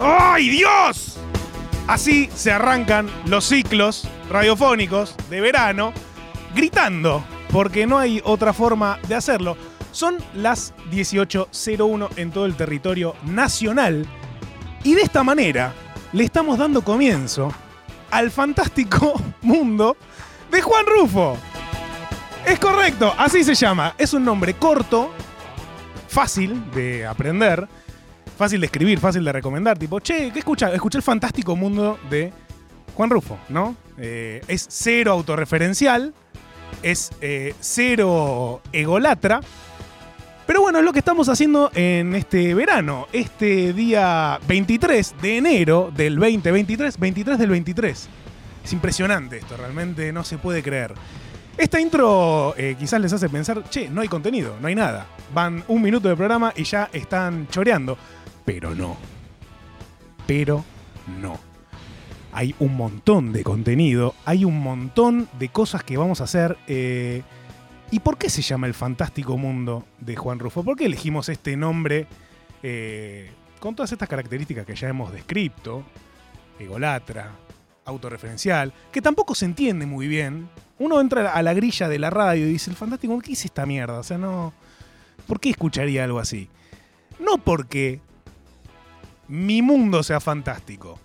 [0.00, 1.18] ¡Ay, Dios!
[1.86, 5.92] Así se arrancan los ciclos radiofónicos de verano,
[6.54, 7.22] gritando,
[7.52, 9.58] porque no hay otra forma de hacerlo.
[9.92, 14.06] Son las 18.01 en todo el territorio nacional
[14.84, 15.74] y de esta manera
[16.12, 17.52] le estamos dando comienzo
[18.10, 19.98] al fantástico mundo
[20.50, 21.36] de Juan Rufo.
[22.46, 23.94] Es correcto, así se llama.
[23.98, 25.12] Es un nombre corto,
[26.08, 27.68] fácil de aprender,
[28.40, 29.78] fácil de escribir, fácil de recomendar.
[29.78, 30.72] Tipo, che, ¿qué escucha?
[30.72, 32.32] Escuché el fantástico mundo de
[32.94, 33.76] Juan Rufo, ¿no?
[33.98, 36.14] Eh, es cero autorreferencial,
[36.82, 39.40] es eh, cero egolatra.
[40.46, 45.92] Pero bueno, es lo que estamos haciendo en este verano, este día 23 de enero
[45.94, 48.08] del 2023, 23 del 23.
[48.64, 50.94] Es impresionante esto, realmente no se puede creer.
[51.58, 55.06] Esta intro eh, quizás les hace pensar, che, no hay contenido, no hay nada.
[55.34, 57.98] Van un minuto de programa y ya están choreando.
[58.44, 58.96] Pero no.
[60.26, 60.64] Pero
[61.20, 61.38] no.
[62.32, 66.56] Hay un montón de contenido, hay un montón de cosas que vamos a hacer.
[66.68, 67.22] eh,
[67.92, 70.62] ¿Y por qué se llama El Fantástico Mundo de Juan Rufo?
[70.62, 72.06] ¿Por qué elegimos este nombre
[72.62, 75.82] eh, con todas estas características que ya hemos descrito?
[76.60, 77.32] Egolatra,
[77.84, 80.48] autorreferencial, que tampoco se entiende muy bien.
[80.78, 83.66] Uno entra a la grilla de la radio y dice, el fantástico, ¿qué es esta
[83.66, 83.98] mierda?
[83.98, 84.52] O sea, no...
[85.26, 86.48] ¿Por qué escucharía algo así?
[87.18, 88.00] No porque
[89.30, 90.98] mi mundo sea fantástico,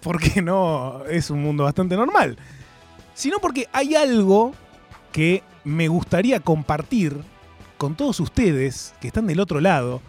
[0.00, 2.38] porque no es un mundo bastante normal,
[3.14, 4.52] sino porque hay algo
[5.10, 7.20] que me gustaría compartir
[7.78, 10.00] con todos ustedes que están del otro lado,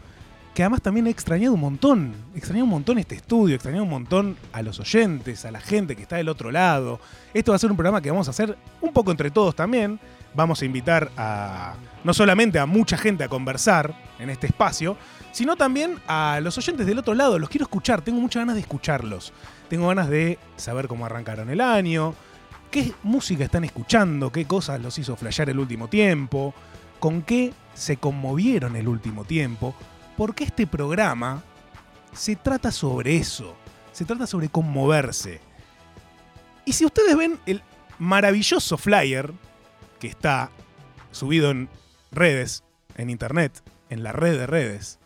[0.54, 4.38] que además también he extrañado un montón, extrañado un montón este estudio, extrañado un montón
[4.54, 7.00] a los oyentes, a la gente que está del otro lado.
[7.34, 10.00] Esto va a ser un programa que vamos a hacer un poco entre todos también.
[10.34, 14.98] Vamos a invitar a no solamente a mucha gente a conversar en este espacio,
[15.32, 17.38] sino también a los oyentes del otro lado.
[17.38, 19.34] Los quiero escuchar, tengo muchas ganas de escucharlos.
[19.70, 22.16] Tengo ganas de saber cómo arrancaron el año,
[22.70, 26.54] qué música están escuchando, qué cosas los hizo flashear el último tiempo,
[27.00, 29.76] con qué se conmovieron el último tiempo,
[30.18, 31.44] porque este programa
[32.14, 33.56] se trata sobre eso,
[33.92, 35.42] se trata sobre conmoverse.
[36.66, 37.62] Y si ustedes ven el
[38.00, 39.34] maravilloso flyer
[40.02, 40.50] que está
[41.12, 41.70] subido en
[42.12, 42.64] redes,
[42.98, 45.00] en internet, en la red de redes,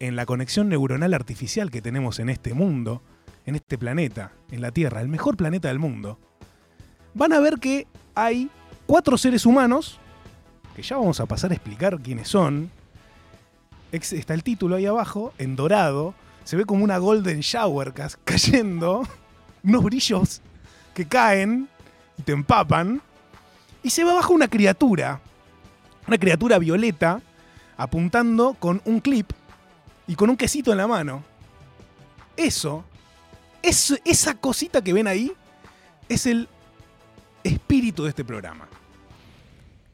[0.00, 3.02] en la conexión neuronal artificial que tenemos en este mundo,
[3.44, 6.18] en este planeta, en la Tierra, el mejor planeta del mundo,
[7.12, 8.50] van a ver que hay
[8.86, 10.00] cuatro seres humanos,
[10.74, 12.70] que ya vamos a pasar a explicar quiénes son.
[13.92, 16.14] Está el título ahí abajo, en dorado,
[16.44, 17.92] se ve como una golden shower
[18.24, 19.06] cayendo,
[19.62, 20.40] unos brillos
[20.94, 21.68] que caen
[22.16, 23.02] y te empapan,
[23.84, 25.20] y se ve abajo una criatura,
[26.08, 27.20] una criatura violeta,
[27.76, 29.30] apuntando con un clip
[30.06, 31.22] y con un quesito en la mano.
[32.36, 32.84] Eso,
[33.62, 35.30] eso esa cosita que ven ahí,
[36.08, 36.48] es el
[37.44, 38.66] espíritu de este programa.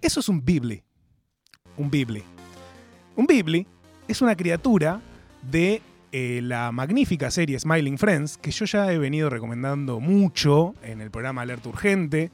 [0.01, 0.83] Eso es un Bibli.
[1.77, 2.22] Un Bibli.
[3.17, 3.67] Un Bibli
[4.07, 5.01] es una criatura
[5.43, 11.01] de eh, la magnífica serie Smiling Friends, que yo ya he venido recomendando mucho en
[11.01, 12.31] el programa Alerta Urgente,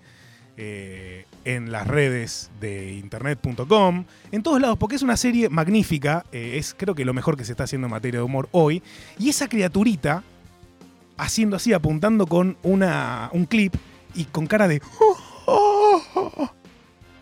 [0.57, 6.57] eh, en las redes de internet.com, en todos lados, porque es una serie magnífica, eh,
[6.59, 8.83] es creo que lo mejor que se está haciendo en materia de humor hoy,
[9.17, 10.25] y esa criaturita,
[11.17, 13.77] haciendo así, apuntando con una, un clip
[14.17, 14.83] y con cara de...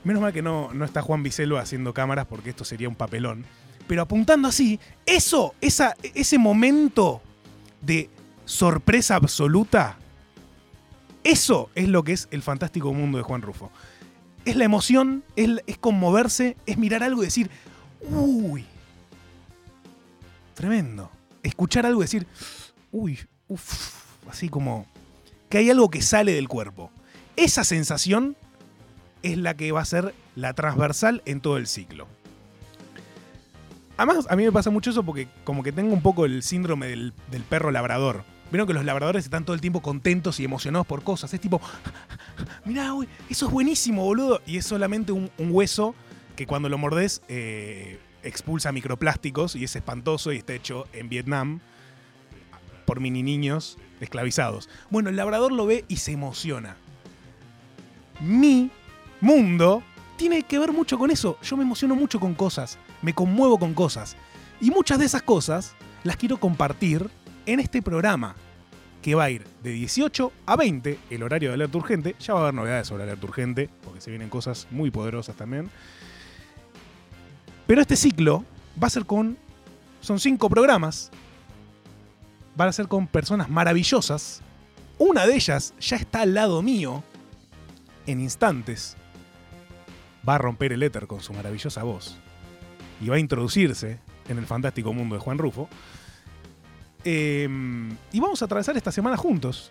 [0.04, 3.44] Menos mal que no, no está Juan Vicelo haciendo cámaras porque esto sería un papelón.
[3.86, 7.20] Pero apuntando así, eso, esa, ese momento
[7.82, 8.08] de
[8.46, 9.98] sorpresa absoluta,
[11.24, 13.70] eso es lo que es el fantástico mundo de Juan Rufo.
[14.44, 17.50] Es la emoción, es, es conmoverse, es mirar algo y decir,
[18.10, 18.66] uy,
[20.54, 21.10] tremendo.
[21.42, 22.26] Escuchar algo y decir,
[22.92, 23.18] uy,
[23.48, 24.86] uff, así como
[25.48, 26.90] que hay algo que sale del cuerpo.
[27.36, 28.36] Esa sensación
[29.22, 32.06] es la que va a ser la transversal en todo el ciclo.
[33.96, 36.88] Además, a mí me pasa mucho eso porque como que tengo un poco el síndrome
[36.88, 38.24] del, del perro labrador.
[38.50, 41.32] Vieron que los labradores están todo el tiempo contentos y emocionados por cosas.
[41.34, 41.60] Es tipo,
[42.64, 44.40] mirá, güey, eso es buenísimo, boludo.
[44.46, 45.94] Y es solamente un, hueso
[46.36, 51.60] que cuando lo mordés eh, expulsa microplásticos y es espantoso y está hecho en Vietnam
[52.84, 54.68] por mini niños esclavizados.
[54.90, 56.76] Bueno, el labrador lo ve y se emociona.
[58.20, 58.70] Mi
[59.20, 59.82] mundo
[60.16, 61.38] tiene que ver mucho con eso.
[61.42, 64.16] Yo me emociono mucho con cosas, me conmuevo con cosas.
[64.60, 65.74] Y muchas de esas cosas
[66.04, 67.10] las quiero compartir
[67.46, 68.34] en este programa,
[69.02, 72.16] que va a ir de 18 a 20, el horario de alerta urgente.
[72.20, 75.70] Ya va a haber novedades sobre alerta urgente, porque se vienen cosas muy poderosas también.
[77.66, 78.44] Pero este ciclo
[78.82, 79.36] va a ser con.
[80.00, 81.10] Son cinco programas.
[82.56, 84.42] van a ser con personas maravillosas.
[84.98, 87.02] Una de ellas ya está al lado mío
[88.06, 88.96] en instantes.
[90.26, 92.16] Va a romper el éter con su maravillosa voz
[93.00, 93.98] y va a introducirse
[94.28, 95.68] en el fantástico mundo de Juan Rufo.
[97.04, 97.48] Eh,
[98.12, 99.70] y vamos a atravesar esta semana juntos,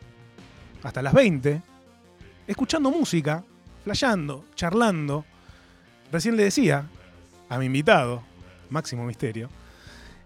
[0.83, 1.61] hasta las 20,
[2.47, 3.43] escuchando música,
[3.83, 5.25] flayando, charlando.
[6.11, 6.85] Recién le decía
[7.49, 8.21] a mi invitado,
[8.69, 9.49] Máximo Misterio,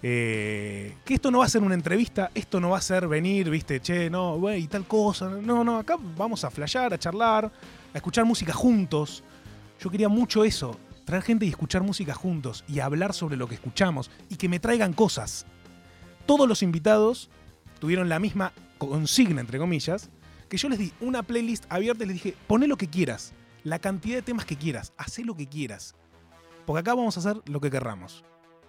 [0.03, 3.49] eh, que esto no va a ser una entrevista, esto no va a ser venir,
[3.49, 5.29] viste, che, no, güey, y tal cosa.
[5.29, 9.23] No, no, acá vamos a flayar, a charlar, a escuchar música juntos.
[9.79, 13.55] Yo quería mucho eso, traer gente y escuchar música juntos y hablar sobre lo que
[13.55, 15.45] escuchamos y que me traigan cosas.
[16.27, 17.29] Todos los invitados
[17.79, 20.09] tuvieron la misma consigna, entre comillas,
[20.49, 23.33] que yo les di una playlist abierta y les dije, poné lo que quieras,
[23.63, 25.95] la cantidad de temas que quieras, hacé lo que quieras.
[26.65, 28.23] Porque acá vamos a hacer lo que querramos.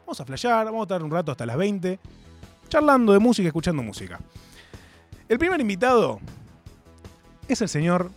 [0.06, 1.98] Vamos a flashear, vamos a estar un rato hasta las 20,
[2.68, 4.20] charlando de música, escuchando música.
[5.28, 6.20] El primer invitado
[7.48, 8.10] es el señor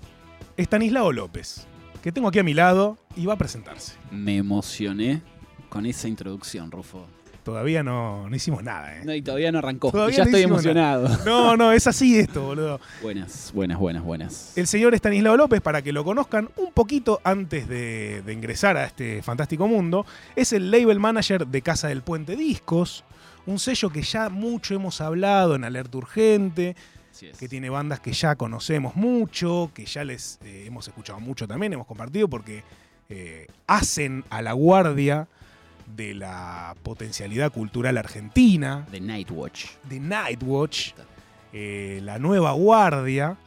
[0.56, 1.66] Estanislao López,
[2.04, 3.96] que tengo aquí a mi lado y va a presentarse.
[4.12, 5.22] Me emocioné
[5.70, 7.08] con esa introducción, Rufo.
[7.44, 9.02] Todavía no, no hicimos nada, ¿eh?
[9.04, 9.92] No, y todavía no arrancó.
[9.92, 11.10] Todavía y ya no estoy emocionado.
[11.26, 12.80] No, no, es así esto, boludo.
[13.02, 14.58] Buenas, buenas, buenas, buenas.
[14.58, 18.86] El señor Estanislao López, para que lo conozcan un poquito antes de, de ingresar a
[18.86, 20.06] este fantástico mundo,
[20.36, 23.04] es el label manager de Casa del Puente Discos,
[23.46, 26.76] un sello que ya mucho hemos hablado en Alerta Urgente,
[27.22, 27.38] es.
[27.38, 31.74] que tiene bandas que ya conocemos mucho, que ya les eh, hemos escuchado mucho también,
[31.74, 32.64] hemos compartido porque
[33.10, 35.28] eh, hacen a la guardia
[35.96, 39.66] de la potencialidad cultural argentina, The Nightwatch.
[39.90, 40.92] de Nightwatch,
[41.54, 43.38] eh, la nueva guardia.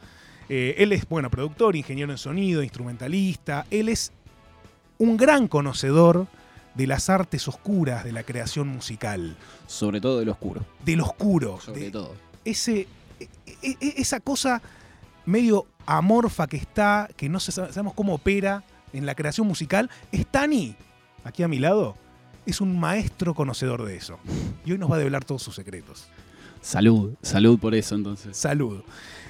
[0.49, 3.65] Eh, él es, bueno, productor, ingeniero en sonido, instrumentalista.
[3.71, 4.11] Él es
[4.97, 6.27] un gran conocedor
[6.75, 10.61] de las artes oscuras de la creación musical, Sobre todo del oscuro.
[10.83, 12.13] del oscuro, Sobre de todo.
[12.43, 12.87] ese,
[13.19, 13.27] e-
[13.63, 14.61] e- e- esa cosa
[15.25, 18.63] medio amorfa que está, que no sabemos cómo opera
[18.93, 19.89] en la creación musical.
[20.13, 20.75] Stani,
[21.23, 21.95] aquí a mi lado,
[22.45, 24.19] es un maestro conocedor de eso.
[24.65, 26.07] Y hoy nos va a develar todos sus secretos.
[26.61, 28.35] Salud, salud por eso entonces.
[28.35, 28.81] Salud.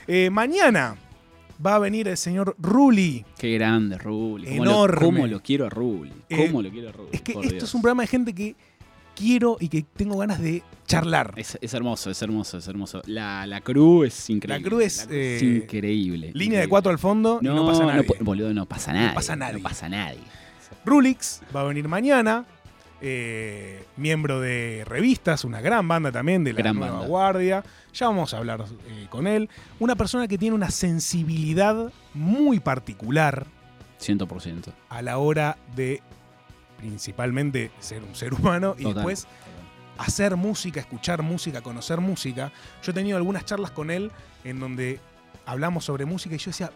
[0.07, 0.95] Eh, mañana
[1.65, 3.25] va a venir el señor Ruli.
[3.37, 4.47] Qué grande, Ruli.
[4.47, 4.99] ¿Cómo Enorme.
[5.01, 6.13] Lo, cómo lo quiero a Ruli.
[6.29, 7.09] Eh, ¿Cómo lo quiero a Ruli?
[7.11, 7.63] Es que esto Dios.
[7.63, 8.55] es un programa de gente que
[9.15, 11.33] quiero y que tengo ganas de charlar.
[11.37, 13.01] Es, es hermoso, es hermoso, es hermoso.
[13.05, 14.59] La, la crew es increíble.
[14.63, 16.31] La crew es, eh, increíble.
[16.33, 18.03] Línea de cuatro al fondo y no pasa nada.
[18.03, 19.13] po- boludo, no pasa nadie.
[19.13, 19.53] pasa nadie.
[19.57, 20.19] No pasa nadie.
[20.85, 22.45] Rulix va a venir mañana.
[23.01, 27.07] Eh, miembro de revistas, una gran banda también de la Gran nueva banda.
[27.07, 27.63] guardia.
[27.93, 29.49] Ya vamos a hablar eh, con él.
[29.79, 33.45] Una persona que tiene una sensibilidad muy particular
[33.99, 34.73] 100%.
[34.89, 36.01] a la hora de
[36.77, 39.27] principalmente ser un ser humano y después
[39.97, 42.51] hacer música, escuchar música, conocer música.
[42.83, 44.11] Yo he tenido algunas charlas con él
[44.43, 44.99] en donde
[45.45, 46.71] hablamos sobre música y yo decía,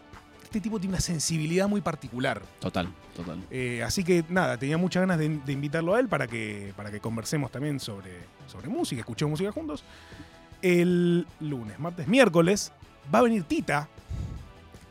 [0.50, 2.42] este tipo tiene una sensibilidad muy particular.
[2.58, 3.38] Total, total.
[3.52, 6.90] Eh, así que nada, tenía muchas ganas de, de invitarlo a él para que, para
[6.90, 8.10] que conversemos también sobre,
[8.48, 9.84] sobre música, escuchemos música juntos.
[10.60, 12.72] El lunes, martes, miércoles
[13.14, 13.88] va a venir Tita,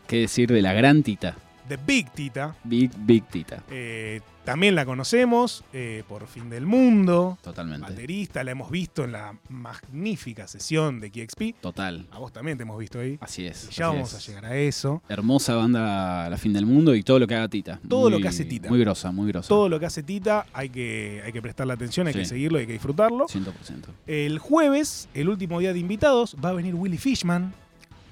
[0.09, 1.35] ¿Qué decir de la gran Tita?
[1.69, 2.55] De Big Tita.
[2.63, 3.63] Big, Big Tita.
[3.69, 7.87] Eh, también la conocemos eh, por Fin del Mundo, Totalmente.
[7.87, 11.61] baterista, la hemos visto en la magnífica sesión de KXP.
[11.61, 12.07] Total.
[12.11, 13.17] A vos también te hemos visto ahí.
[13.21, 13.65] Así es.
[13.71, 14.15] Y ya así vamos es.
[14.15, 15.03] a llegar a eso.
[15.07, 17.79] Hermosa banda La Fin del Mundo y todo lo que haga Tita.
[17.87, 18.69] Todo lo que hace Tita.
[18.69, 19.47] Muy grosa, muy grosa.
[19.49, 22.19] Todo lo que hace Tita hay que, hay que prestarle atención, hay Sí.
[22.19, 23.27] que seguirlo, hay que disfrutarlo.
[23.27, 23.89] 100%.
[24.07, 27.53] El jueves, el último día de invitados, va a venir Willy Fishman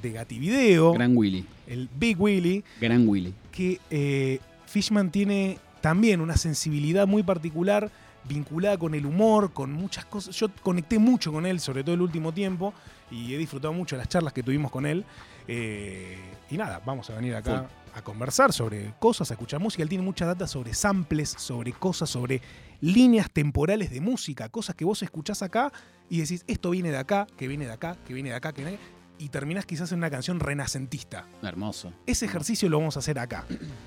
[0.03, 1.43] de Gativideo, Gran Willy.
[1.65, 3.33] el Big Willy, Gran Willy.
[3.57, 7.89] Que eh, Fishman tiene también una sensibilidad muy particular
[8.23, 10.35] vinculada con el humor, con muchas cosas.
[10.35, 12.71] Yo conecté mucho con él, sobre todo el último tiempo,
[13.09, 15.05] y he disfrutado mucho las charlas que tuvimos con él.
[15.47, 16.19] Eh,
[16.51, 19.81] y nada, vamos a venir acá a conversar sobre cosas, a escuchar música.
[19.81, 22.43] Él tiene mucha data sobre samples, sobre cosas, sobre
[22.79, 25.71] líneas temporales de música, cosas que vos escuchás acá
[26.11, 28.61] y decís, esto viene de acá, que viene de acá, que viene de acá, que
[28.61, 31.25] viene de acá", y terminás quizás en una canción renacentista.
[31.41, 31.91] Hermoso.
[32.05, 33.45] Ese ejercicio lo vamos a hacer acá.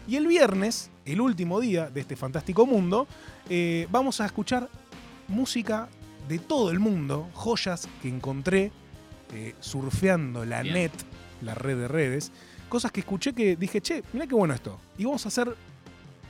[0.09, 3.07] Y el viernes, el último día de este fantástico mundo,
[3.49, 4.69] eh, vamos a escuchar
[5.29, 5.89] música
[6.29, 8.73] de todo el mundo, joyas que encontré
[9.33, 10.75] eh, surfeando la Bien.
[10.75, 10.93] net,
[11.43, 12.33] la red de redes,
[12.69, 14.79] cosas que escuché que dije, che, mira qué bueno esto.
[14.99, 15.55] Y vamos a hacer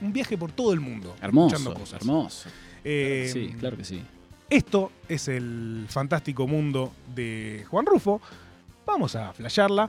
[0.01, 1.17] un viaje por todo el mundo.
[1.21, 1.57] Hermoso.
[1.57, 2.01] escuchando cosas.
[2.01, 2.49] Hermoso.
[2.85, 4.03] Eh, sí, claro que sí.
[4.49, 8.21] esto es el fantástico mundo de Juan Rufo.
[8.93, 9.89] Vamos a flashearla.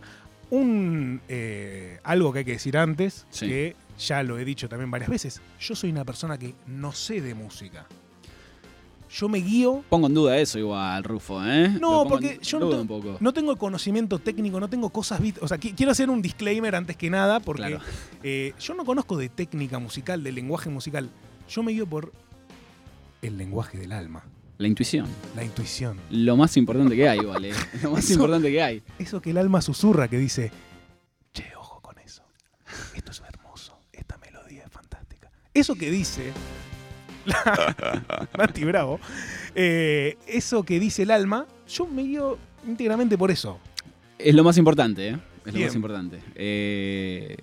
[0.50, 3.48] Un, eh, algo que hay que decir antes, Sí.
[3.48, 5.41] que ya lo he dicho también varias veces.
[5.60, 7.86] Yo soy una persona que no sé de música.
[9.13, 9.84] yo me guío.
[9.89, 11.67] Pongo en duda eso igual, Rufo, ¿eh?
[11.81, 13.17] No, porque yo no, duda te- un poco.
[13.20, 15.20] no tengo conocimiento técnico, no tengo cosas.
[15.41, 17.81] O sea, qui- quiero hacer un disclaimer antes que nada, porque Claro.
[18.24, 21.10] eh, yo no conozco de técnica musical, de lenguaje musical.
[21.50, 22.13] Yo me guío por
[23.22, 24.24] el lenguaje del alma,
[24.62, 25.08] La intuición.
[25.36, 25.98] la intuición.
[26.12, 27.51] Lo más importante que hay, vale.
[27.84, 28.84] Lo más Eso- importante que hay.
[29.00, 30.51] Eso que el alma susurra, que dice,
[31.34, 32.22] che, ojo con eso.
[32.96, 33.77] Esto es hermoso.
[33.91, 35.32] Esta melodía es fantástica.
[35.53, 36.32] Eso que dice...
[38.38, 39.00] Nati Bravo.
[39.56, 42.38] eh, eso que dice el alma, yo me guío
[42.68, 43.60] íntegramente por eso.
[44.18, 45.18] Es lo más importante, ¿eh?
[45.46, 46.20] Es lo más importante.
[46.36, 47.36] Eh,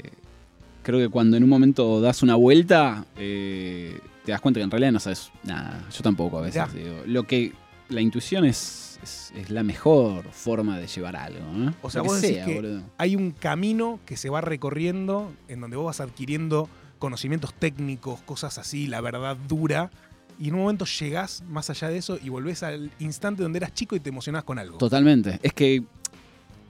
[0.82, 4.70] creo que cuando en un momento das una vuelta, eh, te das cuenta que en
[4.70, 5.86] realidad no sabes nada.
[5.90, 6.62] Yo tampoco a veces.
[6.74, 7.00] Digo.
[7.06, 7.54] Lo que
[7.88, 11.72] la intuición es, es, es la mejor forma de llevar algo, ¿no?
[11.80, 12.82] O sea, Lo que vos decís sea, que- boludo.
[12.98, 16.68] hay un camino que se va recorriendo en donde vos vas adquiriendo
[16.98, 19.90] conocimientos técnicos, cosas así, la verdad dura,
[20.38, 23.72] y en un momento llegás más allá de eso y volvés al instante donde eras
[23.72, 24.76] chico y te emocionás con algo.
[24.76, 25.40] Totalmente.
[25.42, 25.82] Es que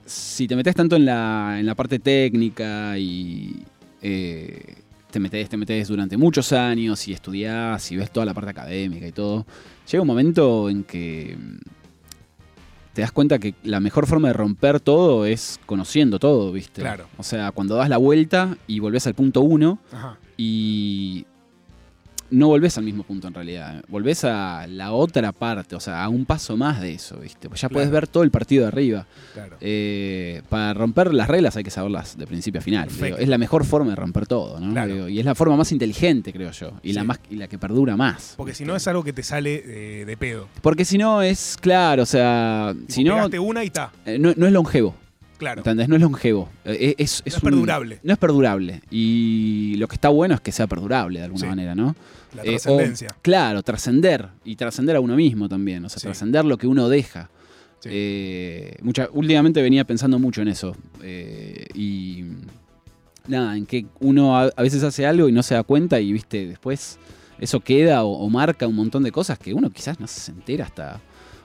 [0.05, 3.65] si te metes tanto en la, en la parte técnica y
[4.01, 4.75] eh,
[5.11, 9.07] te metes, te metes durante muchos años y estudiás y ves toda la parte académica
[9.07, 9.45] y todo,
[9.89, 11.57] llega un momento en que mm,
[12.93, 16.81] te das cuenta que la mejor forma de romper todo es conociendo todo, ¿viste?
[16.81, 17.07] Claro.
[17.17, 20.17] O sea, cuando das la vuelta y volvés al punto uno Ajá.
[20.37, 21.25] y
[22.31, 23.83] no volvés al mismo punto en realidad.
[23.87, 27.49] Volvés a la otra parte, o sea, a un paso más de eso, ¿viste?
[27.49, 27.79] Pues ya Claro.
[27.79, 29.05] podés ver todo el partido de arriba.
[29.33, 29.57] Claro.
[29.61, 32.89] Eh, para romper las reglas hay que saberlas de principio a final.
[32.89, 33.17] Digo.
[33.17, 34.71] es la mejor forma de romper todo, ¿no?
[34.71, 34.93] Claro.
[34.93, 36.71] Digo, y es la forma más inteligente, creo yo.
[36.83, 38.33] Y, la, más, y la que perdura más.
[38.37, 39.63] Porque si no es algo que te sale
[40.01, 40.47] eh, de pedo.
[40.61, 43.91] Porque si no es, claro, o sea, Tipo, si no, una y está.
[44.05, 44.95] eh, no, no es longevo.
[45.37, 45.59] Claro.
[45.61, 45.87] ¿Entendés?
[45.87, 46.49] No es longevo.
[46.65, 47.99] Eh, Es, No es un- perdurable.
[48.03, 48.81] No es perdurable.
[48.91, 51.47] Y lo que está bueno es que sea perdurable de alguna Sí.
[51.47, 51.95] manera, ¿no?
[52.33, 53.09] La Eh, o- trascendencia.
[53.21, 54.29] Claro, trascender.
[54.43, 55.83] Y trascender a uno mismo también.
[55.85, 56.05] O sea, Sí.
[56.07, 57.29] trascender lo que uno deja.
[57.79, 57.89] Sí.
[57.91, 60.75] Eh, mucha, últimamente venía pensando mucho en eso.
[61.01, 62.25] Eh, y
[63.27, 66.11] nada, en que uno a, a veces hace algo y no se da cuenta y
[66.11, 66.99] viste, después
[67.39, 70.65] eso queda o, o marca un montón de cosas que uno quizás no se entera
[70.65, 70.99] hasta.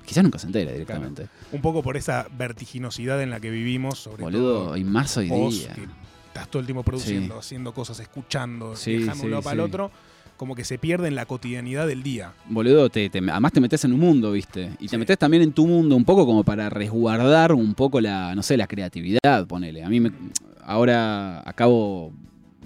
[0.05, 1.29] Quizás nunca se entera directamente.
[1.53, 5.29] Un poco por esa vertiginosidad en la que vivimos, sobre Boludo, todo y más hoy
[5.31, 5.73] vos, día.
[5.73, 5.87] que
[6.27, 9.91] estás todo el tiempo produciendo, haciendo cosas, escuchando, Sí, viajando un lado para el otro,
[10.37, 12.33] como que se pierde en la cotidianidad del día.
[12.49, 14.71] Boludo, te, te- además te metes en un mundo, ¿viste?
[14.81, 14.99] Y te Sí.
[14.99, 18.57] metes también en tu mundo un poco como para resguardar un poco la, no sé,
[18.57, 19.85] la creatividad, ponele.
[19.85, 20.11] A mí me,
[20.65, 22.13] ahora acabo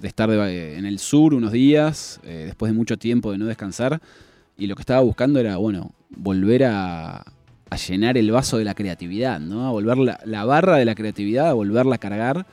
[0.01, 3.45] de estar de- en el sur unos días, eh, después de mucho tiempo de no
[3.45, 4.01] descansar,
[4.57, 7.17] y lo que estaba buscando era, bueno, volver a,
[7.69, 9.67] a llenar el vaso de la creatividad, ¿no?
[9.67, 12.45] A volver la, la barra de la creatividad, a volverla a cargar,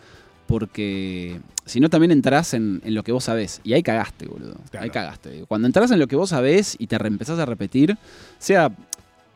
[0.46, 3.60] porque si no también entrás en, en lo que vos sabés.
[3.64, 4.56] Y ahí cagaste, boludo.
[4.70, 4.84] Claro.
[4.84, 5.44] Ahí cagaste.
[5.48, 7.96] Cuando entras en lo que vos sabés y te empezás a repetir,
[8.38, 8.70] sea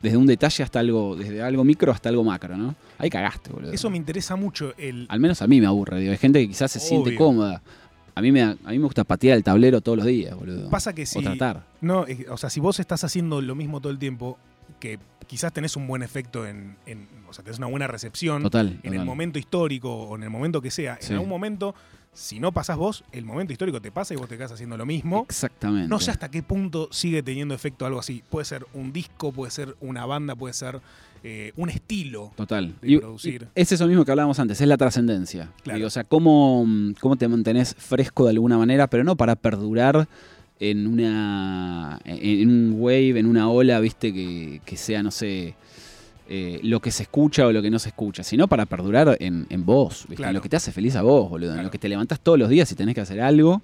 [0.00, 2.74] desde un detalle hasta algo, desde algo micro hasta algo macro, ¿no?
[2.98, 3.72] Ahí cagaste, boludo.
[3.72, 6.12] Eso me interesa mucho, el, Al menos a mí me aburre, digo.
[6.12, 7.60] Hay gente que quizás se siente cómoda.
[8.14, 10.68] A mí, me, a mí me gusta patear el tablero todos los días, boludo.
[10.70, 11.18] Pasa que si.
[11.18, 11.64] O tratar.
[11.80, 14.36] No, o sea, si vos estás haciendo lo mismo todo el tiempo,
[14.78, 16.76] que quizás tenés un buen efecto en.
[16.86, 18.78] en- o sea, tenés una buena recepción Total.
[18.82, 20.98] en el momento histórico o en el momento que sea.
[21.00, 21.08] Sí.
[21.08, 21.74] En algún momento,
[22.12, 24.84] si no pasás vos, el momento histórico te pasa y vos te quedás haciendo lo
[24.84, 25.24] mismo.
[25.28, 25.88] Exactamente.
[25.88, 28.22] No sé hasta qué punto sigue teniendo efecto algo así.
[28.28, 30.80] Puede ser un disco, puede ser una banda, puede ser
[31.22, 32.32] eh, un estilo.
[32.36, 32.74] Total.
[32.82, 33.46] de Y- producir.
[33.54, 35.50] y es eso mismo que hablábamos antes, es la trascendencia.
[35.62, 35.86] Claro.
[35.86, 36.66] O sea, cómo,
[37.00, 40.08] cómo te mantenés fresco de alguna manera, pero no para perdurar
[40.58, 42.00] en una.
[42.04, 45.54] en un wave, en una ola, viste, que, que sea, no sé.
[46.32, 49.46] Eh, lo que se escucha o lo que no se escucha, sino para perdurar en,
[49.50, 50.12] en vos, ¿viste?
[50.14, 50.32] en Claro.
[50.34, 51.66] lo que te hace feliz a vos, boludo, en Claro.
[51.66, 53.60] lo que te levantás todos los días y tenés que hacer algo.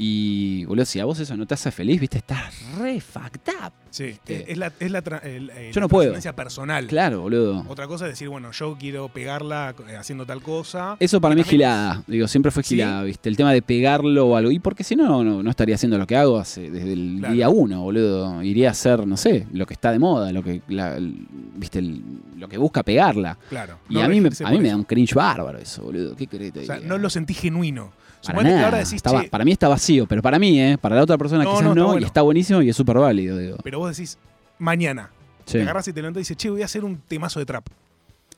[0.00, 3.72] Y, boludo, si a vos eso no te hace feliz, viste, estás re fucked up.
[3.90, 6.02] Sí, eh, es la, es la, tra- el- eh, Yo la no puedo.
[6.12, 6.86] trascendencia personal.
[6.86, 7.64] Claro, boludo.
[7.68, 10.96] Otra cosa es decir, bueno, yo quiero pegarla eh, haciendo tal cosa.
[11.00, 12.76] Eso para mí es gilada, digo, siempre fue ¿Sí?
[12.76, 13.28] gilada, ¿viste?
[13.28, 14.52] El tema de pegarlo o algo.
[14.52, 17.34] Y porque si no, no, no estaría haciendo lo que hago hace, desde el Claro.
[17.34, 18.40] día uno, boludo.
[18.44, 21.26] Iría a hacer, no sé, lo que está de moda, lo que, la- el-
[21.56, 21.80] ¿viste?
[21.80, 22.02] El-
[22.36, 23.36] lo que busca pegarla.
[23.48, 23.78] Claro.
[23.88, 26.14] Y no a mí, me, a mí me da un cringe bárbaro eso, boludo.
[26.14, 27.90] ¿Qué querés que te O sea, no lo sentí genuino.
[28.26, 30.76] Para, que ahora decís, está para mí está vacío, pero para mí, ¿eh?
[30.78, 32.00] Para la otra persona No, quizás no, no, está bueno.
[32.00, 33.56] y está buenísimo y es súper válido, digo.
[33.62, 34.18] pero vos decís,
[34.58, 35.10] mañana.
[35.44, 35.52] Sí.
[35.52, 37.66] Te agarrás y te levantás y dices, che, voy a hacer un temazo de trap.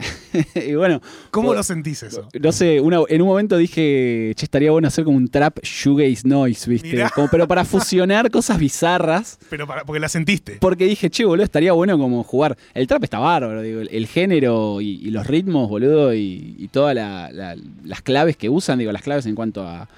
[0.55, 2.29] y bueno, ¿Cómo lo sentís eso?
[2.41, 6.27] No sé, una- en un momento dije, che, estaría bueno hacer como un trap shoegaze
[6.27, 6.89] noise, ¿viste?
[6.91, 7.11] Mirá.
[7.11, 9.39] Como- pero para fusionar cosas bizarras.
[9.49, 10.59] Pero para, porque la sentiste.
[10.61, 12.57] Porque dije, che, boludo, estaría bueno como jugar.
[12.75, 16.69] El trap está bárbaro, digo, el, el género y, y los ritmos, boludo, y, y
[16.69, 19.89] todas la- la- las claves que usan, digo, las claves en cuanto a,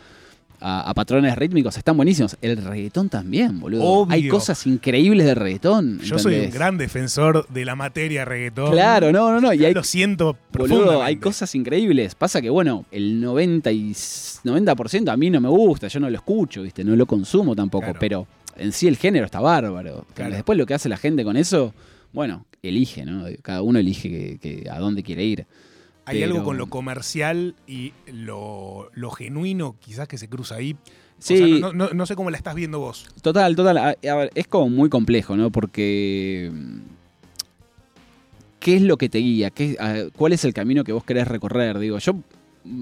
[0.62, 2.36] a, a patrones rítmicos están buenísimos.
[2.40, 3.82] El reggaetón también, boludo.
[3.84, 4.14] Obvio.
[4.14, 5.98] Hay cosas increíbles del reggaetón.
[6.00, 8.70] Yo soy un gran defensor de la materia reggaetón.
[8.72, 9.52] Claro, no, no, no.
[9.52, 12.14] Y hay, lo siento boludo, hay cosas increíbles.
[12.14, 16.16] Pasa que, bueno, el 90, y, 90% a mí no me gusta, yo no lo
[16.16, 16.84] escucho, ¿viste?
[16.84, 17.98] No lo consumo tampoco, Claro.
[18.00, 18.26] pero
[18.56, 20.06] en sí el género está bárbaro.
[20.14, 20.34] Claro.
[20.34, 21.74] Después lo que hace la gente con eso,
[22.12, 23.24] bueno, elige, ¿no?
[23.42, 25.46] Cada uno elige que- que- a dónde quiere ir.
[26.04, 30.76] Hay pero- algo con lo comercial y lo, lo genuino quizás que se cruza ahí.
[31.18, 31.34] Sí.
[31.34, 33.08] O sea, no, no- no sé cómo la estás viendo vos.
[33.22, 33.78] Total, total.
[33.78, 35.50] A, a ver, es como muy complejo, ¿no?
[35.50, 36.50] Porque.
[38.58, 39.50] ¿Qué es lo que te guía?
[39.50, 41.78] ¿Qué, a- ¿Cuál es el camino que vos querés recorrer?
[41.78, 42.14] Digo, yo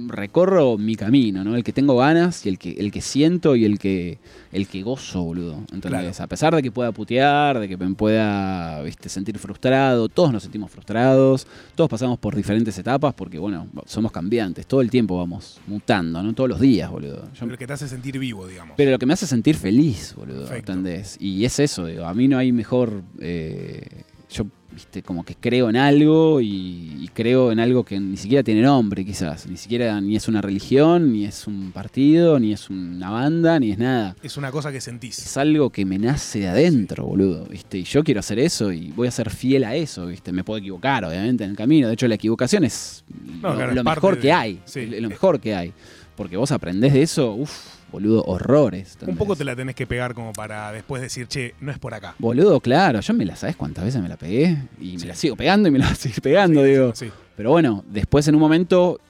[0.08, 1.56] recorro mi camino, ¿no?
[1.56, 4.18] El que tengo ganas y el que, el que siento y el que,
[4.52, 5.54] el que gozo, boludo.
[5.72, 5.88] ¿Entendés?
[5.90, 6.12] Claro.
[6.18, 10.42] A pesar de que pueda putear, de que me pueda viste, sentir frustrado, todos nos
[10.42, 15.58] sentimos frustrados, todos pasamos por diferentes etapas porque, bueno, somos cambiantes, todo el tiempo vamos
[15.66, 16.32] mutando, ¿no?
[16.34, 17.28] Todos los días, boludo.
[17.34, 18.74] Yo- Lo que te hace sentir vivo, digamos.
[18.76, 20.72] pero lo que me hace sentir feliz, boludo, Perfecto.
[20.72, 21.16] ¿entendés?
[21.20, 23.02] Y es eso, digo, a mí no hay mejor...
[23.18, 28.16] eh, yo, viste, como que creo en algo y, y creo en algo que ni
[28.16, 29.46] siquiera tiene nombre, quizás.
[29.48, 33.72] Ni siquiera, ni es una religión, ni es un partido, ni es una banda, ni
[33.72, 34.14] es nada.
[34.22, 35.18] es una cosa que sentís.
[35.18, 37.78] Es algo que me nace de adentro, boludo, ¿viste?
[37.78, 40.32] Y yo quiero hacer eso y voy a ser fiel a eso, ¿viste?
[40.32, 41.88] Me puedo equivocar, obviamente, en el camino.
[41.88, 43.04] De hecho, la equivocación es
[43.42, 44.60] No, lo, claro, mejor de- que hay.
[44.64, 44.86] sí.
[44.86, 45.72] lo mejor que hay.
[46.16, 48.96] Porque vos aprendés de eso, uff, boludo, horrores.
[49.06, 51.94] Un poco te la tenés que pegar como para después decir, che, no es por
[51.94, 52.14] acá.
[52.18, 55.36] Boludo, claro, yo me la sabes cuántas veces me la pegué y me la sigo
[55.36, 56.92] pegando y me la voy a seguir pegando, Sí, digo.
[56.94, 57.10] sí.
[57.36, 59.00] Pero bueno, después en un momento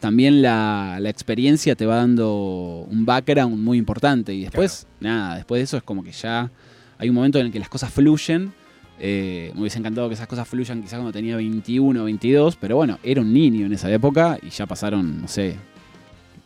[0.00, 5.58] también la, la experiencia te va dando un background muy importante y después, nada, después
[5.60, 6.50] de eso es como que ya
[6.98, 8.52] hay un momento en el que las cosas fluyen.
[9.00, 12.74] Eh, me hubiese encantado que esas cosas fluyan quizás cuando tenía 21 o 22, pero
[12.76, 15.54] bueno, era un niño en esa época y ya pasaron, no sé,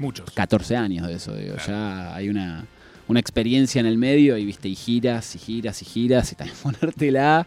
[0.03, 0.31] Muchos.
[0.33, 1.55] 14 años de eso, digo.
[1.55, 1.71] Claro.
[1.73, 2.67] Ya hay una,
[3.09, 6.57] una experiencia en el medio y viste, y giras y giras y giras y también
[6.63, 7.47] ponértela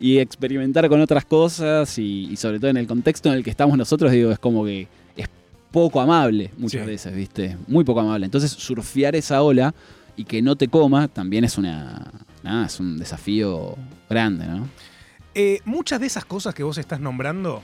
[0.00, 3.50] y experimentar con otras cosas y, y sobre todo en el contexto en el que
[3.50, 5.28] estamos nosotros, digo, es como que es
[5.70, 6.86] poco amable muchas Sí.
[6.86, 8.24] veces, viste, muy poco amable.
[8.26, 9.72] Entonces, surfear esa ola
[10.16, 12.10] y que no te coma también es una,
[12.42, 13.76] nada, es un desafío
[14.10, 14.68] grande, ¿no?
[15.34, 17.62] Eh, muchas de esas cosas que vos estás nombrando,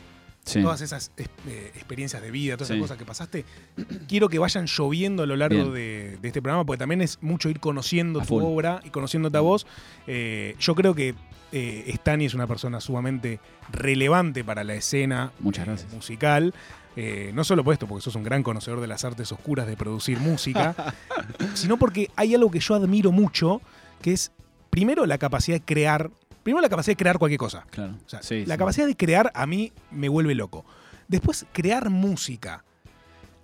[0.48, 0.62] Sí.
[0.62, 2.74] todas esas es- eh, experiencias de vida, todas Sí.
[2.74, 3.44] esas cosas que pasaste,
[4.08, 7.48] quiero que vayan lloviendo a lo largo de, de este programa, porque también es mucho
[7.50, 8.42] ir conociendo A tu full.
[8.44, 9.66] obra y conociéndote a vos.
[10.06, 11.14] Eh, yo creo que
[11.52, 13.40] eh, Stani es una persona sumamente
[13.72, 16.52] relevante para la escena Muchas eh, musical.
[16.96, 19.76] Eh, no solo por esto, porque sos un gran conocedor de las artes oscuras de
[19.76, 20.74] producir música,
[21.54, 23.60] sino porque hay algo que yo admiro mucho,
[24.02, 24.32] que es
[24.70, 26.10] primero la capacidad de crear,
[26.48, 27.66] primero la capacidad de crear cualquier cosa.
[27.70, 27.94] Claro.
[28.06, 28.58] O sea, Sí, la sí.
[28.58, 30.64] capacidad de crear a mí me vuelve loco.
[31.06, 32.64] Después, crear música.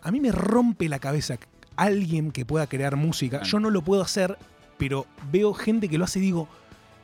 [0.02, 1.36] A mí me rompe la cabeza
[1.76, 3.38] alguien que pueda crear música.
[3.40, 3.50] Claro.
[3.50, 4.38] Yo no lo puedo hacer,
[4.78, 6.48] pero veo gente que lo hace y digo,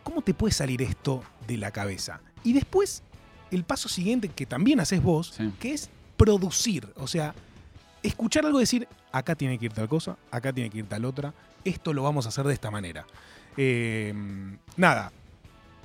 [0.02, 2.20] ¿cómo te puede salir esto de la cabeza?
[2.44, 3.02] Y después,
[3.50, 5.52] el paso siguiente que también haces vos, Sí.
[5.60, 6.88] que es producir.
[6.96, 7.34] O sea,
[8.02, 11.04] escuchar algo y decir, acá tiene que ir tal cosa, acá tiene que ir tal
[11.04, 11.34] otra,
[11.64, 13.04] esto lo vamos a hacer de esta manera.
[13.56, 14.14] Eh,
[14.76, 15.12] nada,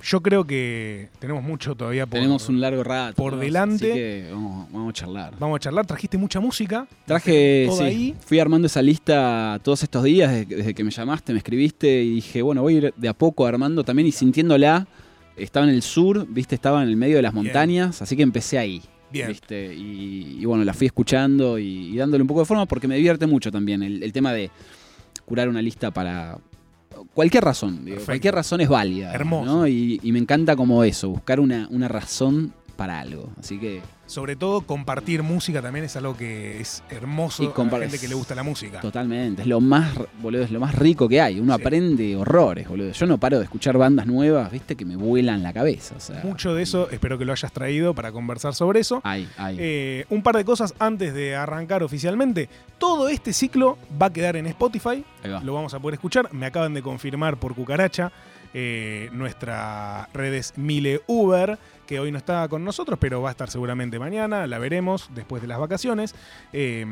[0.02, 2.18] yo creo que tenemos mucho todavía por...
[2.18, 3.14] Tenemos un largo rato.
[3.16, 3.38] por ¿no?
[3.40, 3.90] delante.
[3.90, 5.34] Así que vamos, vamos a charlar.
[5.38, 6.86] Vamos a charlar, trajiste mucha música.
[7.06, 8.14] Traje, sí, ahí.
[8.24, 12.16] fui armando esa lista todos estos días, desde, desde que me llamaste, me escribiste y
[12.16, 14.86] dije, bueno, voy a ir de a poco armando también y sintiéndola.
[15.36, 17.44] Estaba en el sur, viste, estaba en el medio de las Bien.
[17.44, 18.82] montañas, así que empecé ahí.
[19.10, 19.28] Bien.
[19.28, 19.74] ¿viste?
[19.74, 22.96] Y, y bueno, la fui escuchando y, y dándole un poco de forma porque me
[22.96, 24.50] divierte mucho también el, el tema de
[25.24, 26.38] curar una lista para
[27.16, 27.84] cualquier razón.
[27.84, 29.12] digo, cualquier razón es válida.
[29.12, 29.44] Hermoso.
[29.46, 29.66] ¿no?
[29.66, 33.30] Y, y me encanta como eso, buscar una, una razón para algo.
[33.40, 37.78] Así que Sobre todo compartir música también es algo que es hermoso Y a la
[37.80, 38.80] gente que le gusta la música.
[38.80, 39.92] Totalmente, es lo más,
[40.22, 41.40] boludo, es lo más rico que hay.
[41.40, 41.62] Uno Sí.
[41.62, 42.92] aprende horrores, boludo.
[42.92, 45.94] Yo no paro de escuchar bandas nuevas, viste, que me vuelan la cabeza.
[45.96, 49.00] O sea, Mucho de eso, espero que lo hayas traído para conversar sobre eso.
[49.04, 49.56] Hay, hay.
[49.58, 52.48] Eh, un par de cosas antes de arrancar oficialmente.
[52.78, 55.04] Todo este ciclo va a quedar en Spotify.
[55.42, 56.32] Lo vamos a poder escuchar.
[56.32, 58.12] Me acaban de confirmar por Cucaracha.
[58.54, 63.32] Eh, nuestra red es Mile Uber, que hoy no está con nosotros, pero va a
[63.32, 64.46] estar seguramente mañana.
[64.46, 66.14] La veremos después de las vacaciones.
[66.52, 66.84] Eh,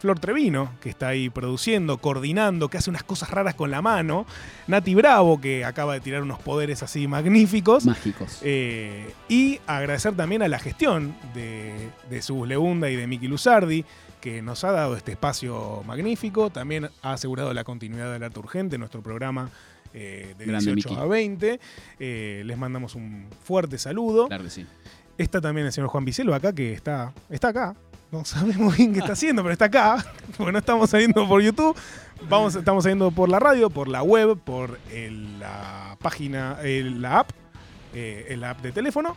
[0.00, 4.26] Flor Trevino, que está ahí produciendo, coordinando, que hace unas cosas raras con la mano.
[4.66, 7.86] Nati Bravo, que acaba de tirar unos poderes así magníficos.
[7.86, 8.40] Mágicos.
[8.42, 13.84] Eh, y agradecer también a la gestión de, de Subus Leunda y de Miki Luzardi,
[14.20, 16.50] que nos ha dado este espacio magnífico.
[16.50, 19.50] También ha asegurado la continuidad del Arte Urgente, nuestro programa
[19.94, 21.00] eh, de Grande, 18 Miki.
[21.00, 21.60] a 20.
[21.98, 24.26] Eh, les mandamos un fuerte saludo.
[24.28, 24.66] Claro que sí.
[25.18, 27.76] Está también el señor Juan Vicelo acá, que está, está acá.
[28.10, 30.04] no sabemos bien qué está haciendo, pero está acá.
[30.38, 31.76] Bueno, estamos saliendo por YouTube,
[32.28, 37.20] vamos, estamos saliendo por la radio, por la web, por el- la página, el- la
[37.20, 37.30] app,
[37.94, 39.16] eh, el app de teléfono.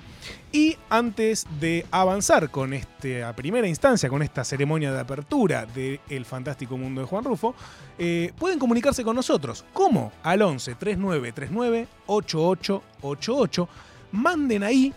[0.51, 6.77] Y antes de avanzar con esta primera instancia, con esta ceremonia de apertura del fantástico
[6.77, 7.55] mundo de Juan Rufo,
[7.97, 9.65] eh, pueden comunicarse con nosotros.
[9.73, 10.11] ¿Cómo?
[10.23, 13.69] Al 11 3939 8888.
[14.11, 14.93] Manden ahí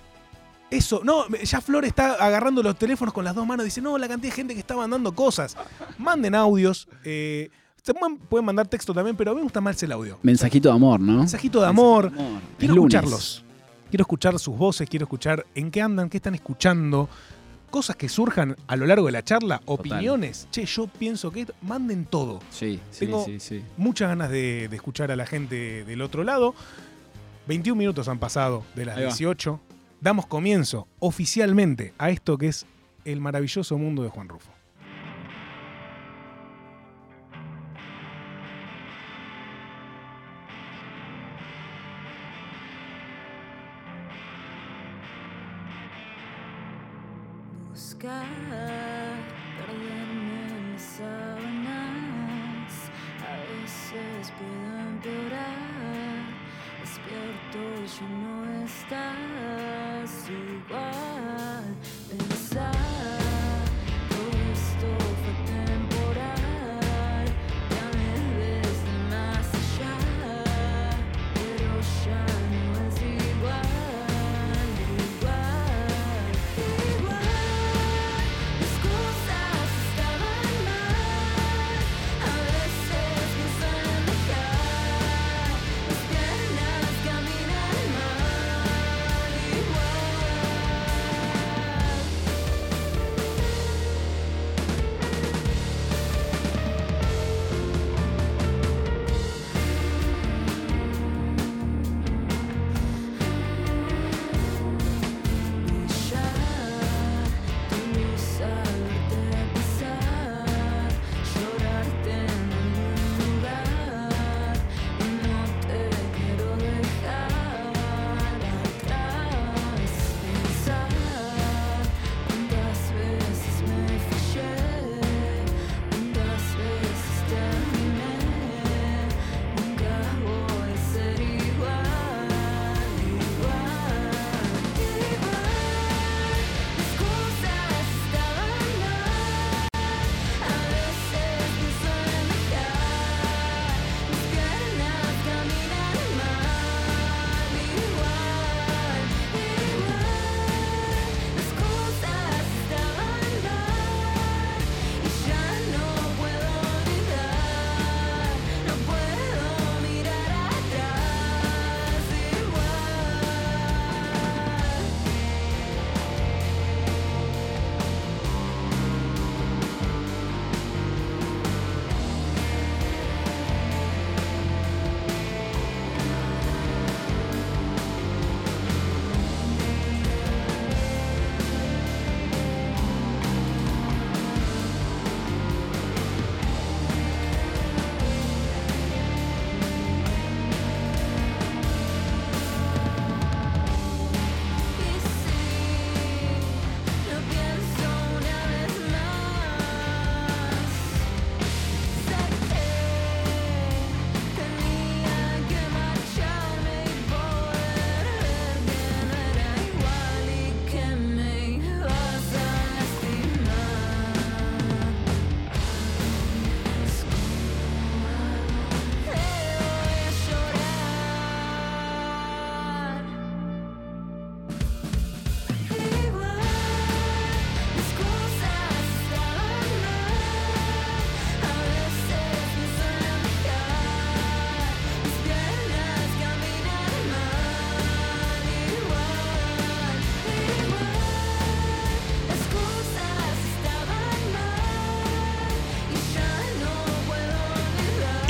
[0.70, 3.64] eso, no, ya Flor está agarrando los teléfonos con las dos manos.
[3.64, 5.56] Dice, no, la cantidad de gente que está mandando cosas.
[5.96, 6.88] Manden audios.
[7.04, 7.50] eh,
[8.28, 10.18] pueden, mandar texto también, pero a mí me gusta más el audio.
[10.22, 11.18] Mensajito de amor, ¿no?
[11.18, 12.10] Mensajito de amor.
[12.10, 12.48] Mensajito de amor.
[12.58, 13.44] Quiero escucharlos.
[13.90, 17.08] Quiero escuchar sus voces, quiero escuchar en qué andan, qué están escuchando.
[17.70, 20.48] Cosas que surjan a lo largo de la charla, opiniones.
[20.50, 21.46] Che, yo pienso que...
[21.62, 22.40] Manden todo.
[22.50, 23.62] Sí, sí, Tengo- sí, sí.
[23.76, 26.54] Muchas ganas de, de escuchar a la gente del otro lado.
[27.46, 29.08] 21 minutos han pasado de las Ahí va.
[29.10, 29.60] 18.
[30.00, 32.64] Damos comienzo oficialmente a esto que es
[33.04, 34.50] el maravilloso mundo de Juan Rufo.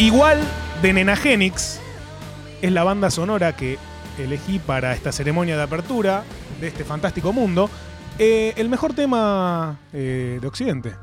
[0.08, 0.38] Igual
[0.80, 1.78] de Nenagenix
[2.62, 3.76] es la banda sonora que
[4.18, 6.24] elegí para esta ceremonia de apertura
[6.62, 7.68] de este fantástico mundo.
[8.18, 10.94] Eh, el mejor tema eh, de Occidente.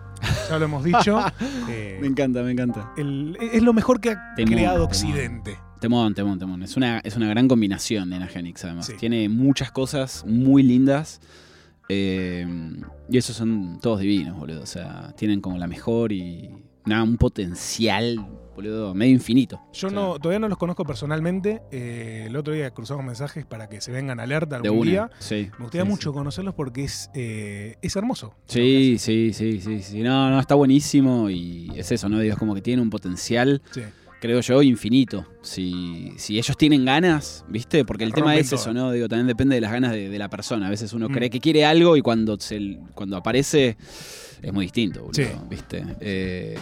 [0.50, 1.20] Ya lo hemos dicho.
[1.70, 2.94] Eh, Me encanta, me encanta.
[2.98, 4.84] el- es lo mejor que ha Temón, creado.
[4.86, 5.56] Occidente.
[5.80, 6.64] Temón, temón, temón.
[6.64, 8.88] Es una, es una gran combinación de Enagenix, además.
[8.88, 8.94] Sí.
[9.00, 11.22] Tiene muchas cosas muy lindas.
[11.90, 12.48] Eh,
[13.08, 14.64] y esos son todos divinos, boludo.
[14.64, 16.50] O sea, tienen como la mejor y
[16.86, 19.60] nada, un potencial, boludo, medio infinito.
[19.74, 21.62] Yo no, todavía no los conozco personalmente.
[21.72, 24.90] Eh, el otro día cruzamos mensajes para que se vengan alerta algún una.
[24.92, 25.10] día.
[25.20, 25.50] Sí.
[25.58, 26.14] Me gustaría sí, mucho sí.
[26.14, 28.34] conocerlos porque es, eh, es hermoso.
[28.48, 30.02] Sí, sí, sí, sí, sí.
[30.02, 32.20] No, no, está buenísimo y es eso, ¿no?
[32.20, 33.82] Digo, es como que tiene un potencial, Sí.
[34.22, 35.26] creo yo, infinito.
[35.42, 37.84] Si, si ellos tienen ganas, ¿viste?
[37.86, 38.74] Porque el tema es eso.
[38.74, 38.92] ¿no?
[38.92, 40.68] Digo, también depende de las ganas de, de la persona.
[40.68, 41.14] A veces uno Mm.
[41.14, 43.78] cree que quiere algo y cuando, se, cuando aparece
[44.48, 45.28] es muy distinto, boludo, Sí.
[45.50, 45.84] ¿viste?
[46.00, 46.58] Eh,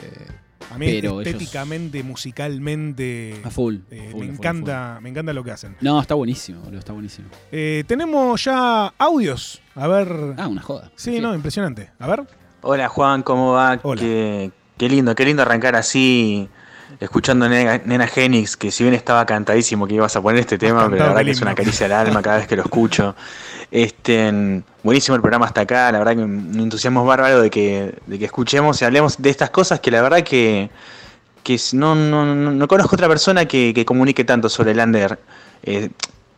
[0.72, 3.76] A mí Pero ellos- estéticamente, musicalmente, a full.
[3.92, 5.76] eh, full, me full, encanta, me encanta lo que hacen.
[5.82, 7.28] No, está buenísimo, boludo, está buenísimo.
[7.52, 9.62] Eh, tenemos ya audios.
[9.76, 10.08] A ver.
[10.38, 10.90] Ah, una joda.
[10.96, 11.92] sí, no, impresionante.
[12.00, 12.24] A ver.
[12.62, 13.78] Hola Juan, ¿cómo va?
[13.84, 14.00] Hola.
[14.02, 16.48] Qué, qué lindo, qué lindo arrancar así,
[17.00, 20.90] escuchando Nena, Nena Genix, que si bien estaba cantadísimo que ibas a poner este tema,
[20.90, 23.16] pero la verdad que es una caricia al alma cada vez que lo escucho.
[23.72, 28.20] Este, buenísimo el programa hasta acá, la verdad que un entusiasmo bárbaro de que, de
[28.20, 30.70] que escuchemos y hablemos de estas cosas que la verdad que,
[31.44, 35.20] que no, no, no, no conozco otra persona que, que comunique tanto sobre el under.
[35.64, 35.90] eh,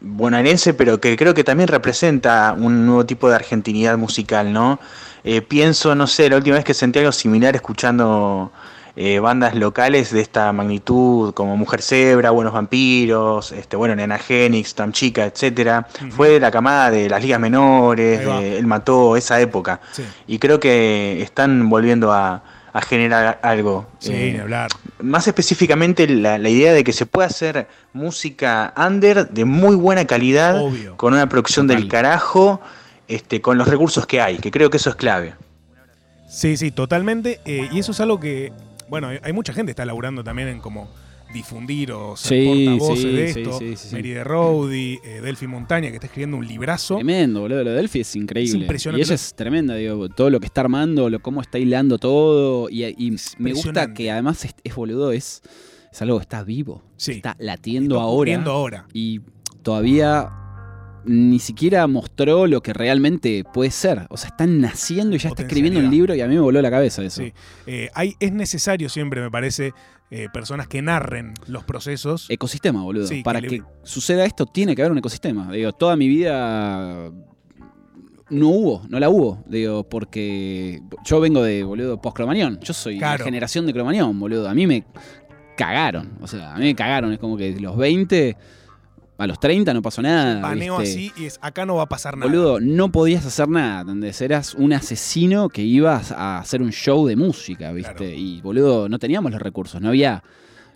[0.02, 4.80] bonaerense, pero que creo que también representa un nuevo tipo de argentinidad musical, ¿no?
[5.24, 8.52] Eh, pienso, no sé, la última vez que sentí algo similar escuchando
[8.98, 14.74] eh, bandas locales de esta magnitud, como Mujer Zebra, Buenos Vampiros, este, bueno, Nena Genix,
[14.76, 19.40] Tam Chica, etcétera, fue de la camada de las ligas menores, de El Mató, esa
[19.42, 19.82] época.
[19.92, 23.88] Sí, Y creo que están volviendo a, a generar algo.
[24.00, 24.70] sí, Eh, hablar.
[25.02, 30.06] más específicamente la, la idea de que se puede hacer música under de muy buena
[30.06, 30.96] calidad, Obvio.
[30.96, 31.82] con una producción Total.
[31.82, 32.62] del carajo,
[33.08, 35.34] este, con los recursos que hay, que creo que eso es clave.
[36.28, 37.40] Sí, sí, totalmente.
[37.46, 38.52] eh, y eso es algo que,
[38.90, 40.88] bueno, hay, hay mucha gente que está laburando también en como
[41.34, 43.60] difundir o ser Sí, portavoces sí, de esto.
[43.60, 43.96] sí, sí, sí.
[43.96, 46.96] Mary de Rowdy, eh, Delphi Montaña, que está escribiendo un librazo.
[46.96, 47.64] Tremendo, boludo.
[47.64, 48.50] Lo de Delphi es increíble.
[48.58, 49.02] Es impresionante.
[49.02, 52.70] Y ella es tremenda, digo, todo lo que está armando, lo, cómo está hilando todo.
[52.70, 55.42] Y, me gusta que además es, es, boludo, es,
[55.92, 56.84] es algo que está vivo.
[56.98, 57.14] Sí.
[57.14, 58.44] Está latiendo Está ahora.
[58.46, 58.88] ahora.
[58.94, 59.22] Y
[59.62, 60.30] todavía
[61.06, 64.08] ni siquiera mostró lo que realmente puede ser.
[64.10, 66.62] O sea, está naciendo y ya está escribiendo un libro y a mí me voló
[66.62, 67.22] la cabeza eso.
[67.22, 67.34] Sí.
[67.68, 69.74] Eh, hay, es necesario siempre, me parece,
[70.12, 72.28] eh, personas que narren los procesos.
[72.30, 73.08] Ecosistema, boludo.
[73.08, 75.52] Sí, Para que que, le- suceda esto tiene que haber un ecosistema.
[75.52, 77.12] Digo, toda mi vida
[78.30, 79.44] no hubo, no la hubo.
[79.48, 82.60] Digo, porque yo vengo de, boludo, post-cromañón.
[82.62, 83.20] Yo soy Claro.
[83.20, 84.50] la generación de cromañón, boludo.
[84.50, 84.84] A mí me
[85.56, 86.14] cagaron.
[86.22, 87.14] O sea, a mí me cagaron.
[87.14, 88.36] Es como que los 20
[89.18, 90.42] a los 30 no pasó nada.
[90.42, 90.94] Paneo ¿viste?
[90.94, 92.30] así y es, acá no va a pasar nada.
[92.30, 94.20] Boludo, no podías hacer nada, ¿entendés?
[94.22, 97.94] Eras un asesino que ibas a hacer un show de música, ¿viste?
[97.94, 98.16] Claro.
[98.16, 100.24] Y, boludo, no teníamos los recursos, no había...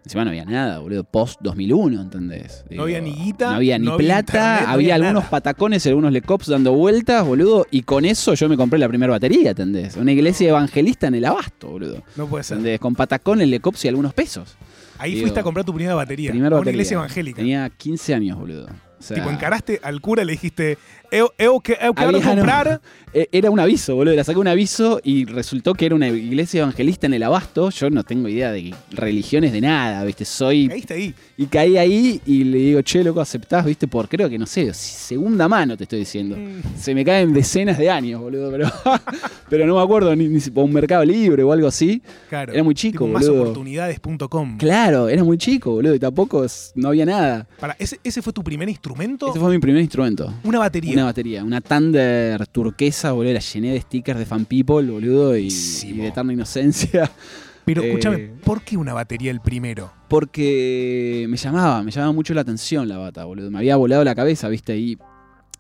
[0.06, 2.64] Encima no había nada, boludo, post 2001, ¿entendés?
[2.72, 5.30] No había ni guita, No había ni no había plata, internet, había algunos nada.
[5.30, 9.12] patacones y algunos lecops dando vueltas, boludo, y con eso yo me compré la primera
[9.12, 9.98] batería, ¿entendés?
[9.98, 12.02] Una iglesia evangelista en el abasto, boludo.
[12.16, 12.58] No puede ser.
[12.58, 12.80] ¿Entendés?
[12.80, 14.56] Con patacones, lecops y algunos pesos.
[15.00, 16.32] Ahí Digo, fuiste a comprar tu primera batería.
[16.32, 16.76] Primera una batería.
[16.76, 17.38] iglesia evangélica.
[17.38, 18.68] Tenía 15 años, boludo.
[19.00, 20.78] O sea, tipo, encaraste al cura y le dijiste,
[21.12, 22.82] eu, eu, que, eu quero Había- comprar.
[23.12, 24.14] Eh, Era un aviso, boludo.
[24.16, 27.72] Le saqué un aviso y resultó que era una iglesia evangelista en el abasto.
[27.72, 30.26] Yo no tengo idea de religiones de nada, ¿viste?
[30.26, 30.68] Soy.
[30.68, 31.16] Caíste ahí.
[31.36, 33.88] Y caí ahí y le digo, che, loco, aceptás, ¿viste?
[33.88, 36.36] Por creo que no sé, segunda mano te estoy diciendo.
[36.38, 38.70] Mm, Se me caen decenas de años, boludo, pero,
[39.50, 42.04] pero no me acuerdo, ni, ni si por un mercado libre o algo así.
[42.30, 42.54] Claro.
[42.54, 43.20] Era muy chico, boludo.
[43.20, 44.58] Másoportunidades.com.
[44.58, 46.46] Claro, era muy chico, boludo, y tampoco
[46.76, 47.48] no había nada.
[47.60, 49.30] Para, ¿ese, ¿Ese fue tu primer instrumento?
[49.30, 50.32] Ese fue mi primer instrumento.
[50.44, 50.94] Una batería.
[50.94, 55.48] Una batería, una Thunder turquesa, boludo, la llené de stickers de fan people, boludo, y,
[55.48, 57.10] y de eterna inocencia.
[57.66, 59.92] Pero Eh, escúchame, ¿por qué una batería el primero?
[60.08, 63.52] Porque me llamaba, me llamaba mucho la atención la bata, boludo.
[63.52, 64.98] Me había volado la cabeza, viste, y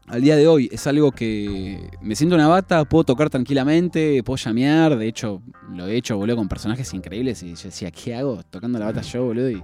[0.07, 4.37] al día de hoy es algo que me siento una bata, puedo tocar tranquilamente, puedo
[4.37, 8.41] llamear, de hecho lo he hecho, boludo, con personajes increíbles y yo decía, ¿qué hago?
[8.49, 9.63] Tocando la bata yo, boludo, y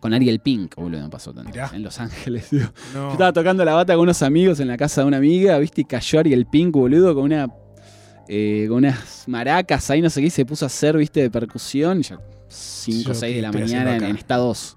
[0.00, 1.50] con Ariel Pink, boludo, me pasó tanto.
[1.50, 1.70] Mirá.
[1.74, 2.66] En Los Ángeles, digo.
[2.94, 3.06] No.
[3.06, 5.80] Yo estaba tocando la bata con unos amigos en la casa de una amiga, ¿viste?
[5.82, 7.48] Y cayó Ariel Pink, boludo, con una.
[8.28, 11.20] eh, con unas maracas ahí, no sé qué, y se puso a hacer, ¿viste?
[11.20, 12.02] De percusión.
[12.02, 12.18] Ya
[12.48, 14.76] 5 o Yo, 6 ¿qué de la mañana en, estados.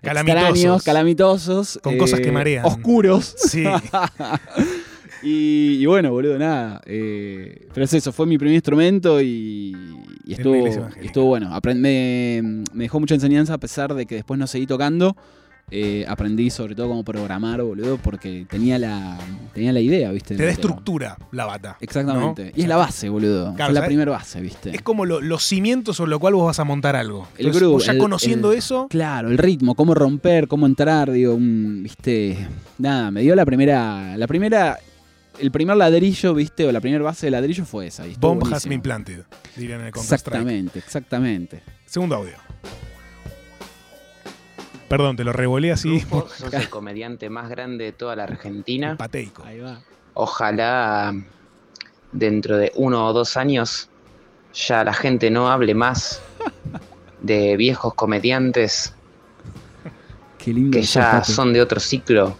[0.00, 0.44] Calamitosos.
[0.52, 1.80] extraños, calamitosos.
[1.82, 2.64] Con cosas que marean.
[2.64, 3.34] Oscuros.
[3.36, 3.64] Sí.
[5.22, 6.80] y, y bueno, boludo, nada.
[6.86, 9.74] eh, pero es eso, fue mi primer instrumento y,
[10.26, 10.54] estuvo,
[11.00, 11.50] estuvo bueno.
[11.54, 15.16] Aprend- me, me dejó mucha enseñanza a pesar de que después no seguí tocando.
[15.70, 19.18] Eh, aprendí sobre todo cómo programar, boludo, porque tenía la,
[19.52, 20.34] tenía la idea, ¿viste?
[20.34, 21.76] Te da estructura la bata.
[21.82, 22.44] Exactamente.
[22.46, 22.50] ¿no?
[22.56, 23.52] Y es la base, boludo.
[23.54, 24.70] Claro, Fue la primera base, ¿viste?
[24.74, 27.28] Es como lo- los cimientos sobre lo cual vos vas a montar algo.
[27.36, 31.10] El Entonces, vos ya el- conociendo el- eso, Claro, el ritmo, cómo romper, cómo entrar,
[31.12, 34.78] digo, un, viste, nada, me dio la primera, la primera
[35.38, 38.06] el primer ladrillo, viste, o la primera base de ladrillo fue esa.
[38.06, 38.70] y Bomb has buenísimo.
[38.70, 39.24] been planted,
[39.56, 39.92] dirían en el.
[39.94, 41.62] Exactamente, exactamente.
[41.86, 42.34] Segundo audio.
[44.88, 46.00] Perdón, te lo revolé así.
[46.00, 48.96] Rufo, sos el comediante más grande de toda la Argentina.
[48.96, 49.44] Pateico.
[49.44, 49.80] Ahí va.
[50.14, 51.14] Ojalá
[52.12, 53.90] dentro de uno o dos años
[54.54, 56.22] ya la gente no hable más
[57.20, 58.94] de viejos comediantes
[60.38, 62.36] Qué lindo que ya son de otro ciclo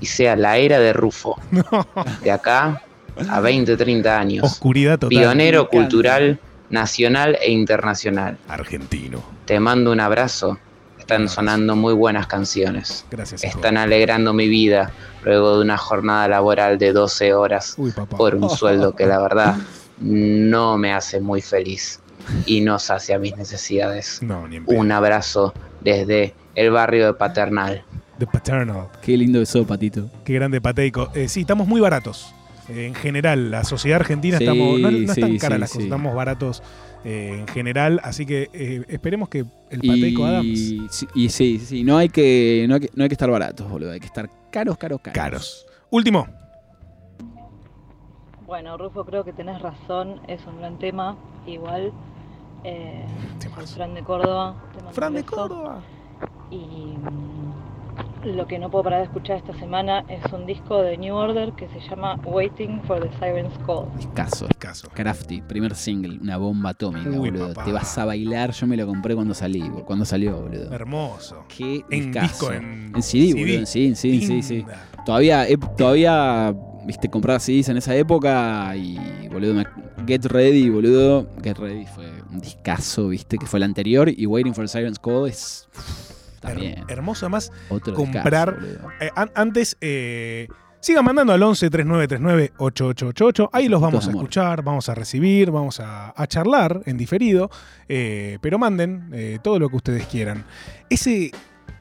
[0.00, 1.40] y sea la era de Rufo.
[2.22, 2.82] De acá
[3.28, 4.44] a 20, 30 años.
[4.44, 5.08] Oscuridad total.
[5.08, 6.38] Pionero cultural
[6.70, 8.36] nacional e internacional.
[8.48, 9.22] Argentino.
[9.44, 10.58] Te mando un abrazo.
[10.98, 13.06] Están sonando muy buenas canciones.
[13.10, 13.44] Gracias.
[13.44, 13.56] hijo.
[13.58, 14.90] Están alegrando mi vida
[15.22, 18.16] luego de una jornada laboral de 12 horas Uy, papá.
[18.16, 19.56] por un sueldo que la verdad
[20.00, 22.00] no me hace muy feliz
[22.44, 24.20] y no sacia mis necesidades.
[24.20, 24.60] No, ni.
[24.66, 27.84] Un abrazo desde el barrio de Paternal.
[28.18, 28.88] The Paternal.
[29.02, 30.10] Qué lindo eso, Patito.
[30.24, 31.10] Qué grande Pateico.
[31.14, 32.34] Eh, sí, estamos muy baratos.
[32.68, 34.80] Eh, en general, la sociedad argentina Sí, estamos.
[34.80, 35.84] No, no sí, están caras sí, las cosas, sí.
[35.84, 36.62] estamos baratos
[37.04, 38.00] eh, en general.
[38.02, 40.46] Así que eh, esperemos que el Pateico Adams.
[40.46, 43.30] Y, sí, y sí, sí, no hay, que, no, hay que, no hay que estar
[43.30, 43.92] baratos, boludo.
[43.92, 45.14] Hay que estar caros, caros, caros.
[45.14, 45.66] Caros.
[45.90, 46.26] Último.
[48.46, 51.16] Bueno, Rufo, creo que tenés razón, es un gran tema.
[51.46, 51.92] Igual,
[52.64, 53.04] eh.
[53.74, 54.56] Fran de Córdoba.
[54.92, 55.24] Fran de.
[55.24, 55.82] Córdoba.
[56.50, 57.55] Y mm,
[58.24, 61.52] lo que no puedo parar de escuchar esta semana es un disco de New Order
[61.52, 63.86] que se llama Waiting for the Siren's Call.
[63.96, 64.48] Discaso.
[64.58, 64.88] Caso.
[64.92, 67.48] Crafty, primer single, una bomba atómica, Uy, boludo.
[67.48, 67.64] papá.
[67.64, 70.72] Te vas a bailar, yo me lo compré cuando salí, cuando salió, boludo.
[70.72, 71.44] Hermoso.
[71.48, 74.64] Qué En disco, en, En CD, boludo, en CD, en CD, sí, sí.
[75.04, 76.52] Todavía, eh, todavía,
[76.84, 79.66] viste, compraba CDs en esa época y, boludo, me-
[80.06, 81.26] Get Ready, boludo.
[81.44, 84.98] Get Ready fue un discazo, viste, que fue el anterior y Waiting for the Siren's
[84.98, 85.68] Call es
[86.54, 87.52] Her- hermoso además.
[87.68, 88.58] otro comprar-.
[89.00, 90.48] Eh, an- antes, eh,
[90.80, 93.50] sigan mandando al 11 3939 8888.
[93.52, 97.50] Ahí los vamos a escuchar, vamos a recibir, vamos a, a charlar en diferido.
[97.88, 100.44] eh, pero manden eh, todo lo que ustedes quieran.
[100.90, 101.30] Ese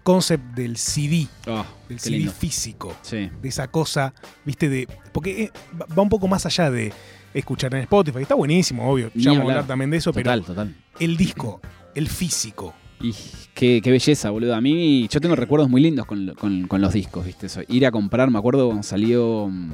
[0.03, 2.31] concept del CD, Ah, del CD lindo.
[2.31, 3.29] físico, Sí.
[3.41, 4.13] de esa cosa,
[4.45, 4.87] viste, de.
[5.11, 6.93] Porque eh, va- un poco más allá de
[7.33, 8.21] escuchar en Spotify.
[8.21, 9.09] Está buenísimo, obvio.
[9.15, 9.57] Ni Ya vamos a hablar.
[9.57, 10.75] hablar también de eso, Total, pero total.
[10.99, 11.59] el disco,
[11.95, 12.73] el físico.
[13.01, 13.13] Y
[13.53, 14.55] qué, qué belleza, boludo.
[14.55, 17.47] A mí, yo tengo recuerdos muy lindos con, con- con los discos, ¿viste?
[17.47, 19.71] Eso, ir a comprar, me acuerdo cuando salió mm,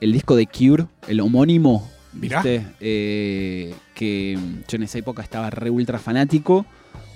[0.00, 1.88] el disco de Cure, el homónimo.
[2.12, 2.66] ¿viste?
[2.80, 6.66] Eh, que mm, yo en esa época estaba re ultra fanático.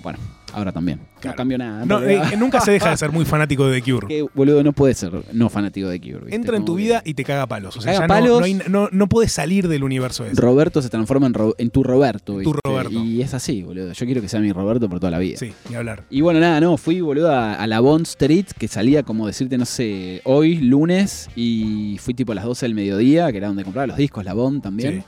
[0.03, 0.19] Bueno,
[0.53, 0.99] ahora también.
[1.19, 1.33] Claro.
[1.33, 1.85] No cambió nada.
[1.85, 4.07] No, eh, nunca se deja de ser muy fanático de The Cure.
[4.09, 6.19] que, boludo, no puede ser no fanático de Cure.
[6.19, 6.35] ¿viste?
[6.35, 7.75] Entra en tu que vida y te caga palos.
[7.77, 8.39] O sea, Caga ya palos.
[8.39, 10.39] No, hay- no, no puedes salir del universo ese.
[10.39, 12.53] Roberto se transforma en, Ro- en tu Roberto, tu.
[12.63, 12.91] Roberto.
[13.03, 13.91] Y es así, boludo.
[13.93, 15.37] Yo quiero que sea mi Roberto por toda la vida.
[15.37, 16.03] Sí, ni hablar.
[16.09, 19.57] Y bueno, nada, no, fui boludo a, a la Bond Street, que salía como decirte,
[19.57, 23.63] no sé, hoy, lunes, y fui tipo a las 12 del mediodía, que era donde
[23.63, 25.03] compraba los discos, la Bond también, Sí.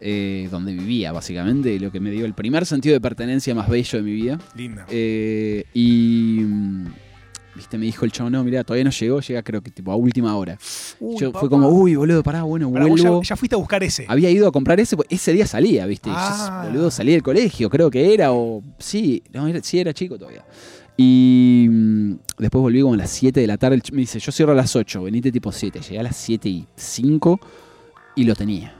[0.00, 3.98] Eh, donde vivía básicamente, lo que me dio el primer sentido de pertenencia más bello
[3.98, 4.38] de mi vida.
[4.56, 4.86] Linda.
[4.90, 6.86] Eh, y, mm,
[7.56, 9.96] viste, me dijo el chavo, no, mira, todavía no llegó, llega creo que tipo a
[9.96, 10.58] última hora.
[10.98, 11.40] Uy, Yo papá.
[11.40, 13.22] fue como, uy, boludo, pará, bueno, Pará, vuelvo.
[13.22, 14.06] ya, ya fuiste a buscar ese.
[14.08, 16.08] Había ido a comprar ese, pues ese día salía, ¿viste?
[16.08, 16.64] Y yo, Ah.
[16.66, 20.44] boludo, salí del colegio, creo que era, o sí, no, era, sí era chico todavía.
[20.96, 23.80] Y mm, después volví como a las 7 de la tarde.
[23.92, 25.80] Me dice, yo cierro a las 8, venite tipo 7.
[25.80, 27.40] Llegué a las 7 y 5
[28.14, 28.74] y lo tenía.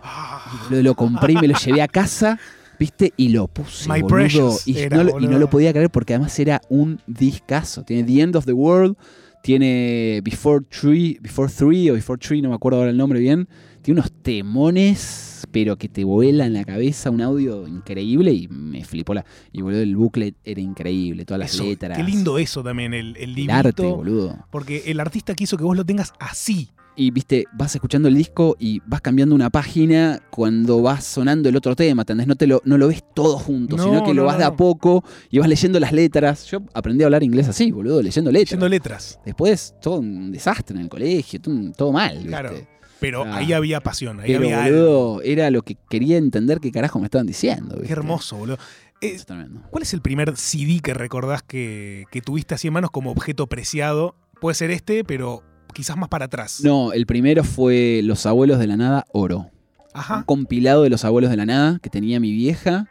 [0.70, 2.38] Lo, lo compré y me lo llevé a casa,
[2.78, 3.12] ¿viste?
[3.16, 4.56] Y lo puse, My boludo.
[4.66, 5.30] Y, era, no lo, y boludo.
[5.30, 7.84] no lo podía creer porque además era un discazo.
[7.84, 8.96] Tiene The End of the World,
[9.42, 13.48] tiene Before Three, Before Three o Before Three, no me acuerdo ahora el nombre bien.
[13.82, 19.14] Tiene unos temones, pero que te vuelan la cabeza, un audio increíble y me flipó
[19.14, 19.24] la.
[19.52, 21.96] Y boludo, el booklet era increíble, todas las eso, letras.
[21.96, 24.36] Qué lindo eso también, el, el el arte, boludo.
[24.50, 26.68] Porque el artista quiso que vos lo tengas así.
[26.96, 31.56] Y viste, vas escuchando el disco y vas cambiando una página cuando vas sonando el
[31.56, 32.26] otro tema, ¿entendés?
[32.26, 34.54] No, te lo, no lo ves todo junto, No, sino que lo vas de a
[34.54, 36.44] poco y vas leyendo las letras.
[36.46, 38.50] Yo aprendí a hablar inglés así, boludo, leyendo letras.
[38.50, 39.18] Leyendo letras.
[39.24, 41.40] Después todo un desastre en el colegio,
[41.76, 42.28] todo, mal, ¿viste?
[42.28, 42.52] Claro.
[42.98, 43.38] Pero Ah.
[43.38, 45.22] ahí había pasión, ahí Pero, había algo.
[45.22, 47.80] era lo que quería entender qué carajo me estaban diciendo.
[47.80, 48.58] Qué hermoso, boludo.
[49.00, 49.24] Eh, Es.
[49.70, 53.46] ¿Cuál es el primer CD que recordás que, que tuviste así en manos como objeto
[53.46, 54.16] preciado?
[54.38, 55.42] Puede ser este, pero
[55.72, 56.60] quizás más para atrás.
[56.62, 59.38] No, el primero fue Los Abuelos de la Nada, Oro.
[59.38, 59.50] un
[59.94, 60.22] Ajá.
[60.26, 62.86] compilado de los abuelos de la nada que tenía mi vieja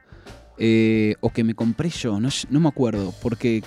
[0.57, 3.63] eh, o que me compré yo, no, no me acuerdo, porque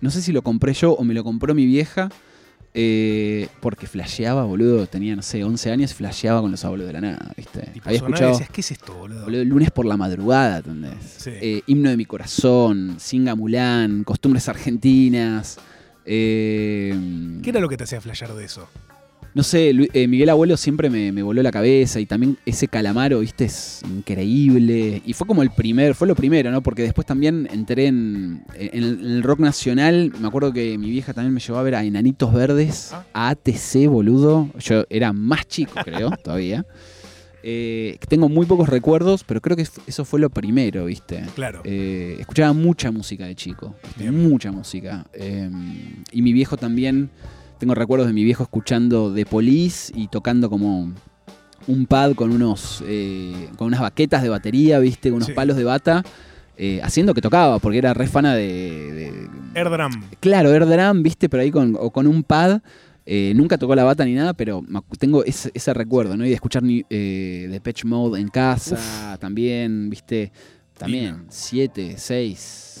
[0.00, 2.08] no sé si lo compré yo o me lo compró mi vieja,
[2.74, 6.92] eh, porque flasheaba, boludo, tenía, no sé, 11 años y flasheaba con los abuelos de
[6.92, 7.62] la nada, ¿viste?
[7.72, 9.24] Tipo, Había y escuchado, decías, ¿qué es esto, boludo?
[9.24, 10.94] boludo, lunes por la madrugada, ¿entendés?
[11.16, 11.30] Sí.
[11.34, 15.58] Eh, Himno de mi corazón, Singa Mulán, Costumbres Argentinas.
[16.08, 16.94] Eh,
[17.42, 18.68] ¿Qué era lo que te hacía flashear de eso?
[19.34, 23.20] No sé, eh, Miguel Abuelo siempre me, me voló la cabeza y también ese calamaro,
[23.20, 25.00] viste, es increíble.
[25.04, 26.62] Y fue como el primer, fue lo primero, ¿no?
[26.62, 30.12] Porque después también entré en, en el, en el rock nacional.
[30.18, 33.04] Me acuerdo que mi vieja también me llevó a ver a Enanitos Verdes, Ah.
[33.12, 34.48] a ATC, boludo.
[34.58, 36.64] Yo era más chico, creo, todavía.
[37.42, 41.22] Eh, tengo muy pocos recuerdos, pero creo que eso fue lo primero, ¿viste?
[41.34, 41.60] Claro.
[41.64, 43.74] Eh, escuchaba mucha música de chico,
[44.10, 45.06] mucha música.
[45.12, 45.48] Eh,
[46.12, 47.10] y mi viejo también,
[47.58, 50.92] tengo recuerdos de mi viejo escuchando The Police y tocando como
[51.66, 55.12] un pad con unos eh, con unas baquetas de batería, ¿viste?
[55.12, 55.32] Unos Sí.
[55.34, 56.02] palos de bata,
[56.56, 58.46] eh, haciendo que tocaba, porque era re fana de,
[58.92, 59.92] de- Air Drum.
[60.20, 62.60] Claro, air drum, viste, pero ahí con, o con un pad.
[63.10, 64.62] Eh, nunca tocó la bata ni nada, pero
[64.98, 66.26] tengo ese, ese recuerdo, ¿no?
[66.26, 70.30] Y de escuchar ni- eh, Depeche Mode en casa, también, viste,
[70.76, 71.24] también, Linda.
[71.30, 72.74] siete, seis.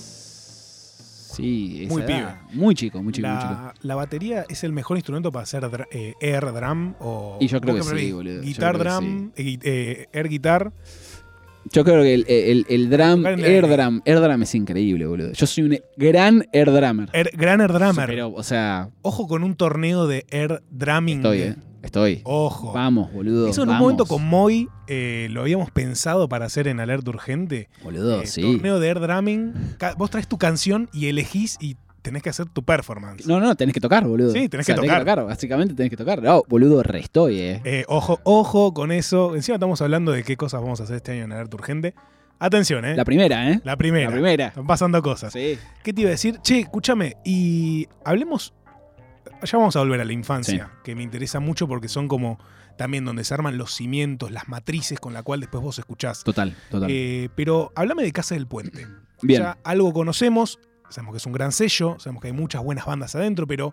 [1.34, 2.40] Sí, esa Muy edad.
[2.52, 3.52] Muy chico, muy chico, muy chico.
[3.52, 7.38] La, la batería es el mejor instrumento para hacer dra- eh, air drum o.
[7.40, 8.42] Y yo creo ¿vos que sí, boludo.
[8.42, 10.72] Guitar drum, eh, gui- eh, air guitar.
[11.72, 15.32] Yo creo que el, el- el drum, air drum, air drum es increíble, boludo.
[15.32, 17.08] Yo soy un gran air drummer.
[17.12, 18.06] air- gran air drummer.
[18.08, 21.18] Pero, o sea, Ojo con un torneo de air drumming.
[21.18, 21.56] estoy, eh.
[21.80, 22.20] Estoy.
[22.24, 22.72] Ojo.
[22.72, 23.48] Vamos, boludo.
[23.48, 27.68] Eso en un momento con Moy eh, lo habíamos pensado para hacer en Alerta Urgente.
[27.84, 28.42] Boludo, Eh, sí.
[28.42, 29.52] Torneo de air drumming.
[29.96, 33.26] Vos traes tu canción y elegís y tenés que hacer tu performance.
[33.26, 34.32] No, no, tenés que tocar, boludo.
[34.32, 35.24] Sí, tenés O sea, que tocar.
[35.24, 36.22] Básicamente tenés que tocar.
[36.22, 37.60] No, boludo, re estoy, eh.
[37.64, 39.34] Eh, ojo, ojo con eso.
[39.34, 41.94] Encima estamos hablando de qué cosas vamos a hacer este año en Alerta Urgente.
[42.40, 42.94] Atención, ¿eh?
[42.94, 43.60] La primera, ¿eh?
[43.64, 44.06] La primera.
[44.06, 44.46] La primera.
[44.48, 45.32] Están pasando cosas.
[45.32, 45.58] Sí.
[45.82, 46.38] ¿Qué te iba a decir?
[46.42, 48.54] Che, escúchame, y hablemos.
[49.42, 52.38] Ya vamos a volver a la infancia, que me interesa mucho porque son como
[52.76, 56.24] también donde se arman los cimientos, las matrices con la cual después vos escuchás.
[56.24, 56.88] Total, total.
[56.90, 58.86] Eh, pero háblame de Casa del Puente.
[59.22, 59.42] Bien.
[59.42, 60.58] Ya algo conocemos,
[60.90, 63.72] sabemos que es un gran sello, sabemos que hay muchas buenas bandas adentro, pero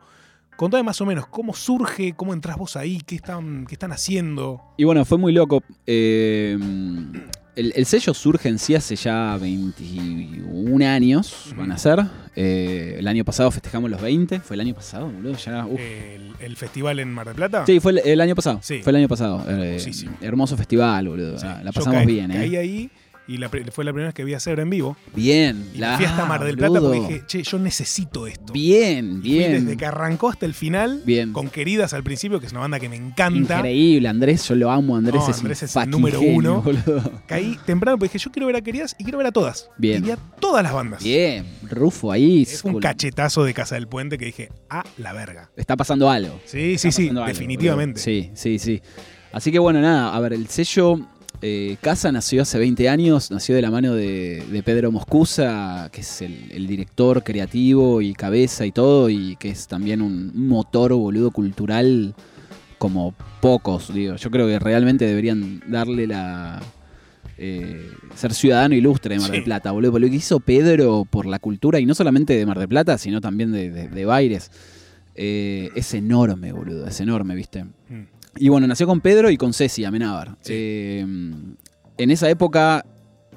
[0.58, 4.62] contame más o menos cómo surge, cómo entras vos ahí, qué están, qué están haciendo.
[4.78, 5.64] Y bueno, fue muy loco.
[5.86, 6.58] Eh,
[7.56, 12.04] el, el sello surge en sí hace ya 21 años, van a ser.
[12.36, 14.42] Eh, el año pasado festejamos los 20.
[14.42, 15.36] ¿Fue el año pasado, boludo?
[15.38, 15.80] Ya, uf.
[15.80, 17.66] El, el festival en Mar del Plata.
[17.66, 18.60] Sí, fue el, el año pasado.
[18.62, 18.82] Sí.
[18.84, 19.44] Fue el año pasado.
[19.48, 19.80] Eh,
[20.22, 21.38] hermoso festival, boludo.
[21.40, 22.40] Sí, La, pasamos caí- bien, ¿eh?
[22.58, 22.90] ahí
[23.28, 24.96] y la fue la primera vez que vi a Zebra en vivo.
[25.16, 25.70] Bien.
[25.74, 28.54] Y la, fui hasta Mar del Plata porque dije, che, yo necesito esto.
[28.54, 29.66] Bien, Y bien.
[29.66, 31.34] desde que arrancó hasta el final, Bien.
[31.34, 33.58] con Queridas al principio, que es una banda que me encanta.
[33.58, 36.62] Increíble, Andrés, yo lo amo, Andrés No, es Andrés es el número uno.
[36.62, 37.12] boludo.
[37.28, 39.70] Caí temprano porque dije, yo quiero ver a Queridas y quiero ver a todas.
[39.78, 40.04] Bien.
[40.04, 41.04] Y vi a todas las bandas.
[41.04, 42.44] Bien, Rufo ahí.
[42.44, 45.50] Es un cachetazo de Casa del Puente que dije, a la verga.
[45.56, 46.40] Está pasando algo.
[46.46, 48.00] Sí, sí, Está sí, algo, definitivamente.
[48.00, 48.04] boludo.
[48.04, 48.82] Sí, sí, sí.
[49.32, 50.98] Así que bueno, nada, a ver, el sello
[51.42, 56.02] eh, Casa nació hace 20 años, nació de la mano de, de Pedro Moscusa, que
[56.02, 60.94] es el, el director creativo y cabeza y todo, y que es también un motor
[60.94, 62.16] boludo cultural
[62.78, 64.16] como pocos, digo.
[64.16, 66.62] Yo creo que realmente deberían darle la...
[67.38, 69.46] eh, ser ciudadano ilustre de Mar del Sí.
[69.46, 69.92] Plata, boludo.
[69.92, 72.98] Por lo que hizo Pedro por la cultura, y no solamente de Mar del Plata,
[72.98, 74.52] sino también de, de, de Baires,
[75.16, 77.64] eh, es enorme, boludo, es enorme, ¿viste?
[77.64, 78.04] Mm.
[78.38, 80.36] Y bueno, nació con Pedro y con Ceci Amenábar.
[80.42, 80.54] Sí.
[80.56, 81.00] Eh,
[81.98, 82.86] en esa época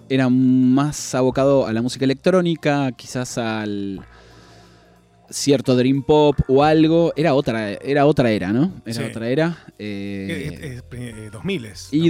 [0.09, 4.01] era más abocado a la música electrónica, quizás al
[5.31, 7.13] cierto dream pop o algo.
[7.15, 8.73] Era otra, era otra era, ¿no?
[8.87, 9.03] Era Sí.
[9.03, 9.59] otra era.
[9.79, 11.89] Eh, Eh, es- es- eh, 2000 es.
[11.93, 12.09] y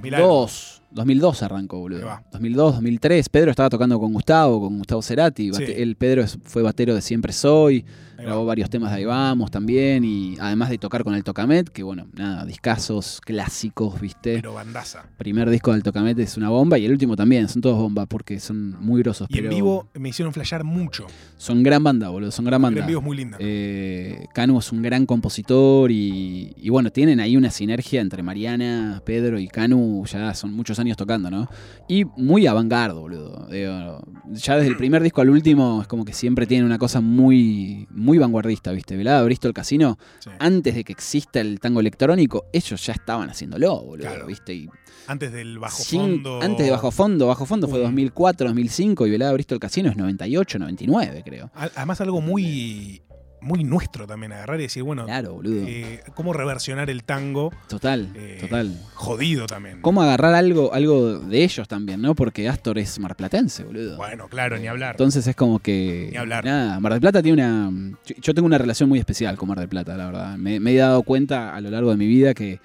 [0.00, 0.82] 2002.
[0.90, 2.06] 2002 arrancó, boludo.
[2.06, 2.22] va.
[2.32, 3.28] 2002, 2003.
[3.28, 5.52] Pedro estaba tocando con Gustavo, con Gustavo Cerati.
[5.52, 5.64] Sí.
[5.66, 7.84] El Pedro fue batero de Siempre Soy.
[8.18, 8.48] Grabó va.
[8.48, 10.04] varios temas de Ahí Vamos también.
[10.04, 14.34] Y además de tocar con el Tocamet, que bueno, nada, discazos clásicos, ¿viste?
[14.34, 15.04] Pero bandaza.
[15.16, 17.48] Primer disco del Tocamet es una bomba y el último también.
[17.48, 19.28] Son todos bombas porque son muy grosos.
[19.30, 21.06] Y en pero vivo me hicieron flashear mucho.
[21.36, 22.30] Son gran banda, boludo.
[22.30, 22.80] Son gran banda.
[22.80, 23.36] en vivo es muy linda.
[23.40, 29.02] Eh, Canu es un gran compositor y, y bueno, tienen ahí una sinergia entre Mariana,
[29.04, 31.48] Pedro y Canu, ya son muchos años tocando, ¿no?
[31.88, 33.46] Y muy avant-garde, boludo.
[33.50, 34.02] Digo,
[34.32, 37.86] ya desde el primer disco al último es como que siempre tienen una cosa muy,
[37.90, 38.96] muy vanguardista, ¿viste?
[38.96, 40.30] Velada Bristol Casino, Sí.
[40.38, 44.26] antes de que exista el tango electrónico, ellos ya estaban haciéndolo, boludo, Claro.
[44.26, 44.54] ¿viste?
[44.54, 44.70] Y
[45.06, 46.40] Antes del bajo sin- fondo.
[46.42, 49.96] Antes de Bajo Fondo, Bajo Fondo fue Un- 2004, 2005 y Velada Bristol Casino es
[49.96, 51.50] 98, 99, creo.
[51.54, 53.00] Además, algo muy,
[53.40, 55.64] muy nuestro también, agarrar y decir, bueno, Claro, boludo.
[55.66, 58.76] eh, cómo reversionar el tango Total, eh, total.
[58.94, 59.80] jodido también.
[59.80, 62.14] ¿Cómo agarrar algo, algo de ellos también, no?
[62.14, 63.96] Porque Astor es marplatense, boludo.
[63.96, 64.92] Bueno, claro, ni hablar.
[64.94, 66.08] Entonces es como que.
[66.12, 66.44] Ni hablar.
[66.44, 67.70] Nada, Mar del Plata tiene una.
[68.06, 70.36] Yo, yo tengo una relación muy especial con Mar del Plata, la verdad.
[70.36, 72.60] Me, me he dado cuenta a lo largo de mi vida que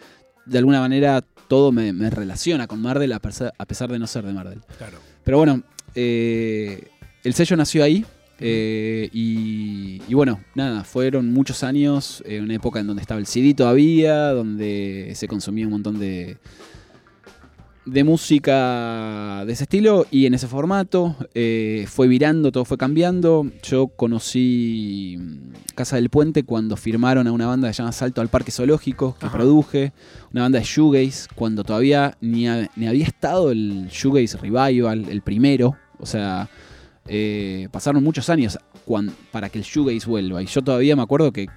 [0.45, 3.99] de alguna manera todo me, me relaciona con Mar del a pesar, a pesar de
[3.99, 4.61] no ser de Mar del.
[4.77, 4.97] Claro.
[5.23, 5.61] Pero bueno,
[5.95, 6.87] eh,
[7.23, 8.05] el sello nació ahí.
[8.45, 13.25] Eh, y, y bueno, nada, fueron muchos años, eh, una época en donde estaba el
[13.25, 16.37] CD todavía, donde se consumía un montón de,
[17.85, 21.15] de música de ese estilo y en ese formato.
[21.33, 23.45] eh, fue virando, todo fue cambiando.
[23.63, 28.21] Yo conocí mm, Casa del Puente cuando firmaron a una banda que se llama Salto
[28.21, 29.37] al Parque Zoológico, que Ajá.
[29.37, 29.91] produje,
[30.33, 35.75] una banda de shoegaze, cuando todavía ni, ni había estado el shoegaze revival, el primero.
[35.99, 36.49] O sea,
[37.07, 38.57] eh, pasaron muchos años
[39.31, 40.41] para que el shoegaze vuelva.
[40.41, 41.47] Y yo todavía me acuerdo que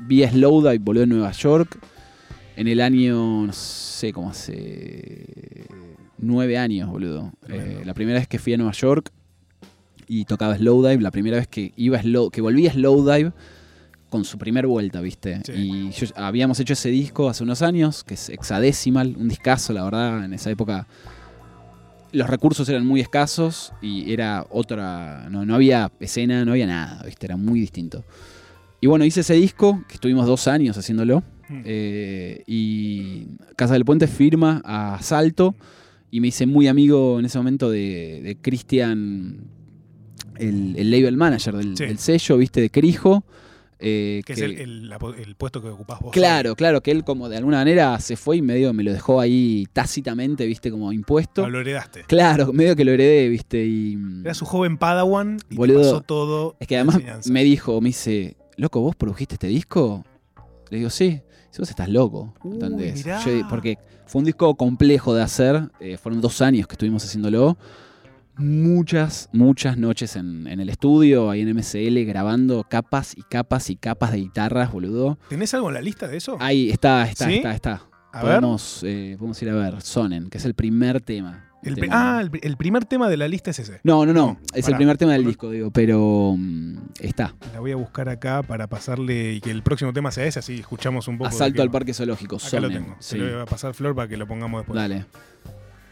[0.00, 1.78] vi a Slowdive, volvió en Nueva York
[2.56, 5.66] en el año, no sé, como hace
[6.18, 7.32] nueve años, boludo.
[7.48, 9.10] Eh, la primera vez que fui a Nueva York
[10.06, 13.32] y tocaba Slowdive, la primera vez que iba a Slow, que volví a Slowdive
[14.08, 15.42] con su primer vuelta, ¿viste?
[15.44, 15.52] Sí.
[15.52, 19.84] Y yo- habíamos hecho ese disco hace unos años, que es Hexadecimal, un discazo, la
[19.84, 20.86] verdad, en esa época
[22.12, 25.28] los recursos eran muy escasos y era otra.
[25.30, 27.26] No, no había escena, no había nada, ¿viste?
[27.26, 28.04] Era muy distinto.
[28.80, 31.22] Y bueno, hice ese disco, que estuvimos dos años haciéndolo.
[31.50, 31.62] Mm.
[31.64, 35.54] eh, y Casa del Puente firma a Salto.
[36.10, 39.40] Y me hice muy amigo en ese momento de, de Cristian,
[40.38, 41.84] el, el label manager del, Sí.
[41.84, 42.60] del sello, ¿viste?
[42.62, 43.24] De Crijo.
[43.78, 44.94] Eh, Que es el,
[45.36, 46.12] puesto que ocupás vos.
[46.12, 49.20] Claro, claro, que él como de alguna manera se fue y medio me lo dejó
[49.20, 51.44] ahí tácitamente, viste, como impuesto.
[51.44, 52.04] Ah, lo heredaste.
[52.04, 53.96] Claro, medio que lo heredé, viste, y...
[54.24, 56.56] Era su joven Padawan y te pasó todo.
[56.60, 57.32] Es que además enseñanza.
[57.32, 60.04] me dijo, me dice, loco, ¿vos produjiste este disco?
[60.70, 61.22] Le digo, sí.
[61.50, 63.04] Si vos estás loco, ¿entendés?
[63.04, 67.56] Yo- porque fue un disco complejo de hacer, eh, fueron dos años que estuvimos haciéndolo.
[68.38, 73.76] Muchas, muchas noches en, en el estudio, ahí en MCL, grabando capas y capas y
[73.76, 75.18] capas de guitarras, boludo.
[75.28, 76.36] ¿Tenés algo en la lista de eso?
[76.40, 77.36] Ahí está, está, ¿Sí?
[77.36, 77.82] está, está.
[78.12, 78.40] A ver.
[78.84, 81.44] eh, podemos ir a ver Sonen, que es el primer tema.
[81.64, 83.80] El ah, el, pri- el primer tema de la lista es ese.
[83.82, 87.34] No, no, no, No, es el primer tema del disco, digo, pero mm, está.
[87.52, 90.60] La voy a buscar acá para pasarle y que el próximo tema sea ese, así
[90.60, 91.28] escuchamos un poco.
[91.28, 92.84] Asalto al Parque Zoológico, Acá lo Sonen.
[92.84, 92.96] tengo.
[93.00, 93.10] sí.
[93.10, 94.76] Se lo voy a pasar Flor para que lo pongamos después.
[94.76, 95.06] Dale.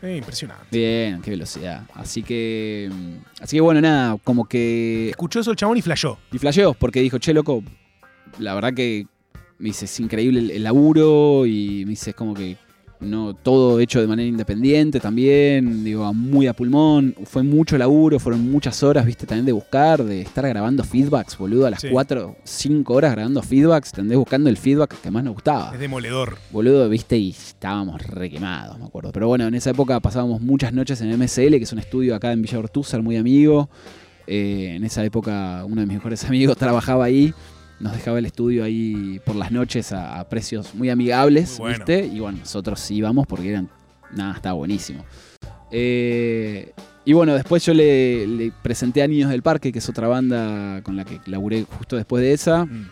[0.03, 0.67] Eh, impresionante.
[0.71, 1.83] Bien, qué velocidad.
[1.95, 2.91] Así que.
[2.93, 5.09] mm, Así que bueno, nada, como que.
[5.11, 6.19] Escuchó eso el chabón y flashó.
[6.33, 7.63] Y flasheó, porque dijo, che, loco,
[8.39, 9.07] la verdad que
[9.59, 12.57] me dice, es increíble el, el laburo y me dice, es como que
[13.01, 17.15] no todo hecho de manera independiente también, digo, muy a pulmón.
[17.25, 21.67] Fue mucho laburo, fueron muchas horas, viste, también de buscar, de estar grabando feedbacks, boludo,
[21.67, 21.89] a las Sí.
[21.91, 25.73] 4, 5 horas grabando feedbacks, tendés buscando el feedback que más nos gustaba.
[25.75, 26.39] Es demoledor.
[26.51, 29.13] Boludo, viste, y estábamos re quemados, me acuerdo.
[29.13, 32.33] Pero bueno, en esa época pasábamos muchas noches en MSL, que es un estudio acá
[32.33, 33.69] en Villa Ortúzar, muy amigo.
[34.29, 37.33] Eh, en esa época uno de mis mejores amigos trabajaba ahí.
[37.81, 41.85] Nos dejaba el estudio ahí por las noches a, a precios muy amigables, Muy bueno.
[41.87, 42.07] ¿viste?
[42.07, 43.69] Y bueno, nosotros íbamos porque eran.
[44.15, 45.05] Nada, estaba buenísimo.
[45.71, 46.73] Eh,
[47.05, 50.81] y bueno, después yo le, le presenté a Niños del Parque, que es otra banda
[50.83, 52.65] con la que laburé justo después de esa.
[52.65, 52.91] Mm.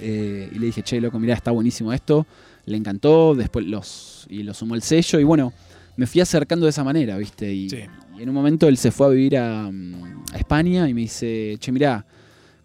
[0.00, 2.26] Eh, y le dije, che, loco, mirá, está buenísimo esto.
[2.66, 5.18] Le encantó, después los, y lo sumó el sello.
[5.20, 5.52] Y bueno,
[5.96, 7.52] me fui acercando de esa manera, ¿viste?
[7.52, 7.78] Y, Sí.
[8.18, 11.02] y en un momento él se fue a vivir a, mm, a España y me
[11.02, 12.04] dice, che, mirá,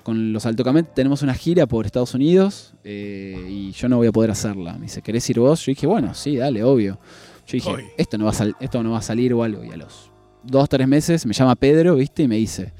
[0.03, 4.11] con los Altocamet tenemos una gira por Estados Unidos eh, y yo no voy a
[4.11, 4.73] poder hacerla.
[4.73, 5.65] Me dice, ¿querés ir vos?
[5.65, 6.99] Yo dije, bueno, sí, dale, obvio.
[7.47, 9.63] Yo dije, esto no, va a sal- esto no va a salir o algo.
[9.63, 10.11] Y a los
[10.43, 12.23] dos, tres meses me llama Pedro, ¿viste?
[12.23, 12.73] Y me dice,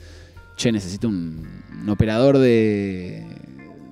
[0.56, 1.46] che, necesito un,
[1.82, 3.26] un operador de,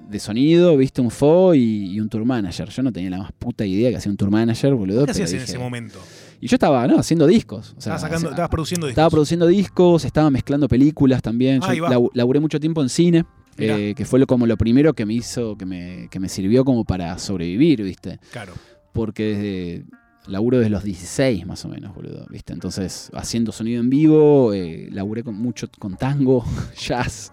[0.10, 1.02] de sonido, ¿viste?
[1.02, 2.70] Un FO y, y un tour manager.
[2.70, 5.06] Yo no tenía la más puta idea que hacía un tour manager, boludo.
[5.06, 6.00] ¿Qué hacías en dije- ese momento?
[6.40, 7.00] Y yo estaba, ¿no?
[7.00, 7.70] Haciendo discos.
[7.78, 8.92] O sea, estabas, sacando, estabas produciendo discos.
[8.92, 11.62] estaba produciendo discos, estaba mezclando películas también.
[11.62, 13.26] Yo laburé mucho tiempo en cine,
[13.58, 16.64] eh, que fue lo, como lo primero que me hizo, que me, que me sirvió
[16.64, 18.20] como para sobrevivir, ¿viste?
[18.32, 18.54] Claro.
[18.94, 19.86] Porque desde
[20.28, 22.54] laburo desde los 16 más o menos, boludo, ¿viste?
[22.54, 26.46] Entonces, haciendo sonido en vivo, eh, laburé con, mucho con tango,
[26.78, 27.32] jazz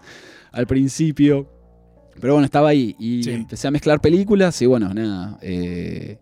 [0.51, 1.47] al principio.
[2.19, 3.31] Pero bueno, estaba ahí y Sí.
[3.31, 5.37] empecé a mezclar películas y bueno, nada.
[5.41, 6.17] eh,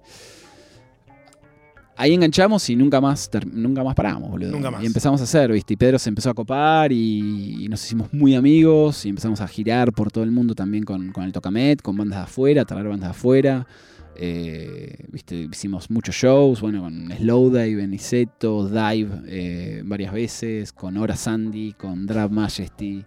[1.96, 4.52] ahí enganchamos y nunca más, nunca más paramos, boludo.
[4.52, 4.84] Nunca más.
[4.84, 5.74] Y empezamos a hacer, ¿viste?
[5.74, 9.48] Y Pedro se empezó a copar y, y nos hicimos muy amigos y empezamos a
[9.48, 12.88] girar por todo el mundo también con, con el Tocamet, con bandas de afuera, traer
[12.88, 13.68] bandas de afuera.
[14.16, 15.50] Eh, ¿viste?
[15.52, 22.06] Hicimos muchos shows, bueno, con Slowdive, Beniceto, Dive eh, varias veces, con Hora Sandy, con
[22.06, 23.04] Drab Majesty,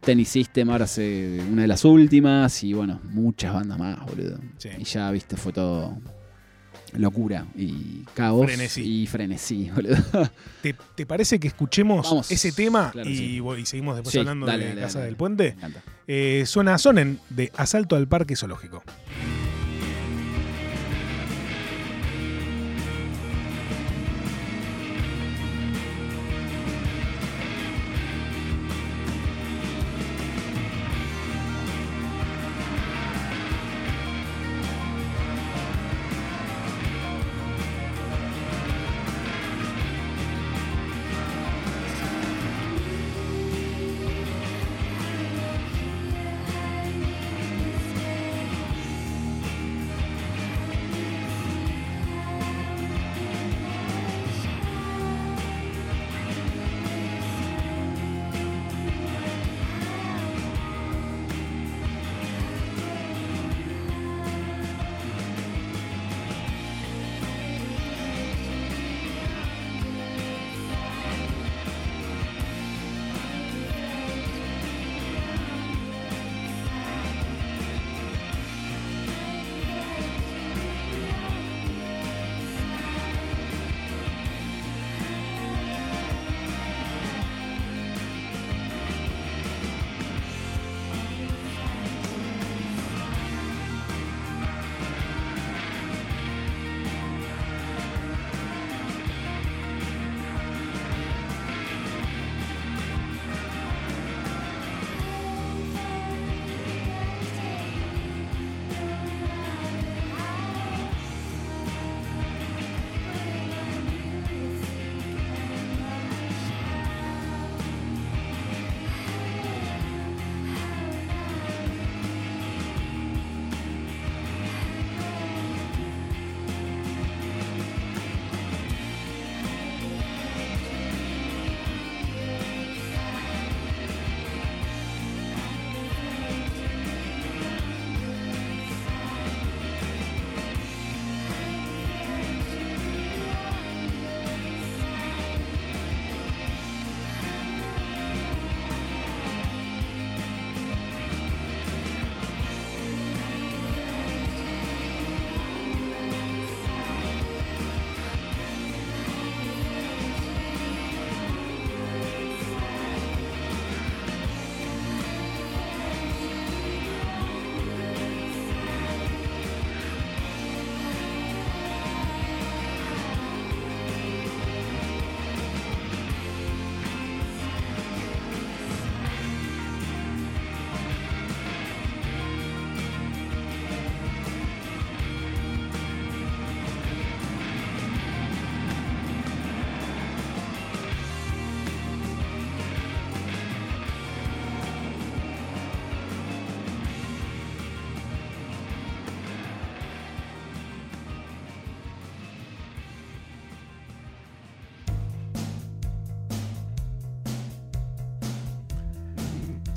[0.00, 4.38] Tennis System, ahora hace una de las últimas, y bueno, muchas bandas más, boludo.
[4.58, 4.68] Sí.
[4.78, 5.96] Y ya, viste, fue todo
[6.94, 9.02] locura y caos Frenesí.
[9.02, 9.96] y frenesí, boludo.
[10.62, 12.30] ¿Te, te parece que escuchemos Vamos.
[12.30, 13.42] ese tema Claro, y, sí.
[13.58, 15.06] y seguimos después Sí, hablando dale, de dale, Casa dale.
[15.06, 15.48] del Me Puente?
[15.48, 15.82] encanta.
[16.06, 18.82] Eh, suena Sonen de Asalto al Parque Zoológico.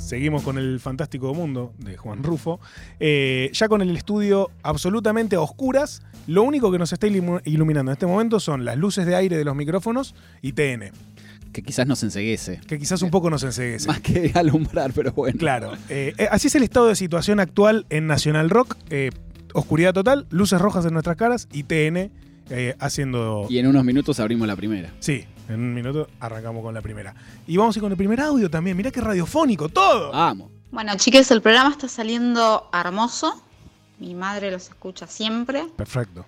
[0.08, 2.60] Seguimos con el fantástico mundo de Juan Rufo.
[3.00, 7.94] Eh, ya con el estudio absolutamente a oscuras, lo único que nos está iluminando en
[7.94, 10.92] este momento son las luces de aire de los micrófonos y TN,
[11.52, 12.62] Que quizás nos enseguece.
[12.68, 13.88] que quizás un poco nos enseguece.
[13.88, 15.38] Más que alumbrar, pero bueno.
[15.38, 15.74] Claro.
[15.90, 18.78] Eh, eh, así es el estado de situación actual en Nacional Rock.
[18.90, 19.10] eh,
[19.54, 22.12] oscuridad total, luces rojas en nuestras caras y TN
[22.80, 23.46] haciendo...
[23.50, 24.94] Y en unos minutos abrimos la primera.
[25.00, 27.14] Sí, en un minuto arrancamos con la primera.
[27.48, 28.76] Y vamos a ir con el primer audio también.
[28.78, 30.12] Mirá qué radiofónico, todo.
[30.12, 30.52] Vamos.
[30.72, 33.42] Bueno, chiques, el programa está saliendo hermoso.
[34.00, 35.66] Mi madre los escucha siempre.
[35.76, 36.26] Perfecto.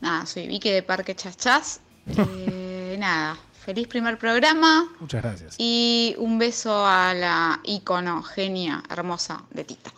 [0.00, 1.80] Nada, soy Vicky de Parque Chachás.
[2.06, 5.54] Eh, nada, feliz primer programa Muchas gracias.
[5.58, 9.92] y un beso a la icono genia hermosa de Tita.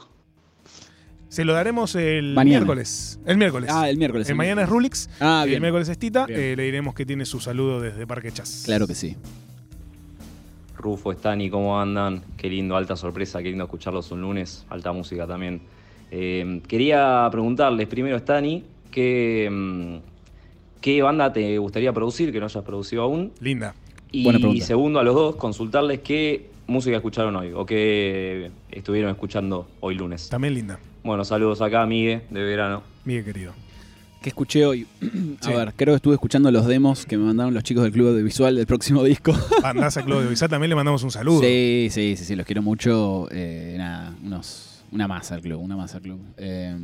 [1.28, 2.60] Se lo daremos el Mañana.
[2.60, 3.20] miércoles.
[3.26, 3.70] El miércoles.
[3.72, 4.28] Ah, el miércoles.
[4.30, 5.10] El mañana es Rulix.
[5.20, 5.60] Ah, El bien.
[5.62, 6.26] miércoles es Tita.
[6.28, 8.62] Eh, le diremos que tiene su saludo desde Parque Chas.
[8.64, 9.14] Claro que sí.
[10.76, 12.22] Rufo, Stani, ¿cómo andan?
[12.36, 15.60] Qué lindo, alta sorpresa, qué lindo escucharlos un lunes, alta música también.
[16.10, 19.96] Eh, quería preguntarles primero, Stani, ¿qué, mm,
[20.80, 23.32] ¿qué banda te gustaría producir que no hayas producido aún?
[23.40, 23.74] Linda.
[24.12, 24.64] Y Buena pregunta.
[24.64, 30.28] segundo, a los dos, consultarles qué música escucharon hoy o qué estuvieron escuchando hoy lunes.
[30.28, 30.78] También linda.
[31.08, 32.82] Bueno, saludos acá, Migue, de verano.
[33.06, 33.54] Miguel querido.
[34.20, 34.86] ¿Qué escuché hoy?
[35.40, 35.52] A Sí.
[35.54, 38.54] ver, creo que estuve escuchando los demos que me mandaron los chicos del Club Audiovisual
[38.54, 39.32] del próximo disco.
[39.62, 41.40] Bandaza Claudio Bizá también le mandamos un saludo.
[41.40, 43.26] Sí, sí, sí, sí, los quiero mucho.
[43.30, 46.20] Eh, nada, unos, una masa al club, una masa al club.
[46.36, 46.76] Eh,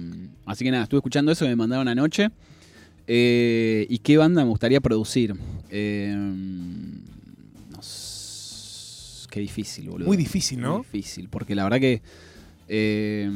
[0.46, 2.30] así que nada, estuve escuchando eso que me mandaron anoche.
[3.06, 5.34] Eh, ¿Y qué banda me gustaría producir?
[5.68, 10.06] Eh, no s- Qué difícil, boludo.
[10.08, 10.76] Muy difícil, ¿no?
[10.78, 12.00] Muy difícil, porque la verdad que
[12.68, 13.30] eh,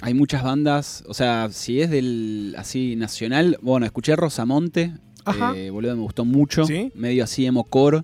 [0.00, 1.04] hay muchas bandas.
[1.06, 4.92] O sea, si es del así nacional, bueno, escuché Rosamonte.
[5.24, 5.52] Ajá.
[5.56, 6.64] eh, boludo, me gustó mucho.
[6.64, 6.90] ¿Sí?
[6.94, 8.02] Medio así emo core.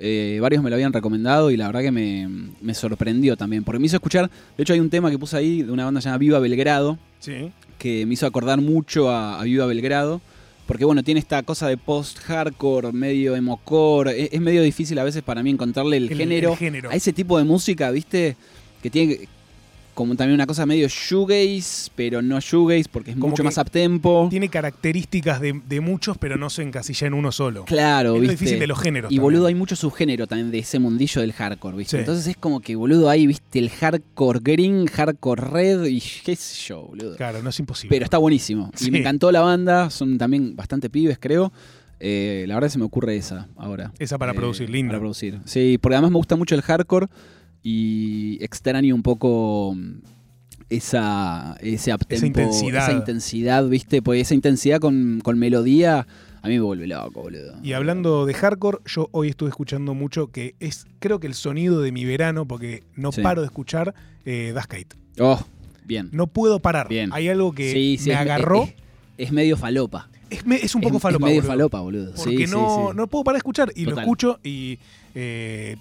[0.00, 2.28] Eh, varios me lo habían recomendado y la verdad que me,
[2.60, 3.64] me sorprendió también.
[3.64, 4.30] Porque me hizo escuchar.
[4.56, 6.98] De hecho, hay un tema que puse ahí de una banda llamada Viva Belgrado.
[7.20, 7.50] Sí.
[7.78, 10.20] Que me hizo acordar mucho a, a Viva Belgrado.
[10.66, 14.24] Porque bueno, tiene esta cosa de post-hardcore, medio emo-core.
[14.24, 16.90] Es, es medio difícil a veces para mí encontrarle el, El- género, el género.
[16.90, 18.36] a ese tipo de música, ¿viste?
[18.82, 19.28] Que tiene
[19.94, 24.28] como también una cosa medio shoegaze, pero no shoegaze porque es Como mucho más uptempo.
[24.30, 27.64] Tiene características de, de muchos, pero no se encasilla en uno solo.
[27.64, 28.32] Claro, es lo ¿viste?
[28.36, 29.10] difícil de los géneros.
[29.10, 29.22] Y también.
[29.22, 31.96] boludo, hay mucho subgénero también de ese mundillo del hardcore, ¿viste?
[31.96, 32.00] Sí.
[32.00, 33.58] Entonces es como que, boludo, hay, ¿viste?
[33.58, 37.16] El hardcore green, hardcore red y qué sé yo, boludo.
[37.16, 37.90] Claro, no es imposible.
[37.92, 38.70] Pero está buenísimo.
[38.76, 38.86] Sí.
[38.86, 41.52] Y me encantó la banda, son también bastante pibes, creo.
[41.98, 43.90] Eh, la verdad se me ocurre esa ahora.
[43.98, 44.92] Esa para Eh, producir, linda.
[44.92, 45.40] Para producir.
[45.44, 47.08] Sí, porque además me gusta mucho el hardcore
[47.62, 49.98] y extraño un poco mm,
[50.70, 52.82] esa, ese uptempo, Esa intensidad.
[52.88, 54.02] esa intensidad, ¿viste?
[54.02, 56.06] Porque esa intensidad con, con melodía
[56.40, 57.56] a mí me vuelve loco, boludo.
[57.64, 61.80] Y hablando de hardcore, yo hoy estuve escuchando mucho que es, creo que el sonido
[61.80, 63.22] de mi verano, porque no Sí.
[63.22, 63.94] paro de escuchar
[64.24, 64.94] eh, Dashkite.
[65.20, 65.40] Oh,
[65.84, 66.10] bien.
[66.12, 66.88] No puedo parar.
[66.88, 67.10] Bien.
[67.12, 68.64] Hay algo que Sí, sí, me es- agarró.
[68.64, 68.74] Es,
[69.18, 70.08] es medio falopa.
[70.30, 71.26] Es, me- es un poco falopa.
[71.26, 71.52] Es medio boludo.
[71.52, 72.12] falopa, boludo.
[72.14, 74.78] Porque no, no puedo parar de escuchar y lo escucho y
[75.16, 75.76] eh,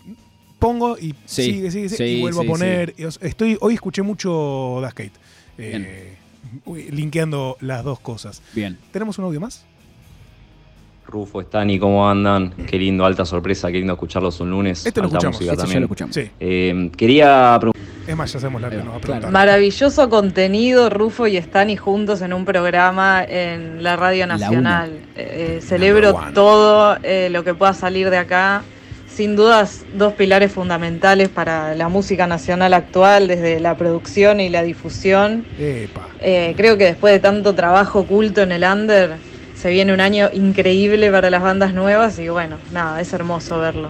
[0.60, 2.96] pongo y Sí, sigue, sigue, sigue, sí, y vuelvo sí, a poner.
[3.22, 5.12] Estoy, hoy escuché mucho Dashkate.
[5.58, 6.16] Eh,
[6.66, 8.42] uy, linkeando las dos cosas.
[8.54, 8.78] Bien.
[8.92, 9.66] ¿Tenemos un audio más?
[11.08, 12.52] Rufo, Stani, ¿cómo andan?
[12.68, 14.86] Qué lindo, alta sorpresa, qué lindo escucharlos un lunes.
[14.86, 15.82] Este lo alta escuchamos, música Este ya también.
[15.82, 16.16] lo escuchamos.
[16.16, 16.30] Sí.
[16.40, 17.88] Eh, quería preguntar.
[18.08, 19.00] Es más, ya sabemos la va a claro.
[19.00, 19.32] preguntar.
[19.32, 25.00] Maravilloso contenido, Rufo y Stani juntos en un programa en la Radio La Nacional.
[25.16, 26.34] Eh, celebro Number one.
[26.34, 28.64] todo eh, lo que pueda salir de acá.
[29.18, 34.62] Sin dudas, dos pilares fundamentales para la música nacional actual, desde la producción y la
[34.62, 35.44] difusión.
[35.60, 36.08] Epa.
[36.22, 39.16] Eh, creo que después de tanto trabajo oculto en el under,
[39.56, 43.90] se viene un año increíble para las bandas nuevas y bueno, nada, es hermoso verlo.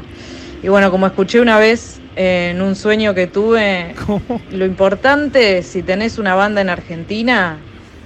[0.64, 4.42] Y bueno, como escuché una vez eh, en un sueño que tuve, ¿Cómo?
[4.50, 7.58] lo importante si tenés una banda en Argentina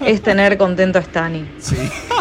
[0.06, 1.46] es tener contento a Stani.
[1.60, 1.76] Sí.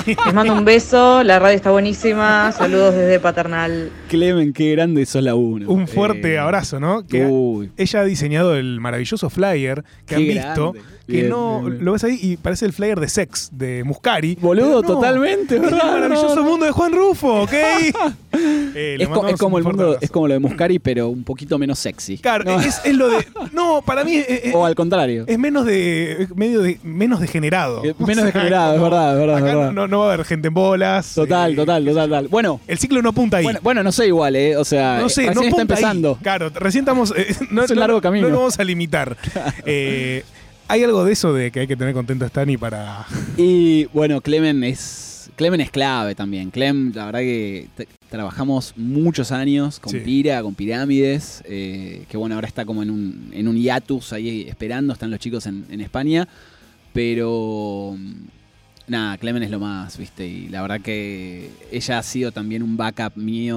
[0.07, 3.91] Les mando un beso, la radio está buenísima, saludos desde Paternal.
[4.09, 5.69] Clemen, qué grande sos la uno.
[5.71, 7.07] Un fuerte Eh, abrazo, ¿no?
[7.07, 10.73] Que Uy, ella ha diseñado el maravilloso flyer que Qué han visto.
[10.73, 10.91] grande.
[11.11, 11.85] Que Bien, no bien, bien.
[11.85, 14.37] lo ves ahí y parece el flyer de Sex de Muscari.
[14.41, 15.93] Boludo, no, totalmente, Es el ¿verdad?
[15.93, 16.49] maravilloso No, no.
[16.49, 17.53] mundo de Juan Rufo, ¿ok?
[18.73, 19.99] Eh, es, co- mandamos es como el mundo, abrazo.
[20.03, 22.17] es como lo de Muscari, pero un poquito menos sexy.
[22.19, 23.27] Claro, No, es, es lo de.
[23.53, 25.25] No, para mí es, es- o al contrario.
[25.27, 26.29] es menos de.
[26.37, 26.79] medio de.
[26.85, 27.85] menos degenerado.
[27.85, 29.73] Eh, O menos sea, degenerado, es verdad, es verdad, es Acá verdad.
[29.73, 31.13] No, no va a haber gente en bolas.
[31.15, 32.29] Total, eh, total, total, total.
[32.29, 33.43] Bueno, El ciclo no apunta ahí.
[33.45, 34.57] bueno, bueno, no sé igual, ¿eh?
[34.57, 35.63] O sea, no sé, recién no está ahí.
[35.63, 36.19] empezando.
[36.23, 37.13] Claro, recién estamos.
[37.17, 38.29] eh, no, Es un largo camino.
[38.29, 39.17] No lo vamos a limitar.
[39.67, 40.23] Eh,
[40.71, 43.07] hay algo de eso de que hay que tener contento a Stani para.
[43.37, 45.31] Y bueno, Clemen es.
[45.35, 46.51] Clemen es clave también.
[46.51, 47.69] Clem, la verdad que.
[48.09, 50.01] trabajamos muchos años con Sí.
[50.01, 54.47] Pira, con Pirámides, eh, que bueno, ahora está como en un, en un hiatus ahí
[54.49, 56.29] esperando, están los chicos en, en España,
[56.93, 58.13] pero mm,
[58.89, 62.77] nada, Clemen es lo más, viste, y la verdad que ella ha sido también un
[62.77, 63.57] backup mío,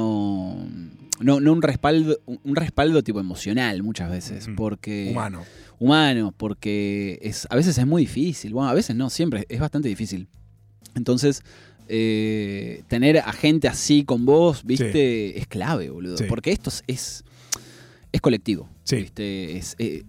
[1.19, 5.43] no, no un respaldo, un respaldo tipo emocional muchas veces, porque Humano.
[5.83, 8.53] Humano, porque es, a veces es muy difícil.
[8.53, 10.27] Bueno, a veces no, siempre es bastante difícil.
[10.95, 11.43] Entonces,
[11.89, 16.17] eh, tener a gente así con vos, viste, es clave, boludo.
[16.17, 16.25] Sí.
[16.29, 17.23] Porque esto es, es,
[18.11, 18.69] es colectivo.
[18.85, 18.97] Sí.
[18.97, 19.57] ¿viste?
[19.57, 20.03] Es, eh,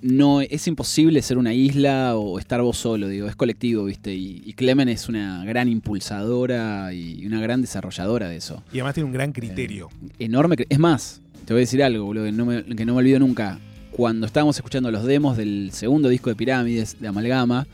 [0.00, 4.14] no, es imposible ser una isla o estar vos solo, digo, es colectivo, ¿viste?
[4.14, 8.94] Y, y Clemen es una gran impulsadora y una gran desarrolladora de eso Y además
[8.94, 9.88] tiene un gran criterio.
[10.18, 10.56] enorme.
[10.56, 12.98] cre- Es más, te voy a decir algo, boludo, que no me, que no me
[13.00, 13.58] olvido nunca.
[13.92, 17.66] Cuando estábamos escuchando los demos del segundo disco de Pirámides, de Amalgama,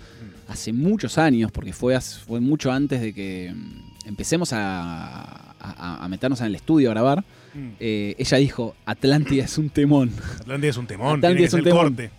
[0.49, 6.09] hace muchos años, porque fue, fue mucho antes de que mm, empecemos a, a- a
[6.09, 7.69] meternos en el estudio a grabar, Mm.
[7.81, 10.11] eh, ella dijo, Atlántida es un temón.
[10.41, 11.17] Atlántida es un temón.
[11.19, 11.79] Atlántida es un temón.
[11.89, 12.11] corte.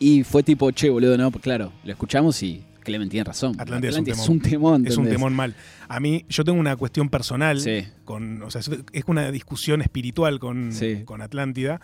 [0.00, 3.54] Y fue tipo, che, boludo, no, pues claro, lo escuchamos y Clemen tiene razón.
[3.60, 4.30] Atlántida es un es temón.
[4.30, 4.86] un temón.
[4.86, 5.54] Es un temón mal.
[5.88, 7.84] A mí, yo tengo una cuestión personal Sí.
[8.04, 8.42] con.
[8.42, 11.02] O sea, es- es una discusión espiritual con, Sí.
[11.04, 11.80] con Atlántida.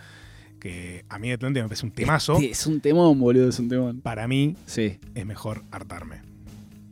[0.63, 2.37] Que a mí Atlántida me parece un temazo.
[2.39, 3.99] Sí, es un temón, boludo, es un temón.
[3.99, 4.97] Para mí Sí.
[5.13, 6.21] es mejor hartarme.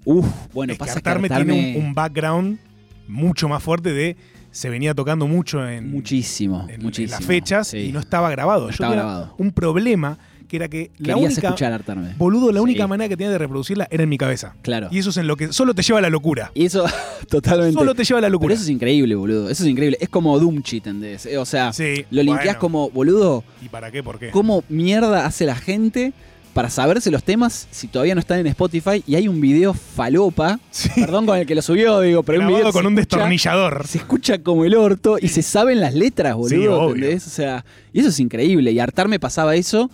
[0.04, 2.60] Uf, bueno, es que pasa hartarme, que hartarme tiene un, un background
[3.08, 4.18] mucho más fuerte de.
[4.52, 7.18] Se venía tocando mucho en, muchísimo, en- en muchísimo.
[7.18, 7.78] las fechas sí.
[7.78, 8.64] y no estaba grabado.
[8.64, 9.36] No Yo estaba grabado.
[9.38, 10.18] un problema
[10.52, 11.48] que era que la Querías única.
[11.48, 11.82] escuchar.
[12.18, 12.64] Boludo, la Sí.
[12.64, 14.54] única manera que tenía de reproducirla era en mi cabeza.
[14.62, 14.90] Claro.
[14.92, 16.52] Y eso es en lo que solo te lleva a la locura.
[16.54, 16.84] Y eso,
[17.30, 17.74] totalmente.
[17.74, 18.54] Solo te lleva a la Pero locura.
[18.56, 19.50] eso es increíble, boludo.
[19.50, 19.98] Eso es increíble.
[20.02, 21.26] Es como Doomchi, ¿entendés?
[21.26, 22.60] Eh, O sea, Sí, lo bueno.
[22.60, 24.04] como, boludo, ¿Y para qué?
[24.04, 24.30] ¿Por qué?
[24.32, 26.12] ¿cómo mierda hace la gente
[26.54, 29.02] para saberse los temas si todavía no están en Spotify?
[29.08, 30.90] Y hay un video falopa, Sí.
[30.98, 32.88] perdón con el que lo subió, digo, pero hay un Grabado video que con se
[32.88, 33.88] un escucha- destornillador.
[33.88, 36.96] Se escucha como el orto y se saben las letras, boludo, Sí, obvio.
[36.96, 37.26] ¿entendés?
[37.28, 38.72] O sea, y eso es increíble.
[38.74, 39.90] Y Hartarme pasaba eso,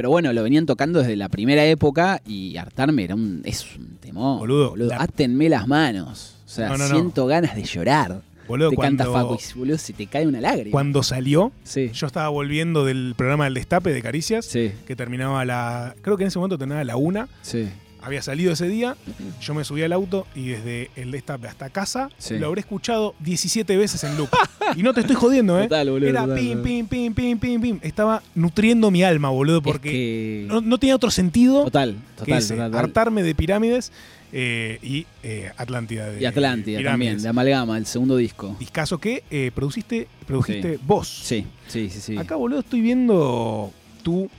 [0.00, 3.98] pero bueno, lo venían tocando desde la primera época y Hartarme era un, es un
[4.00, 4.38] temón.
[4.38, 6.36] Boludo, la- Átenme las manos.
[6.46, 6.94] O sea, No, no, no.
[6.94, 8.22] siento ganas de llorar.
[8.48, 10.70] Boludo, te canta cuando, Facu y boludo, se te cae una lágrima.
[10.72, 11.90] cuando salió, Sí.
[11.92, 15.94] yo estaba volviendo del programa del Destape de Caricias, Sí, que terminaba la.
[16.00, 17.28] Creo que en ese momento terminaba la una.
[17.42, 17.68] sí.
[18.02, 18.96] Había salido ese día,
[19.42, 22.38] yo me subí al auto y desde el Destape hasta casa Sí.
[22.38, 24.30] lo habré escuchado 17 veces en loop.
[24.76, 25.64] y no te estoy jodiendo, ¿eh?
[25.64, 27.78] Total, boludo, Era total, pim, pim, pim, pim, pim, pim.
[27.82, 32.20] Estaba nutriendo mi alma, boludo, porque Es que- no, no tenía otro sentido Total, que
[32.24, 32.84] total, ese, total, total.
[32.86, 33.92] hartarme de pirámides
[34.32, 38.56] eh, y eh, Atlántida de Y Atlántida también, de Amalgama, el segundo disco.
[38.60, 40.80] Discaso que eh, produciste, produjiste Sí.
[40.86, 41.08] vos.
[41.08, 42.16] Sí, sí, sí, sí.
[42.16, 43.72] Acá, boludo, estoy viendo
[44.02, 44.30] tu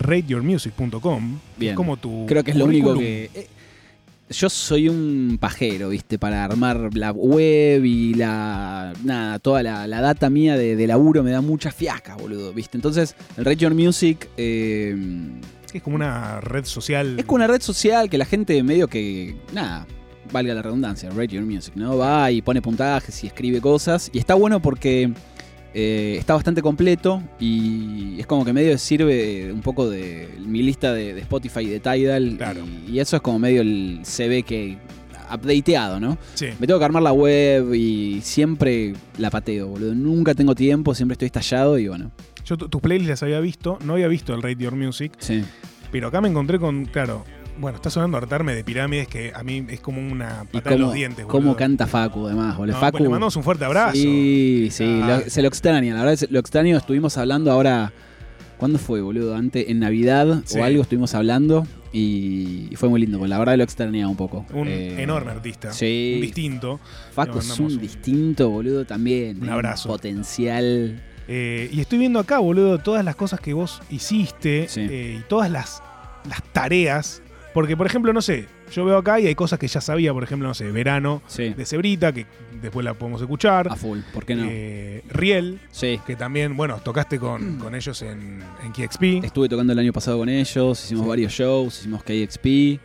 [0.00, 1.38] rateyourmusic.com.
[1.56, 1.72] Bien.
[1.72, 2.26] Es como tu.
[2.26, 3.30] Creo que es lo único que.
[3.34, 3.46] eh,
[4.30, 6.16] yo soy un pajero, ¿viste?
[6.18, 8.92] Para armar la web y la.
[9.04, 12.76] Nada, toda la, la data mía de, de laburo me da mucha fiaca, boludo, ¿viste?
[12.78, 14.28] Entonces, el Rate Your Music.
[14.36, 14.96] eh,
[15.72, 17.18] Es como una red social.
[17.18, 19.36] es como una red social que la gente medio que.
[19.52, 19.86] Nada.
[20.32, 21.96] Valga la redundancia, Rate Your Music, ¿no?
[21.98, 24.10] Va y pone puntajes y escribe cosas.
[24.12, 25.12] Y está bueno porque
[25.74, 30.92] eh, está bastante completo y es como que medio sirve un poco de mi lista
[30.92, 32.34] de, de Spotify y de Tidal.
[32.36, 32.62] Claro.
[32.88, 34.78] Y, y eso es como medio el CV que
[35.32, 36.18] updateado, ¿no?
[36.34, 36.46] Sí.
[36.58, 39.94] Me tengo que armar la web y siempre la pateo, boludo.
[39.94, 42.10] Nunca tengo tiempo, siempre estoy estallado y bueno.
[42.44, 45.44] Yo tu- tus playlists las había visto, no había visto el Rate Your Music, Sí.
[45.92, 47.24] pero acá me encontré con, claro,
[47.60, 50.86] bueno, está sonando hartarme de pirámides que a mí es como una patada en cómo,
[50.86, 51.56] los dientes, cómo boludo.
[51.56, 52.74] canta Facu, además, boludo.
[52.74, 52.92] No, Facu.
[52.92, 53.92] pues le mandamos un fuerte abrazo.
[53.96, 55.20] Sí, sí, Ah.
[55.24, 56.76] lo- se lo extraña, la verdad, se- lo extraño.
[56.76, 57.92] Estuvimos hablando ahora.
[58.56, 59.34] ¿Cuándo fue, boludo?
[59.36, 60.58] Antes, en Navidad Sí.
[60.58, 64.44] o algo estuvimos hablando y, fue muy lindo, la verdad lo extrañaba un poco.
[64.52, 65.72] Un Eh, enorme artista.
[65.72, 66.12] Sí.
[66.16, 66.80] Un distinto.
[67.12, 69.42] Facu es un un- distinto, boludo, también.
[69.42, 69.88] Un abrazo.
[69.88, 71.02] Potencial.
[71.26, 74.80] Eh, y estoy viendo acá, boludo, todas las cosas que vos hiciste Sí.
[74.90, 75.82] eh, y todas las,
[76.28, 77.22] las tareas.
[77.52, 80.22] Porque, por ejemplo, no sé, yo veo acá y hay cosas que ya sabía, por
[80.22, 81.48] ejemplo, no sé, Verano Sí.
[81.48, 82.24] de Cebrita, que
[82.62, 83.66] después la podemos escuchar.
[83.70, 84.44] A full, ¿por qué no?
[84.48, 85.98] Eh, Riel, sí.
[86.06, 89.24] que también, bueno, tocaste con, con ellos en, en KXP.
[89.24, 91.08] Estuve tocando el año pasado con ellos, hicimos Sí.
[91.08, 92.78] varios shows, hicimos KXP.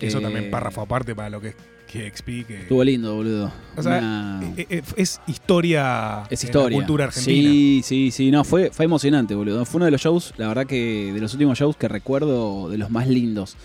[0.00, 1.54] Eso eh, también párrafo aparte para lo que es
[1.90, 2.26] KXP.
[2.46, 3.50] Que, Estuvo lindo, boludo.
[3.76, 6.70] O sea, Una- eh, eh, es historia Es en historia.
[6.70, 7.50] la cultura argentina.
[7.50, 8.30] Sí, sí, sí.
[8.30, 9.64] No, fue, fue emocionante, boludo.
[9.64, 12.76] Fue uno de los shows, la verdad que de los últimos shows que recuerdo de
[12.78, 13.56] los más lindos.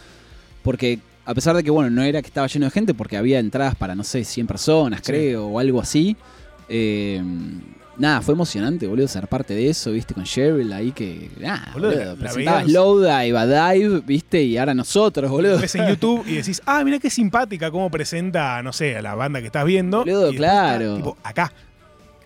[0.66, 3.40] Porque a pesar de que, bueno, no era que estaba lleno de gente, porque había
[3.40, 5.06] entradas para, no sé, 100 personas, Sí.
[5.14, 6.18] creo, o algo así.
[6.68, 7.22] eh,
[7.98, 11.90] nada, fue emocionante, boludo, ser parte de eso, viste, con Cheryl ahí que, nada, Boludo,
[11.92, 15.60] boludo, la- la presentaba veías- Slowdive, a Dive, viste, y ahora nosotros, boludo.
[15.60, 19.14] Ves en YouTube y decís, ah, mira qué simpática cómo presenta, no sé, a la
[19.16, 20.00] banda que estás viendo.
[20.00, 20.96] Boludo, y después está, claro.
[20.98, 21.54] tipo, acá.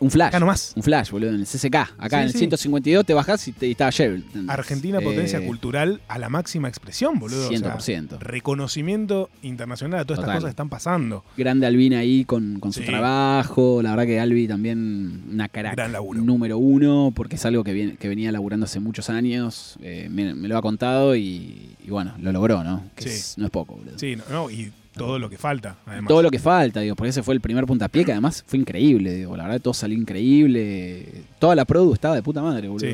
[0.01, 0.27] Un flash.
[0.29, 0.73] Acá nomás.
[0.75, 1.75] Un flash, boludo, en el CCK.
[1.97, 2.37] Acá Sí, en el sí.
[2.39, 3.75] 152 te bajás y, te, y.
[4.15, 4.49] ¿entendés?
[4.49, 7.47] Argentina, potencia Eh, cultural a la máxima expresión, boludo.
[7.47, 8.17] O sea, 100%.
[8.19, 10.29] reconocimiento internacional a todas Total.
[10.29, 11.23] estas cosas que están pasando.
[11.37, 13.81] Grande Alvin ahí con, con su trabajo.
[13.81, 16.21] La verdad que Albi también una crack Gran laburo.
[16.21, 19.75] número uno, porque es algo que, viene- que venía laburando hace muchos años.
[19.81, 22.83] Eh, me, me lo ha contado y, y bueno, lo logró, ¿no?
[22.95, 23.97] Que es- no es poco, boludo.
[23.97, 26.07] Sí, no, no, y todo lo que falta, además.
[26.07, 29.13] Todo lo que falta, digo, porque ese fue el primer puntapié que además fue increíble,
[29.15, 31.23] digo, la verdad todo salió increíble.
[31.39, 32.87] Toda la produ estaba de puta madre, boludo.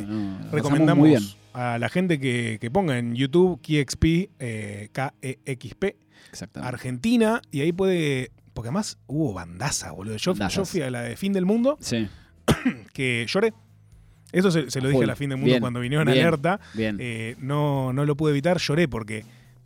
[0.51, 1.23] Recomendamos muy bien.
[1.53, 4.05] a la gente que, que ponga en YouTube KXP,
[4.39, 5.95] eh, K-E-X-P,
[6.29, 6.67] Exactamente.
[6.73, 8.31] Argentina, y ahí puede.
[8.53, 10.15] Porque además hubo bandaza, boludo.
[10.17, 10.33] Yo,
[10.65, 12.07] fui a la de Fin del Mundo, Sí,
[12.93, 13.53] que lloré.
[14.31, 16.19] Eso se, se lo dije a la Fin del Mundo Bien, cuando vinieron bien.
[16.19, 16.59] alerta.
[16.73, 16.97] bien.
[16.99, 19.23] Eh, no, no lo pude evitar, lloré porque,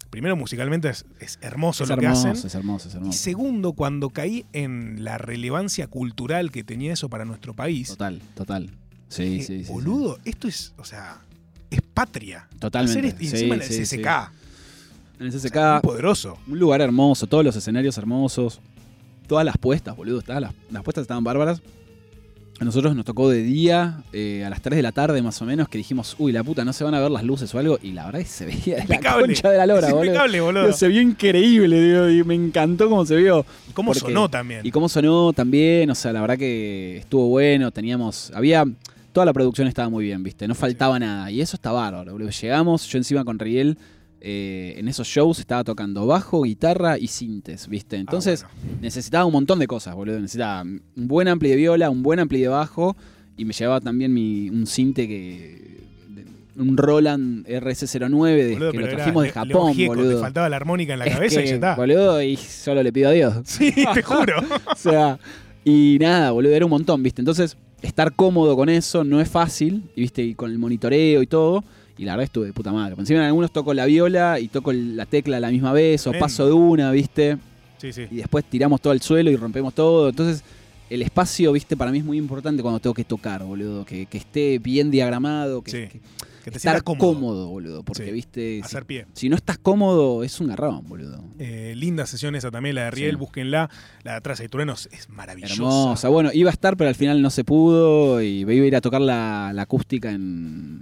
[0.09, 2.47] primero, musicalmente es, es hermoso es lo hermoso, que hacen.
[2.47, 3.17] es hermoso, es Y hermoso.
[3.17, 8.69] segundo, cuando caí en la relevancia cultural que tenía eso para nuestro país, Total, total.
[9.07, 9.71] Sí, dije, sí, sí, sí.
[9.71, 11.21] boludo, esto es, o sea,
[11.69, 12.47] es patria.
[12.59, 12.99] Totalmente.
[12.99, 14.31] Hacer esto- y Sí, encima en el CCK,
[15.19, 16.37] En el o CCK, sea, muy poderoso.
[16.47, 18.59] un lugar hermoso, todos los escenarios hermosos,
[19.27, 21.61] todas las puestas, boludo, estaban las, las puestas estaban bárbaras.
[22.59, 25.45] A nosotros nos tocó de día, eh, a las 3 de la tarde más o
[25.45, 27.79] menos, que dijimos, uy, la puta, no se van a ver las luces o algo,
[27.81, 30.43] y la verdad es que se veía de la concha de la lora, es boludo.
[30.45, 30.73] boludo.
[30.73, 33.45] Se vio increíble, digo, y me encantó cómo se vio.
[33.69, 34.59] Y cómo porque- sonó también.
[34.65, 38.65] Y cómo sonó también, o sea, la verdad que estuvo bueno, teníamos, había,
[39.13, 42.29] toda la producción estaba muy bien, viste, no faltaba nada, y eso está bárbaro, boludo.
[42.29, 43.77] Llegamos, yo encima con Riel,
[44.21, 47.95] eh, en esos shows estaba tocando bajo, guitarra y sintes, viste.
[47.95, 48.79] Ah, Entonces bueno.
[48.81, 50.19] necesitaba un montón de cosas, boludo.
[50.19, 52.95] Necesitaba un buen ampli de viola, un buen ampli de bajo,
[53.37, 55.79] y me llevaba también mi, un sinte que...
[56.57, 60.15] Un Roland RS09 de- Boludo, que lo trajimos de Japón, boludo.
[60.15, 61.75] Te faltaba la armónica en la Es cabeza y ya está.
[61.75, 63.33] Boludo, y solo le pido a Dios.
[63.45, 64.41] Sí, te juro.
[64.73, 65.17] O sea,
[65.63, 67.21] y nada, boludo, era un montón, ¿viste?
[67.21, 71.27] Entonces, estar cómodo con eso no es fácil, y viste, y con el monitoreo y
[71.27, 71.63] todo.
[71.99, 72.95] Y la verdad estuve de puta madre.
[72.95, 76.07] Por Encima en algunos toco la viola y toco la tecla a la misma vez,
[76.07, 77.37] o paso de una, ¿viste?
[77.77, 78.03] Sí, sí.
[78.09, 80.07] Y después tiramos todo al suelo y rompemos todo.
[80.09, 80.43] Entonces,
[80.89, 81.75] el espacio, ¿viste?
[81.75, 83.83] Para mí es muy importante cuando tengo que tocar, boludo.
[83.85, 85.77] Que, que esté bien diagramado, que, Sí.
[85.87, 85.99] que
[86.45, 87.13] Que te estar cómodo.
[87.13, 87.47] cómodo.
[87.49, 87.83] boludo.
[87.83, 88.11] Porque, Sí.
[88.11, 88.55] ¿viste?
[88.55, 89.05] Si, Hacer pie.
[89.13, 91.21] si no estás cómodo, es un garrón, boludo.
[91.37, 93.17] Eh, linda sesión esa también, la de Riel, Sí.
[93.17, 93.69] búsquenla.
[94.03, 95.53] La de atrás de Turenos es maravillosa.
[95.55, 96.07] Hermosa.
[96.07, 98.21] Bueno, iba a estar, pero al final no se pudo.
[98.21, 100.81] Y iba a ir a tocar la, la acústica en,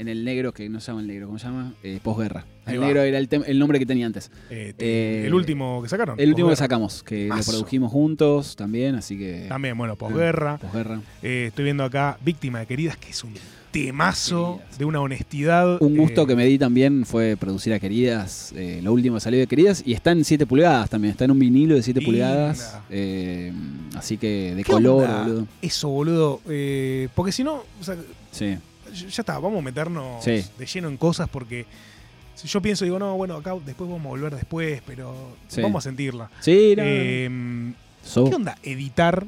[0.00, 1.72] en el negro, que no se llama el negro, ¿cómo se llama?
[1.82, 2.44] Eh, posguerra.
[2.66, 2.86] Ahí El va.
[2.86, 4.30] negro era el, tem- el nombre que tenía antes.
[4.50, 6.18] Eh, Eh, el último que sacaron.
[6.18, 7.52] El último que sacamos, que Mazo.
[7.52, 9.46] lo produjimos juntos también, así que.
[9.48, 10.58] También, bueno, posguerra.
[10.58, 11.00] Posguerra.
[11.22, 13.34] Eh, estoy viendo acá Víctima de Queridas, que es un
[13.72, 14.78] temazo Queridas.
[14.78, 15.80] de una honestidad.
[15.82, 19.20] Un gusto eh, que me di también fue producir a Queridas, eh, lo último que
[19.20, 22.00] salió de Queridas, y está en 7 pulgadas también, está en un vinilo de 7
[22.00, 22.10] Linda.
[22.12, 23.52] pulgadas, eh,
[23.96, 25.46] así que de ¿qué color, onda boludo.
[25.62, 26.40] Eso, boludo.
[26.48, 27.96] Eh, porque si no, o sea,
[28.32, 28.56] Sí,
[28.92, 30.44] ya está, vamos a meternos Sí.
[30.58, 31.66] de lleno en cosas porque
[32.34, 35.60] si yo pienso, digo, no, bueno, acá después vamos a volver después, pero Sí.
[35.60, 36.30] vamos a sentirla.
[36.40, 36.82] sí, no.
[36.84, 37.72] Eh,
[38.02, 39.26] So- ¿Qué onda editar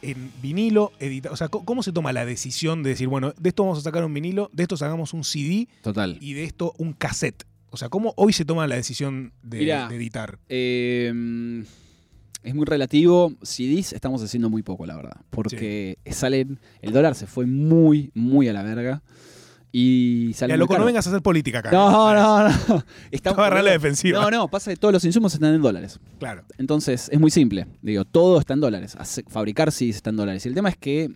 [0.00, 0.92] en vinilo?
[1.00, 3.78] Editar, o sea, ¿cómo, cómo se toma la decisión de decir, bueno, de esto vamos
[3.78, 6.16] a sacar un vinilo, de esto sacamos un CD total.
[6.20, 7.44] y de esto un cassette?
[7.70, 9.88] O sea, ¿cómo hoy se toma la decisión de, Mirá.
[9.88, 10.38] de editar?
[10.48, 11.12] Eh,
[12.46, 13.32] es muy relativo.
[13.42, 15.16] CDs estamos haciendo muy poco, la verdad.
[15.30, 16.60] Porque salen.
[16.80, 19.02] El dólar se fue muy, muy a la verga.
[19.72, 20.52] Y sale.
[20.52, 21.72] Ya, loco, no vengas a hacer política acá.
[21.72, 22.84] No, no, no.
[23.10, 24.20] Estamos agarrar la defensiva.
[24.22, 25.98] No, no, pasa que todos los insumos están en dólares.
[26.20, 26.44] Claro.
[26.56, 27.66] Entonces es muy simple.
[27.82, 28.96] Digo, todo está en dólares.
[29.28, 30.46] Fabricar sí está en dólares.
[30.46, 31.10] Y el tema es que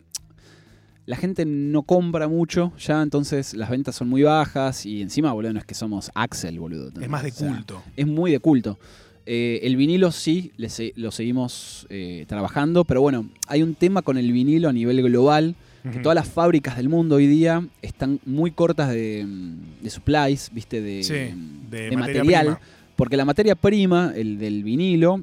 [1.06, 4.84] la gente no compra mucho ya, entonces las ventas son muy bajas.
[4.84, 6.90] Y encima, boludo, no es que somos Axel, boludo.
[7.00, 7.82] Es más de O sea, culto.
[7.96, 8.78] es muy de culto.
[9.26, 14.16] Eh, el vinilo sí le lo seguimos eh, trabajando, pero bueno, hay un tema con
[14.18, 18.50] el vinilo a nivel global, que todas las fábricas del mundo hoy día están muy
[18.50, 22.60] cortas de, mm, de supplies, viste, de, Sí, mm, de de materia material, prima.
[22.96, 25.22] porque la materia prima, el del vinilo,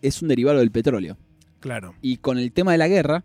[0.00, 1.16] es un derivado del petróleo.
[1.60, 1.94] Claro.
[2.02, 3.24] Y con el tema de la guerra,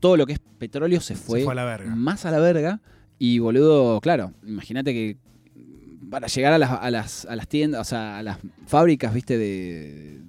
[0.00, 1.94] todo lo que es petróleo se fue, Se fue a la verga.
[1.94, 2.80] más a la verga.
[3.20, 5.16] Y boludo, claro, imagínate que
[6.10, 9.36] para llegar a las, a las, a las tiendas, o sea, a las fábricas, viste,
[9.38, 10.20] de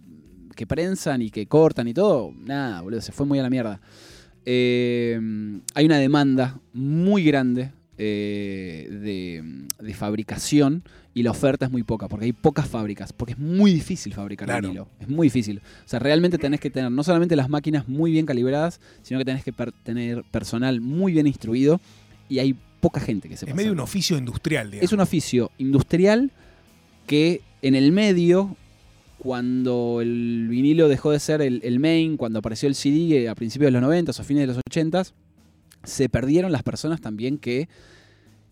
[0.55, 3.80] que prensan y que cortan y todo, nada, boludo, se fue muy a la mierda.
[4.45, 5.20] Eh,
[5.76, 12.07] hay una demanda muy grande eh, de, de fabricación y la oferta es muy poca,
[12.07, 14.61] porque hay pocas fábricas, porque es muy difícil fabricar Claro.
[14.67, 14.88] vinilo.
[14.99, 15.59] Es muy difícil.
[15.59, 19.26] O sea, realmente tenés que tener no solamente las máquinas muy bien calibradas, sino que
[19.26, 21.80] tenés que per- tener personal muy bien instruido
[22.30, 24.86] y hay poca gente que se Es medio un oficio industrial, digamos.
[24.86, 26.32] Es un oficio industrial
[27.07, 28.55] que en el medio
[29.17, 33.67] cuando el vinilo dejó de ser el, el main, cuando apareció el CD a principios
[33.67, 35.03] de los 90 o fines de los 80
[35.84, 37.69] se perdieron las personas también que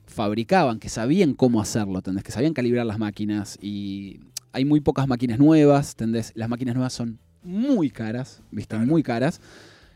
[0.05, 2.23] fabricaban, que sabían cómo hacerlo, ¿entendés?
[2.23, 4.21] Que sabían calibrar las máquinas y
[4.53, 6.31] hay muy pocas máquinas nuevas, ¿entendés?
[6.35, 8.75] Las máquinas nuevas son muy caras, ¿viste?
[8.75, 8.89] Claro.
[8.89, 9.41] Muy caras.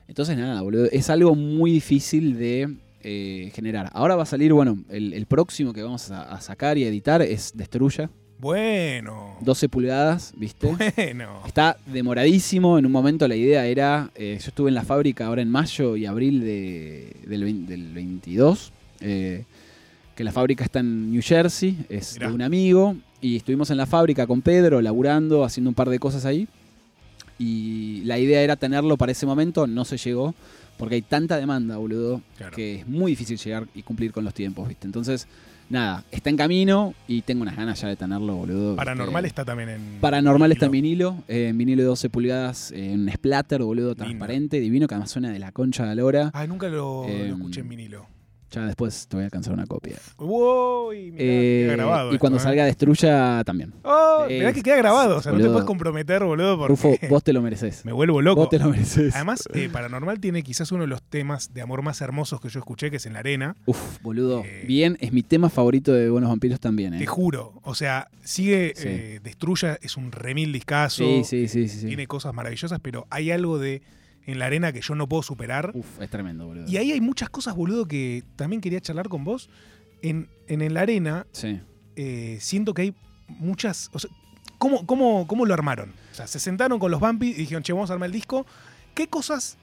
[0.07, 3.89] Entonces, nada, boludo, es algo muy difícil de eh, generar.
[3.93, 7.21] Ahora va a salir, bueno, el, el próximo que vamos a, a sacar y editar
[7.21, 9.37] es Destruya, Bueno.
[9.41, 10.67] 12 pulgadas, ¿viste?
[10.67, 11.41] Bueno.
[11.45, 12.77] Está demoradísimo.
[12.79, 14.09] En un momento la idea era.
[14.15, 17.93] eh, yo estuve en la fábrica ahora en mayo y abril de- del, vein- del
[17.93, 18.71] 22.
[19.01, 19.45] eh,
[20.15, 21.77] que la fábrica está en New Jersey.
[21.89, 22.27] Es Mirá.
[22.29, 22.95] de un amigo.
[23.21, 26.47] Y estuvimos en la fábrica con Pedro, laburando, haciendo un par de cosas ahí.
[27.39, 29.67] Y la idea era tenerlo para ese momento.
[29.67, 30.35] No se llegó.
[30.77, 32.21] Porque hay tanta demanda, boludo.
[32.37, 32.55] Claro.
[32.55, 34.87] Que es muy difícil llegar y cumplir con los tiempos, ¿viste?
[34.87, 35.27] Entonces,
[35.69, 38.75] nada, está en camino y tengo unas ganas ya de tenerlo, boludo.
[38.75, 39.27] Paranormal ¿viste?
[39.27, 39.81] está también en.
[40.01, 41.17] Paranormal está en vinilo.
[41.27, 45.29] eh, en vinilo de 12 pulgadas, eh, en splatter, boludo, transparente, divino, que además suena
[45.31, 46.31] de la concha de la lora.
[46.33, 48.07] Ah, nunca lo, lo Em, escuché en vinilo.
[48.51, 49.97] Ya después te voy a alcanzar una copia.
[50.17, 52.09] Uy, mirá, Eh, queda grabado.
[52.11, 52.41] y esto, cuando ¿eh?
[52.41, 53.73] salga Destruya también.
[53.83, 55.17] Oh, Eh, mirá que queda grabado.
[55.17, 57.85] O sea, no te puedes comprometer, boludo, porque Rufo, vos te lo mereces.
[57.85, 58.41] me vuelvo loco.
[58.41, 59.15] Vos te lo mereces.
[59.15, 62.59] Además, eh, Paranormal tiene quizás uno de los temas de amor más hermosos que yo
[62.59, 63.55] escuché, que es en la arena.
[63.65, 64.43] Uf, boludo.
[64.67, 67.53] Bien, es mi tema favorito de Buenos Vampiros también, Te juro.
[67.63, 69.19] O sea, sigue, Sí.
[69.23, 71.03] Destruya, es un remil discazo.
[71.05, 71.67] Sí, sí, sí.
[71.69, 71.87] sí.
[71.87, 73.81] Tiene cosas maravillosas, pero hay algo de
[74.25, 75.71] en la arena que yo no puedo superar.
[75.73, 76.65] Uf, es tremendo, boludo.
[76.69, 79.49] Y ahí hay muchas cosas, boludo, que también quería charlar con vos.
[80.01, 81.59] En, en, en la arena, Sí.
[81.95, 82.95] eh, siento que hay
[83.27, 83.89] muchas.
[83.93, 84.09] O sea,
[84.57, 85.93] ¿cómo, cómo, cómo lo armaron?
[86.11, 88.45] O sea, se sentaron con los Bumpy y dijeron, che, vamos a armar el disco.
[88.95, 89.57] ¿Qué cosas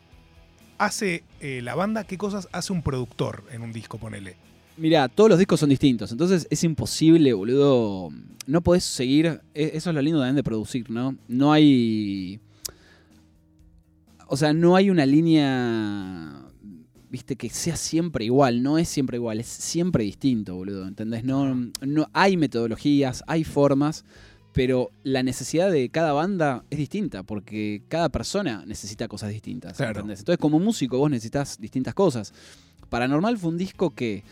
[0.78, 2.04] hace eh, la banda?
[2.04, 4.36] ¿Qué cosas hace un productor en un disco, ponele?
[4.76, 8.10] Mirá, todos los discos son distintos, entonces es imposible, boludo.
[8.46, 9.40] No podés seguir.
[9.54, 11.16] e- Eso es lo lindo también de producir, ¿no?
[11.26, 12.38] No hay.
[14.28, 16.44] O sea, no hay una línea.
[17.10, 18.62] Viste, que sea siempre igual.
[18.62, 20.86] No es siempre igual, es siempre distinto, boludo.
[20.86, 21.24] ¿Entendés?
[21.24, 24.04] No, no hay metodologías, hay formas,
[24.52, 29.78] pero la necesidad de cada banda es distinta, porque cada persona necesita cosas distintas.
[29.78, 30.00] Claro.
[30.00, 30.20] ¿entendés?
[30.20, 32.34] Entonces, como músico, vos necesitas distintas cosas.
[32.90, 34.22] Paranormal fue un disco que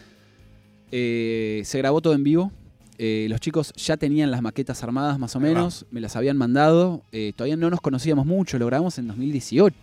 [0.92, 2.52] eh, se grabó todo en vivo.
[2.98, 7.02] Eh, los chicos ya tenían las maquetas armadas más o menos, me las habían mandado.
[7.12, 9.76] Eh, todavía no nos conocíamos mucho, lo grabamos en 2018,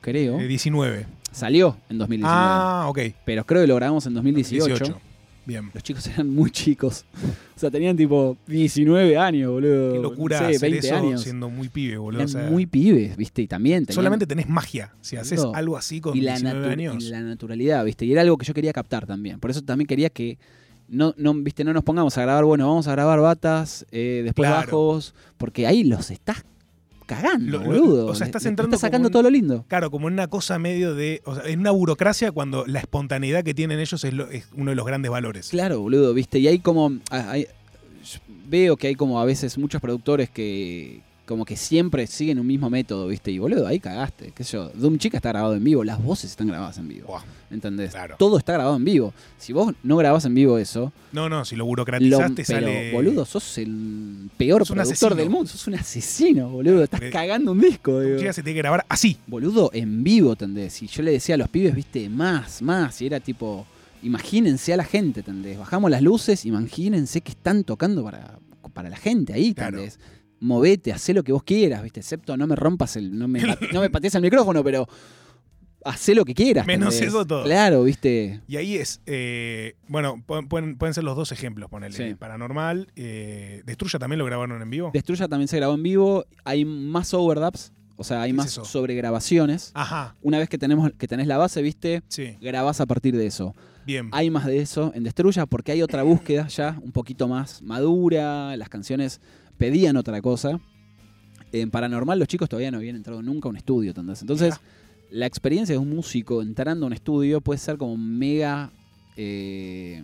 [0.00, 0.40] creo.
[0.40, 1.06] Eh, 19.
[1.30, 2.98] Salió en 2019, Ah, ok.
[3.24, 4.66] pero creo que lo grabamos en 2018.
[4.66, 5.00] 18.
[5.44, 5.70] Bien.
[5.74, 7.04] Los chicos eran muy chicos.
[7.56, 9.92] O sea, tenían tipo 19 años, boludo.
[9.94, 11.22] Qué locura no sé, hacer 20 eso años.
[11.22, 12.20] siendo muy pibe, boludo.
[12.20, 13.42] Eran O sea, muy pibes, ¿viste?
[13.42, 14.94] Y también tenían- solamente tenés magia.
[15.00, 17.04] Si haces algo así con y la, 19 natu- años.
[17.04, 18.04] y la naturalidad, ¿viste?
[18.04, 19.40] Y era algo que yo quería captar también.
[19.40, 20.38] Por eso también quería que
[20.88, 21.64] no, no, ¿viste?
[21.64, 24.66] no nos pongamos a grabar, bueno, vamos a grabar batas, eh, después Claro.
[24.66, 26.44] bajos, porque ahí los estás
[27.06, 28.06] cagando, Lo- boludo.
[28.06, 29.64] o sea, estás entrando estás sacando todo lo lindo.
[29.68, 31.20] Claro, como en una cosa medio de.
[31.24, 34.70] O sea, en una burocracia cuando la espontaneidad que tienen ellos es, lo- es uno
[34.70, 35.48] de los grandes valores.
[35.50, 36.38] Claro, boludo, ¿viste?
[36.38, 36.92] Y hay como.
[37.10, 37.46] ah, hay-
[38.48, 41.00] veo que hay como a veces muchos productores que.
[41.32, 43.30] Como que siempre siguen un mismo método, ¿viste?
[43.30, 44.32] Y boludo, ahí cagaste.
[44.34, 44.68] ¿Qué sé yo?
[44.74, 47.06] Doom Chica está grabado en vivo, las voces están grabadas en vivo.
[47.08, 47.92] Buah, ¿Entendés?
[47.92, 48.16] Claro.
[48.18, 49.14] Todo está grabado en vivo.
[49.38, 52.92] Si vos no grabás en vivo eso, No, no, si lo Lo- burocratizaste pero, sale.
[52.92, 55.48] boludo, sos el peor Sos productor del mundo.
[55.48, 56.84] Sos un asesino, boludo.
[56.84, 58.18] Estás Eh, cagando un disco, digo.
[58.18, 59.16] Chica se tiene que grabar así.
[59.26, 60.82] Boludo, en vivo, ¿entendés?
[60.82, 63.00] Y yo le decía a los pibes, viste, más, más.
[63.00, 63.66] Y era tipo,
[64.02, 65.58] imagínense a la gente, ¿entendés?
[65.58, 68.38] Bajamos las luces, imagínense que están tocando para,
[68.74, 69.78] para la gente ahí, Claro.
[70.42, 72.00] Movete, hacé lo que vos quieras, ¿viste?
[72.00, 73.16] Excepto no me rompas el.
[73.18, 73.40] No me,
[73.72, 74.86] no me patees el micrófono, pero.
[75.84, 76.64] Hacé lo que quieras.
[76.64, 77.08] Menos ¿entendés?
[77.12, 77.42] eso todo.
[77.42, 78.40] Claro, ¿viste?
[78.46, 79.00] Y ahí es.
[79.04, 81.96] eh, bueno, pu- pueden, pueden ser los dos ejemplos, ponele.
[81.96, 82.14] Sí.
[82.14, 82.86] Paranormal.
[82.94, 84.92] eh, Destruya también lo grabaron en vivo.
[84.94, 86.24] Destruya también se grabó en vivo.
[86.44, 88.64] Hay más overdubs, o sea, hay ¿Qué es más eso?
[88.64, 89.72] sobregrabaciones.
[89.74, 93.26] Ajá, Una vez que tenemos que tenés la base, viste, sí, grabás a partir de
[93.26, 93.52] eso.
[93.84, 94.08] bien.
[94.12, 98.56] Hay más de eso en Destruya porque hay otra búsqueda ya, un poquito más madura.
[98.56, 99.20] Las canciones
[99.62, 100.60] pedían otra cosa.
[101.52, 104.20] En Paranormal los chicos todavía no habían entrado nunca a un estudio, ¿entendés?
[104.22, 104.54] Entonces,
[105.10, 108.70] la experiencia de un músico entrando a un estudio puede ser como mega
[109.16, 110.02] eh,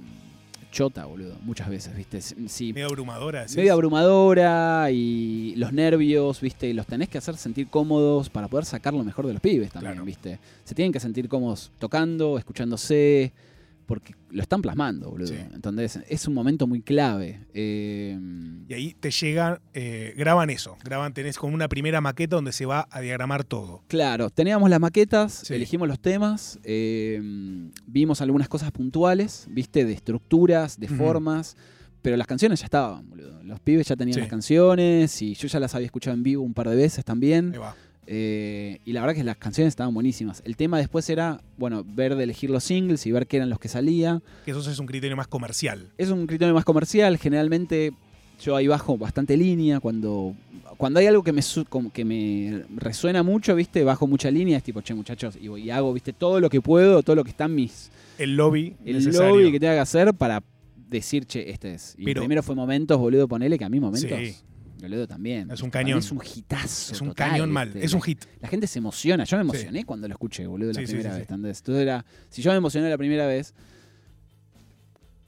[0.71, 2.21] chota, boludo, muchas veces, ¿viste?
[2.21, 3.47] Si- Medio abrumadora.
[3.57, 6.73] medio abrumadora y los nervios, ¿viste?
[6.75, 9.95] Los tenés que hacer sentir cómodos para poder sacar lo mejor de los pibes también,
[9.95, 10.05] Claro.
[10.05, 10.39] ¿viste?
[10.65, 13.33] Se tienen que sentir cómodos tocando, escuchándose,
[13.89, 15.29] porque lo están plasmando, boludo.
[15.29, 15.37] Sí.
[15.55, 17.41] Entonces, es un momento muy clave.
[17.55, 18.17] Eh,
[18.69, 20.77] Y ahí te llegan, eh, graban eso.
[20.85, 23.83] Graban, tenés como una primera maqueta donde se va a diagramar todo.
[23.89, 25.55] Claro, teníamos las maquetas, Sí.
[25.55, 27.19] elegimos los temas, eh,
[27.87, 31.57] vimos algunas cosas puntuales, viste, de estructuras, de formas,
[32.03, 33.43] pero las canciones ya estaban, boludo.
[33.43, 34.21] Los pibes ya tenían Sí.
[34.21, 37.53] las canciones y yo ya las había escuchado en vivo un par de veces también.
[37.55, 37.75] Ahí va.
[38.11, 40.41] Eh, y la verdad que las canciones estaban buenísimas.
[40.47, 43.59] El tema después era, bueno, ver de elegir los singles y ver qué eran los
[43.59, 44.23] que salía.
[44.47, 45.91] Que eso es un criterio más comercial.
[45.99, 47.19] Es un criterio más comercial.
[47.19, 47.93] Generalmente
[48.43, 49.79] yo ahí bajo bastante línea.
[49.81, 50.35] Cuando,
[50.79, 53.85] cuando hay algo que me, como que me resuena mucho, ¿viste?
[53.85, 54.57] Bajo mucha línea.
[54.57, 56.15] Es tipo, che, muchachos, y, y hago, ¿viste?
[56.15, 57.91] Todo lo que puedo, todo lo que está en mis.
[58.17, 59.37] El lobby El necesario.
[59.37, 60.43] lobby que tenga que hacer para
[60.89, 61.95] decir, che, este es.
[61.99, 64.19] Y Pero- primero fue momentos, boludo, ponele que a mí momentos.
[64.19, 64.35] Sí.
[64.81, 65.51] Boludo también.
[65.51, 65.99] Es un cañón.
[65.99, 66.93] Es un hitazo.
[66.93, 67.73] Es un total, cañón mal.
[67.77, 68.25] Es un hit.
[68.41, 69.25] La gente se emociona.
[69.25, 69.49] Yo me Sí.
[69.51, 71.31] emocioné cuando lo escuché, boludo, la Sí, primera sí, vez.
[71.31, 73.55] Entonces era, si yo me emocioné la primera vez,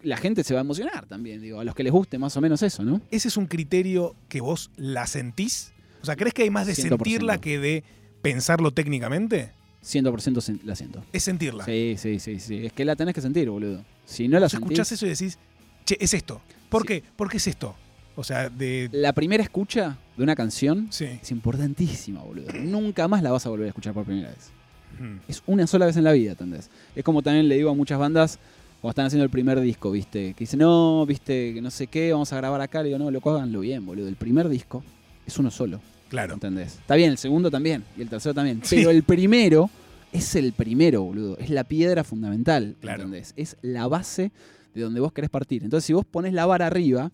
[0.03, 1.41] la gente se va a emocionar también.
[1.43, 3.01] Digo, a los que les guste más o menos eso, ¿no?
[3.11, 5.73] ¿Ese es un criterio que vos la sentís?
[6.03, 6.89] O sea, ¿crees que hay más de 100%.
[6.89, 7.85] sentirla que de
[8.23, 9.53] pensarlo técnicamente?
[9.83, 11.05] 100% sen- la siento.
[11.13, 11.65] Es sentirla.
[11.65, 12.67] Sí, sí, sí, sí.
[12.67, 13.85] Es que la tenés que sentir, boludo.
[14.07, 14.65] Si no la Vos sentís...
[14.67, 15.39] escuchás eso y decís,
[15.85, 16.41] che, es esto.
[16.71, 17.03] ¿Por qué?
[17.17, 17.75] ¿Por qué es esto?
[18.21, 18.91] O sea, de.
[18.93, 21.07] La primera escucha de una canción Sí.
[21.07, 22.53] es importantísima, boludo.
[22.63, 24.51] Nunca más la vas a volver a escuchar por primera vez.
[24.99, 25.17] Hmm.
[25.27, 26.69] Es una sola vez en la vida, ¿entendés?
[26.95, 28.39] Es como también le digo a muchas bandas
[28.83, 30.35] cuando están haciendo el primer disco, ¿viste?
[30.35, 31.55] Que dicen, no, ¿viste?
[31.55, 32.83] Que no sé qué, vamos a grabar acá.
[32.83, 34.07] Le digo, no, loco, háganlo bien, boludo.
[34.09, 34.85] El primer disco
[35.27, 35.81] es uno solo,
[36.11, 36.35] Claro.
[36.35, 36.75] ¿entendés?
[36.75, 38.61] Está bien, el segundo también, y el tercero también.
[38.65, 38.77] Sí.
[38.77, 39.71] Pero el primero
[40.13, 41.39] es el primero, boludo.
[41.39, 43.05] Es la piedra fundamental, Claro.
[43.05, 43.33] ¿entendés?
[43.37, 44.31] Es la base
[44.75, 45.63] de donde vos querés partir.
[45.65, 47.11] Entonces, si vos pones la vara arriba,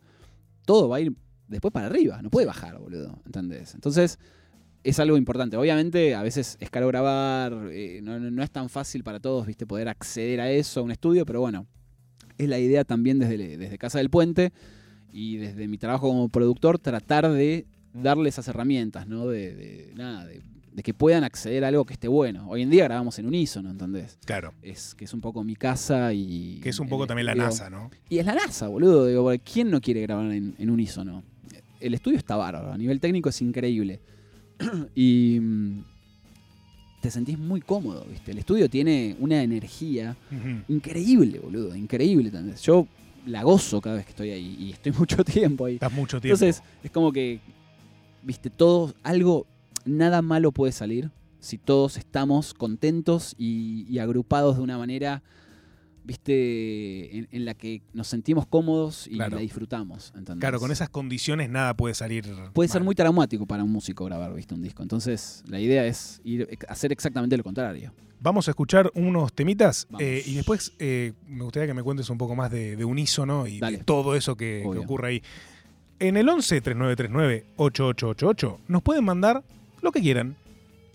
[0.67, 1.15] todo va a ir
[1.49, 2.21] después para arriba.
[2.21, 3.75] No puede bajar, boludo, ¿entendés?
[3.75, 4.19] Entonces
[4.85, 5.57] es algo importante.
[5.57, 9.89] Obviamente, a veces es caro grabar, eh, no, es tan fácil para todos, viste, poder
[9.89, 11.67] acceder a eso, a un estudio, pero bueno,
[12.39, 14.53] es la idea también desde, desde Casa del Puente
[15.11, 19.27] y desde mi trabajo como productor, tratar de darle esas herramientas, ¿no?
[19.27, 20.43] De, de- nada, de,
[20.77, 22.47] de que puedan acceder a algo que esté bueno.
[22.51, 24.19] Hoy en día grabamos en unísono, ¿entendés?
[24.27, 24.53] Claro.
[24.61, 26.61] Es que es un poco mi casa y...
[26.63, 27.91] Que es un poco también la NASA, ¿no?
[28.11, 29.07] y es la NASA, boludo.
[29.07, 31.23] Digo, ¿quién no quiere grabar en, en unísono?
[31.81, 34.01] El estudio está bárbaro, a nivel técnico es increíble.
[34.95, 35.85] y mm,
[37.01, 38.33] te sentís muy cómodo, ¿viste?
[38.33, 40.15] El estudio tiene una energía
[40.69, 42.55] increíble, boludo, increíble también.
[42.59, 42.87] Yo
[43.25, 45.75] la gozo cada vez que estoy ahí y estoy mucho tiempo ahí.
[45.75, 46.35] Estás mucho tiempo.
[46.35, 47.41] Entonces, es como que,
[48.23, 49.47] viste, todo, algo,
[49.87, 51.11] nada malo puede salir
[51.41, 55.23] si todos estamos contentos y, y agrupados de una manera,
[56.05, 59.37] viste, en, en la que nos sentimos cómodos y Claro.
[59.37, 60.13] la disfrutamos.
[60.17, 60.41] ¿entendés?
[60.41, 62.27] claro, con esas condiciones nada puede salir.
[62.53, 64.83] Puede ser muy traumático para un músico grabar, viste, un disco.
[64.83, 67.93] Entonces, la idea es ir hacer exactamente lo contrario.
[68.21, 72.17] Vamos a escuchar unos temitas eh, y después eh, me gustaría que me cuentes un
[72.19, 75.23] poco más de, de unísono y de todo eso que, que ocurre ahí.
[75.99, 79.45] En el 11 3939 8888 nos pueden mandar
[79.87, 80.37] lo que quieran.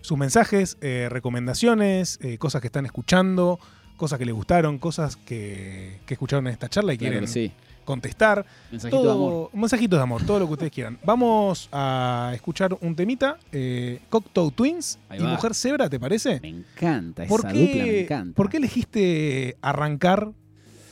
[0.02, 3.58] Sus mensajes, eh, recomendaciones, eh, cosas que están escuchando,
[3.96, 7.52] cosas que les gustaron, cosas que, que escucharon en esta charla y Claro quieren sí.
[7.84, 8.44] contestar.
[8.70, 9.50] Mensajito todo, de amor.
[9.54, 10.98] Mensajitos de amor, todo lo que ustedes quieran.
[11.04, 15.30] Vamos a escuchar un temita, eh, Cocteau Twins Ahí y va.
[15.30, 16.40] Mujer Zebra, ¿te parece?
[16.40, 18.36] Me encanta, ¿Por esa qué, dupla me encanta.
[18.36, 20.32] ¿Por qué elegiste arrancar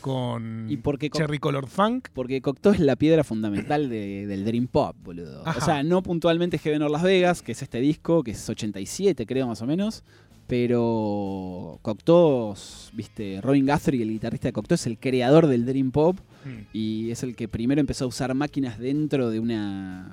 [0.01, 2.09] con Y porque Cherry Colored Funk?
[2.13, 5.43] Porque Cocteau es la piedra fundamental de- del Dream Pop, boludo.
[5.47, 5.59] Ajá.
[5.59, 9.27] O sea, no puntualmente Heaven or Las Vegas, que es este disco, que es 87,
[9.27, 10.03] creo, más o menos.
[10.47, 12.55] Pero Cocteau,
[12.93, 17.11] viste, Robin Guthrie, el guitarrista de Cocteau, es el creador del Dream Pop Mm, y
[17.11, 20.09] es el que primero empezó a usar máquinas dentro de una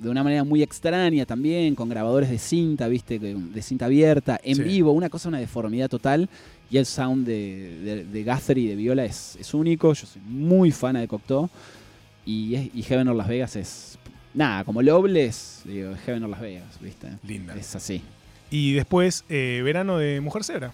[0.00, 4.56] de una manera muy extraña también, con grabadores de cinta, viste, de cinta abierta, en
[4.56, 4.62] Sí.
[4.62, 6.28] vivo, una cosa, una deformidad total.
[6.70, 9.92] Y el sound de, de, de Guthrie y de Viola es, es único.
[9.92, 11.48] Yo soy muy fan de Cocteau.
[12.26, 13.98] Y, Heaven or Las Vegas es.
[14.32, 17.08] Nada, como Loveless, digo, Heaven or Las Vegas, ¿viste?
[17.22, 17.54] Linda.
[17.54, 18.02] Es así.
[18.50, 20.72] Y después, eh, Verano de Mujer Zebra.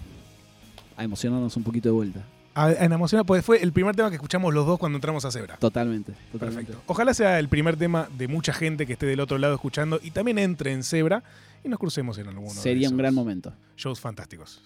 [0.97, 2.25] A emocionarnos un poquito de vuelta.
[2.55, 5.31] A, en Emocional, pues fue el primer tema que escuchamos los dos cuando entramos a
[5.31, 5.57] Zebra.
[5.57, 6.73] Totalmente, totalmente.
[6.73, 6.93] Perfecto.
[6.93, 10.11] Ojalá sea el primer tema de mucha gente que esté del otro lado escuchando y
[10.11, 11.23] también entre en Zebra
[11.63, 13.53] y nos crucemos en alguno de Sería un esos gran momento.
[13.77, 14.63] Shows fantásticos.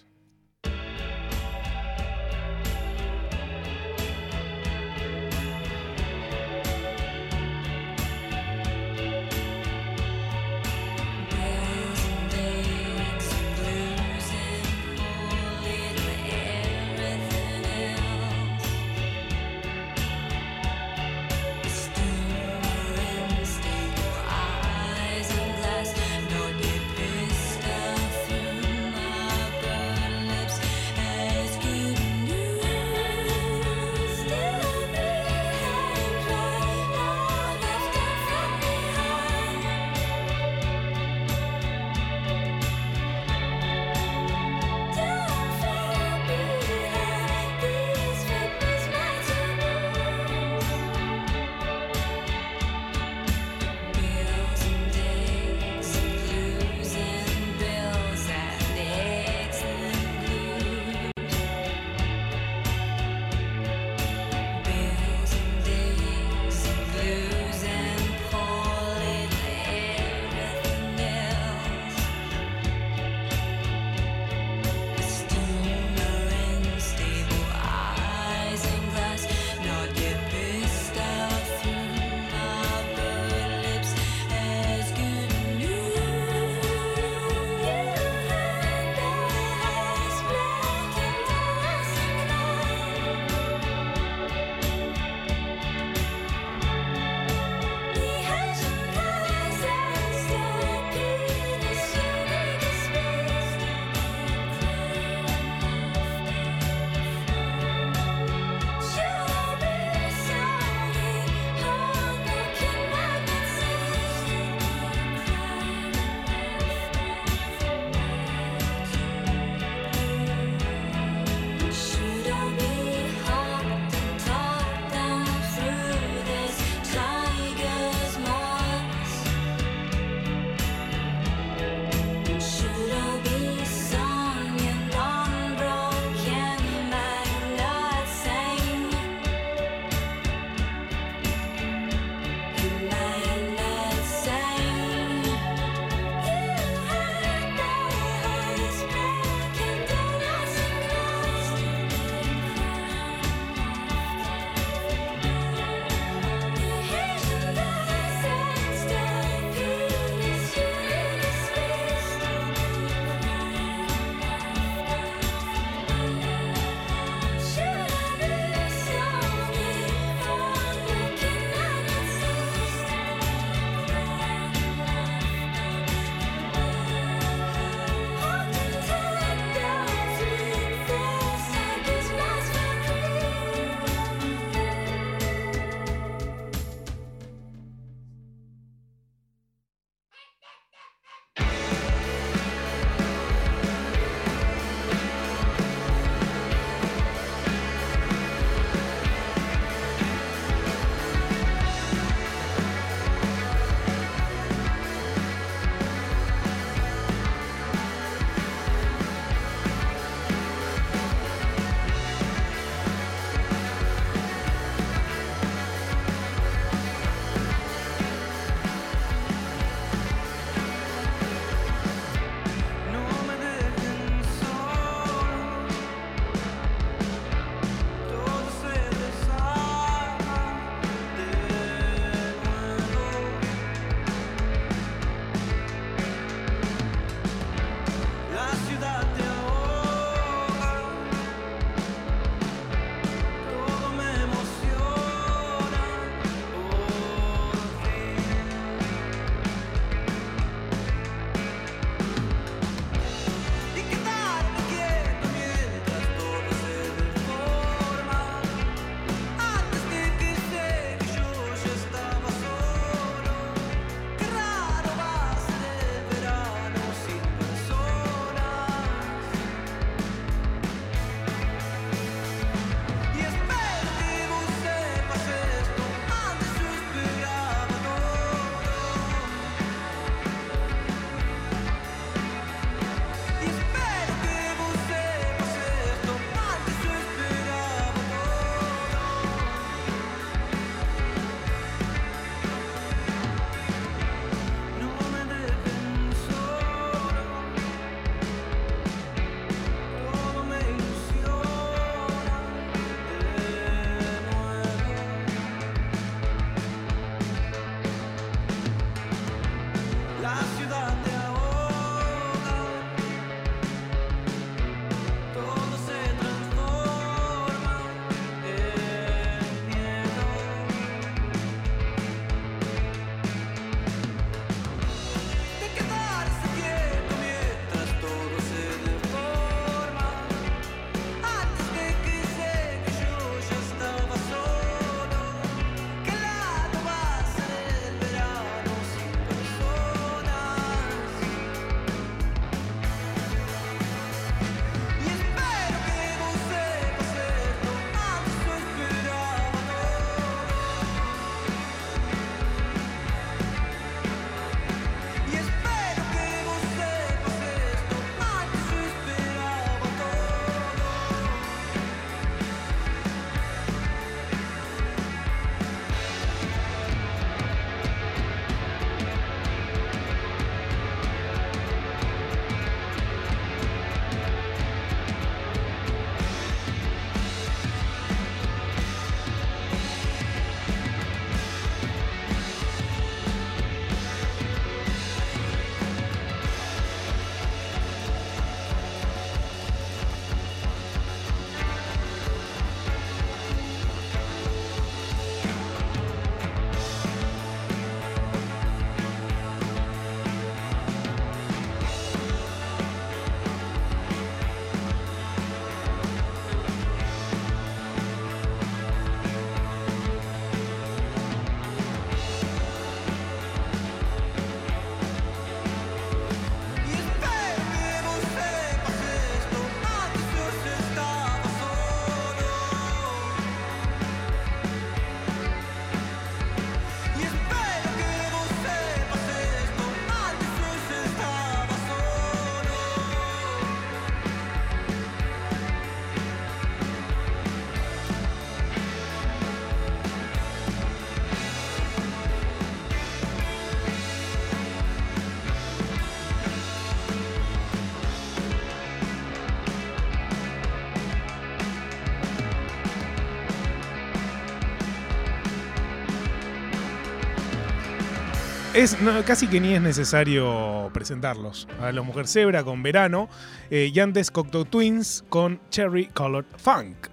[458.85, 461.67] Es, no, casi que ni es necesario presentarlos.
[461.81, 463.27] A la Mujer Zebra con Verano
[463.69, 467.07] eh, y antes Cocteau Twins con Cherry Colored Funk.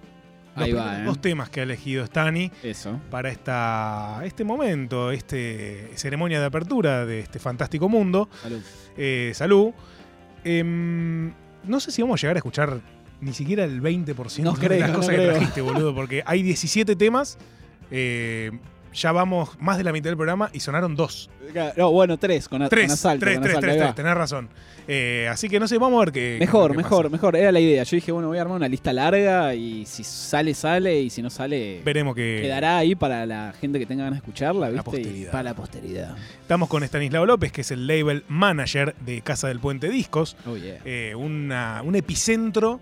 [0.54, 1.04] Los Ahí va, ¿eh?
[1.04, 3.00] dos temas que ha elegido Stani Eso.
[3.10, 8.28] para esta, este momento, este ceremonia de apertura de este fantástico mundo.
[8.42, 8.60] Salud.
[8.96, 9.70] Eh, salud.
[10.44, 11.32] Em,
[11.64, 12.80] no sé si vamos a llegar a escuchar
[13.20, 16.42] ni siquiera el 20% No de creo, las no cosas que trajiste, boludo, porque hay
[16.42, 17.38] 17 temas.
[17.90, 18.50] eh,
[18.94, 21.30] ya vamos más de la mitad del programa y sonaron dos.
[21.76, 23.24] No, bueno, tres, con, Tres, con asalto.
[23.24, 24.48] tres, con tres, asalto, tres, tenés razón.
[24.88, 26.36] Eh, así que no sé, vamos a ver qué.
[26.40, 27.12] Mejor, qué mejor, pasa.
[27.12, 27.36] mejor.
[27.36, 27.82] Era la idea.
[27.84, 31.22] Yo dije, bueno, voy a armar una lista larga y si sale, sale y si
[31.22, 32.40] no sale, Veremos que.
[32.42, 34.80] quedará ahí para la gente que tenga ganas de escucharla, ¿viste?
[34.80, 35.30] Y posteridad.
[35.30, 36.16] para la posteridad.
[36.40, 40.36] Estamos con Estanislao López, que es el label manager de Casa del Puente Discos.
[40.46, 40.78] Oh, yeah.
[40.84, 42.80] eh, una- un epicentro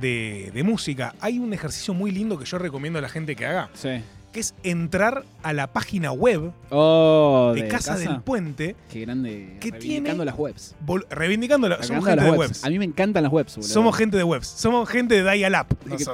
[0.00, 1.14] de, de música.
[1.20, 4.00] Hay un ejercicio muy lindo que yo recomiendo a la gente que haga, Sí.
[4.36, 9.56] Que es entrar a la página web Oh, de, Casa, del Puente, Qué grande.
[9.60, 10.76] que reivindicando tiene- las webs.
[11.08, 12.48] reivindicando la, somos gente las de webs.
[12.50, 12.64] webs.
[12.64, 13.72] A mí me encantan las webs, boludo.
[13.72, 14.46] Somos gente de webs.
[14.46, 15.68] Somos gente de dial-up.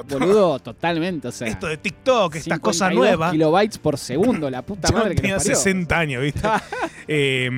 [0.07, 1.27] Boludo, totalmente.
[1.27, 3.31] O sea, Esto de TikTok, estas cosas 52 nuevas.
[3.33, 5.55] kilobytes por segundo, la puta madre que tenía nos parió.
[5.57, 6.41] 60 años, ¿viste?
[7.09, 7.49] Eh,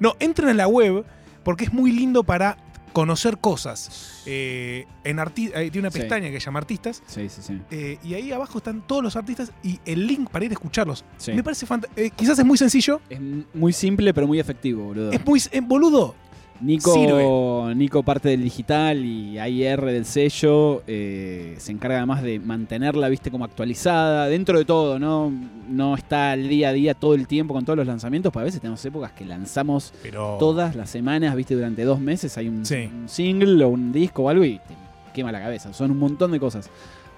[0.00, 1.04] no, entren a la web
[1.42, 2.56] porque es muy lindo para
[2.92, 4.22] conocer cosas.
[4.26, 6.00] Eh, en arti- eh, tiene una Sí.
[6.00, 7.60] pestaña que se llama Artistas Sí, sí, sí.
[7.70, 11.04] eh, y ahí abajo están todos los artistas y el link para ir a escucharlos.
[11.16, 11.32] Sí.
[11.32, 12.16] Me parece fantástico.
[12.16, 13.00] quizás es muy sencillo.
[13.08, 13.18] Es
[13.54, 15.12] muy simple, pero muy efectivo, boludo.
[15.12, 16.14] Es muy eh, boludo.
[16.60, 17.74] Nico, sirve.
[17.76, 23.30] Nico parte del digital y AIR del sello, eh, se encarga además de mantenerla, viste,
[23.30, 25.32] como actualizada, dentro de todo, ¿no?
[25.68, 28.46] No está al día a día todo el tiempo con todos los lanzamientos, porque a
[28.46, 30.36] veces tenemos épocas que lanzamos Pero.
[30.40, 32.88] todas las semanas, viste, durante dos meses hay un, Sí.
[32.92, 34.74] un single o un disco o algo y te
[35.14, 36.70] quema la cabeza, son un montón de cosas.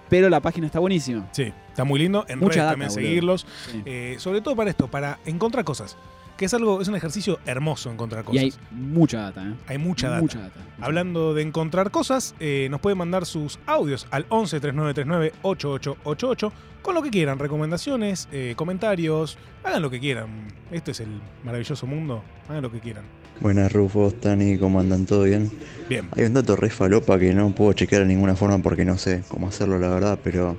[0.08, 1.28] Pero la página está buenísima.
[1.30, 2.24] Sí, está muy lindo.
[2.28, 3.06] En Mucha redes data, también boludo.
[3.08, 3.46] seguirlos.
[3.70, 3.82] Sí.
[3.86, 5.96] Eh, sobre todo para esto, para encontrar cosas.
[6.40, 8.42] Que es algo, es un ejercicio hermoso encontrar y cosas.
[8.42, 9.54] hay mucha data, ¿eh?
[9.66, 10.22] Hay mucha data.
[10.22, 10.58] Mucha data.
[10.80, 16.94] Hablando de encontrar cosas, eh, nos pueden mandar sus audios al 11 3939 8888 con
[16.94, 20.48] lo que quieran, recomendaciones, eh, comentarios, hagan lo que quieran.
[20.70, 23.04] Este es el maravilloso mundo, hagan lo que quieran.
[23.40, 25.04] Buenas Rufo, Tani, ¿cómo andan?
[25.04, 25.52] ¿Todo bien?
[25.90, 28.96] Bien, Hay un dato re falopa que no puedo chequear de ninguna forma porque no
[28.96, 30.56] sé cómo hacerlo la verdad, pero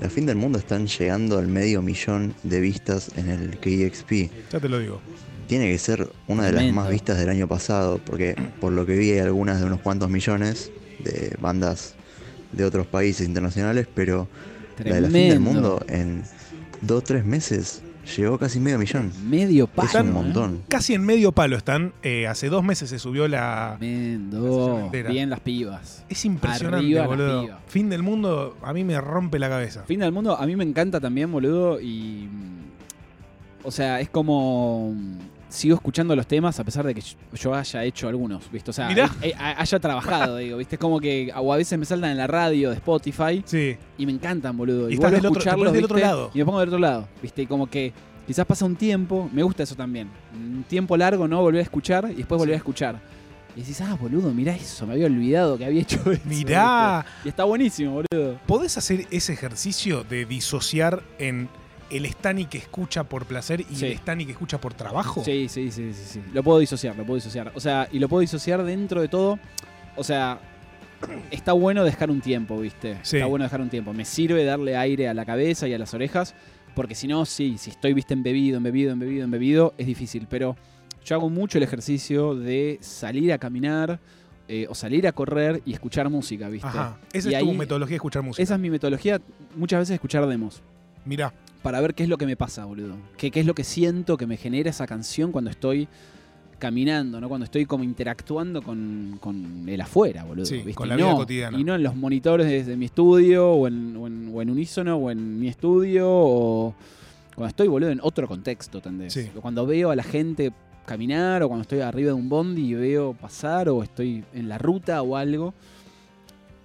[0.00, 4.30] la fin del mundo están llegando al medio millón de vistas en el KXP.
[4.52, 5.00] ya te lo digo.
[5.46, 8.96] Tiene que ser una de las más vistas del año pasado, porque por lo que
[8.96, 11.94] vi hay algunas de unos cuantos millones de bandas
[12.52, 14.26] de otros países internacionales, pero
[14.78, 16.22] la de la fin del mundo en
[16.80, 17.82] dos o tres meses
[18.16, 19.12] llegó casi medio millón.
[19.28, 19.88] Medio palo.
[19.88, 20.12] Es un ¿eh?
[20.12, 20.62] montón.
[20.68, 21.92] Casi en medio palo están.
[22.02, 23.76] eh, hace dos meses se subió la.
[23.78, 24.80] Tremendo.
[24.84, 25.10] entera.
[25.10, 26.04] Bien las pibas.
[26.08, 27.58] Es impresionante, Arriba boludo.
[27.68, 29.84] Fin del mundo a mí me rompe la cabeza.
[29.84, 32.28] Fin del mundo, a mí me encanta también, boludo, y...
[33.62, 34.94] O sea, es como...
[35.54, 37.02] Sigo escuchando los temas a pesar de que
[37.34, 38.70] yo- haya hecho algunos, ¿viste?
[38.70, 40.74] O sea, haya trabajado, digo, ¿viste?
[40.74, 44.06] Es como que o a veces me saltan en la radio de Spotify Sí, y
[44.06, 44.90] me encantan, boludo.
[44.90, 46.30] Y Y, vuelvo a otro- escucharlos, del otro lado.
[46.34, 47.42] Y me pongo del otro lado, ¿viste?
[47.42, 47.92] Y como que
[48.26, 50.08] quizás pasa un tiempo, me gusta eso también.
[50.34, 51.40] Un tiempo largo, ¿no?
[51.40, 53.00] Volver a escuchar y después volver a escuchar.
[53.56, 56.20] Y decís, ah, boludo, mirá eso, me había olvidado que había hecho eso.
[56.24, 57.04] mirá.
[57.04, 57.20] ¿viste?
[57.26, 58.40] Y está buenísimo, boludo.
[58.46, 61.48] ¿Podés hacer ese ejercicio de disociar en
[61.90, 63.86] el Stani que escucha por placer y Sí.
[63.86, 65.22] el Stani que escucha por trabajo?
[65.24, 66.22] Sí, sí, sí, sí, sí.
[66.32, 67.52] Lo puedo disociar, lo puedo disociar.
[67.54, 69.38] O sea, y lo puedo disociar dentro de todo.
[69.96, 70.40] O sea,
[71.30, 72.98] está bueno dejar un tiempo, ¿viste?
[73.02, 73.16] Sí.
[73.16, 73.92] Está bueno dejar un tiempo.
[73.92, 76.34] Me sirve darle aire a la cabeza y a las orejas.
[76.74, 80.26] Porque si no, sí, si estoy, viste, embebido, embebido, embebido, embebido, es difícil.
[80.28, 80.56] Pero
[81.04, 84.00] yo hago mucho el ejercicio de salir a caminar
[84.48, 86.66] eh, o salir a correr y escuchar música, ¿viste?
[86.66, 86.98] Ajá.
[87.12, 88.42] Esa Y es tu ahí- metodología de escuchar música.
[88.42, 89.20] Esa es mi metodología,
[89.54, 90.62] muchas veces escuchar demos.
[91.04, 91.32] Mirá.
[91.64, 92.94] Para ver qué es lo que me pasa, boludo.
[93.16, 95.88] ¿Qué, qué es lo que siento que me genera esa canción cuando estoy
[96.58, 97.28] caminando, ¿no?
[97.28, 100.46] Cuando estoy como interactuando con, con el afuera, boludo.
[100.46, 100.74] Sí, ¿viste?
[100.74, 101.58] con Y la vida no- cotidiana.
[101.58, 104.96] Y no en los monitores desde mi estudio, o en, o en, o en unísono,
[104.96, 106.74] o en mi estudio, o
[107.34, 109.12] cuando estoy, boludo, en otro contexto, ¿entendés?
[109.12, 109.30] Sí.
[109.40, 110.52] Cuando veo a la gente
[110.86, 114.58] caminar, o cuando estoy arriba de un bondi y veo pasar, o estoy en la
[114.58, 115.54] ruta o algo.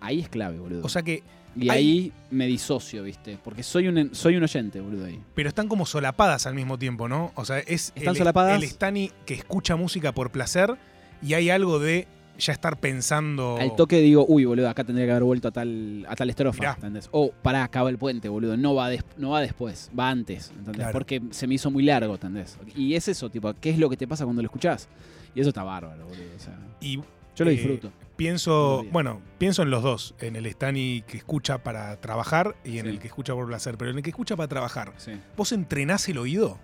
[0.01, 0.81] Ahí es clave, boludo.
[0.85, 1.23] O sea que,
[1.59, 3.37] y ahí me disocio, ¿viste?
[3.43, 5.19] Porque soy un, soy un oyente, boludo, ahí.
[5.35, 7.31] pero están como solapadas al mismo tiempo, ¿no?
[7.35, 8.61] O sea, es Están el, solapadas.
[8.61, 10.75] el Stani que escucha música por placer
[11.21, 12.07] y hay algo de
[12.37, 13.57] ya estar pensando.
[13.59, 16.59] Al toque digo, uy, boludo, acá tendría que haber vuelto a tal, a tal estrofa,
[16.59, 16.73] Mirá.
[16.75, 17.09] ¿entendés?
[17.11, 18.55] O pará, acaba el puente, boludo.
[18.55, 20.75] No va, des- no va después, va antes, ¿entendés?
[20.77, 20.91] Claro.
[20.93, 22.57] Porque se me hizo muy largo, ¿entendés?
[22.77, 24.87] Y es eso, tipo, ¿qué es lo que te pasa cuando lo escuchás?
[25.35, 26.23] Y eso está bárbaro, boludo.
[26.37, 26.95] O sea, Y
[27.35, 27.91] yo lo Eh, disfruto.
[28.19, 32.83] Pienso, bueno, pienso en los dos, en el Stani que escucha para trabajar y en
[32.85, 32.89] Sí.
[32.91, 35.13] el que escucha por placer, pero en el que escucha para trabajar, Sí.
[35.37, 36.57] ¿vos entrenás el oído?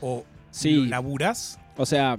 [0.00, 0.74] ¿O Sí.
[0.76, 1.58] ¿Lo laburás?
[1.76, 2.18] O sea,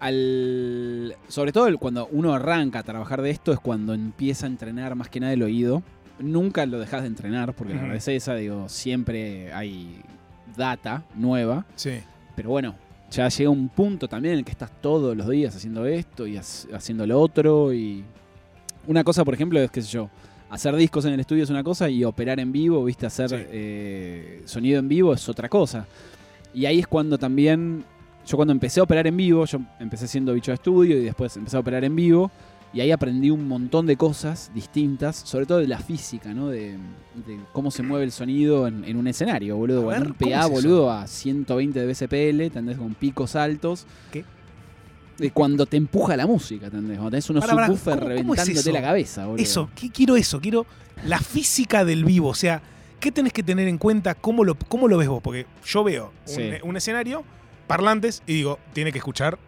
[0.00, 4.48] al, sobre todo el- cuando uno arranca a trabajar de esto es cuando empieza a
[4.48, 5.82] entrenar más que nada el oído.
[6.18, 10.00] Nunca lo dejas de entrenar, porque la verdad es esa, digo, siempre hay
[10.56, 11.66] data nueva.
[11.74, 12.00] Sí.
[12.36, 12.76] Pero bueno,
[13.14, 16.34] ya llega un punto también en el que estás todos los días haciendo esto y
[16.36, 17.72] hac- haciendo lo otro.
[17.72, 18.02] Y
[18.86, 20.10] una cosa, por ejemplo, es, qué sé yo,
[20.50, 23.36] hacer discos en el estudio es una cosa y operar en vivo, viste, hacer Sí.
[23.50, 25.86] eh, sonido en vivo es otra cosa.
[26.52, 27.84] Y ahí es cuando también,
[28.26, 31.36] yo cuando empecé a operar en vivo, yo empecé siendo bicho de estudio y después
[31.36, 32.30] empecé a operar en vivo.
[32.74, 36.48] Y ahí aprendí un montón de cosas distintas, sobre todo de la física, ¿no?
[36.48, 36.72] De,
[37.26, 39.90] de cómo se mueve el sonido en, en un escenario, boludo.
[39.90, 42.76] A en ver, un ¿cómo PA, es boludo, a 120 de BCPL, ¿entendés?
[42.76, 43.86] Con picos altos.
[44.10, 44.24] ¿Qué?
[45.18, 46.96] De cuando te empuja la música, ¿entendés?
[46.96, 49.42] Cuando tenés unos subwoofers ¿cómo- cómo es reventándote la cabeza, boludo.
[49.44, 50.40] Eso, ¿qué quiero eso?
[50.40, 50.66] Quiero
[51.06, 52.28] la física del vivo.
[52.30, 52.60] O sea,
[52.98, 54.16] ¿qué tenés que tener en cuenta?
[54.16, 55.22] ¿Cómo lo, cómo lo ves vos?
[55.22, 56.42] Porque yo veo un, Sí.
[56.64, 57.22] un escenario,
[57.68, 59.38] parlantes, y digo, tiene que escuchar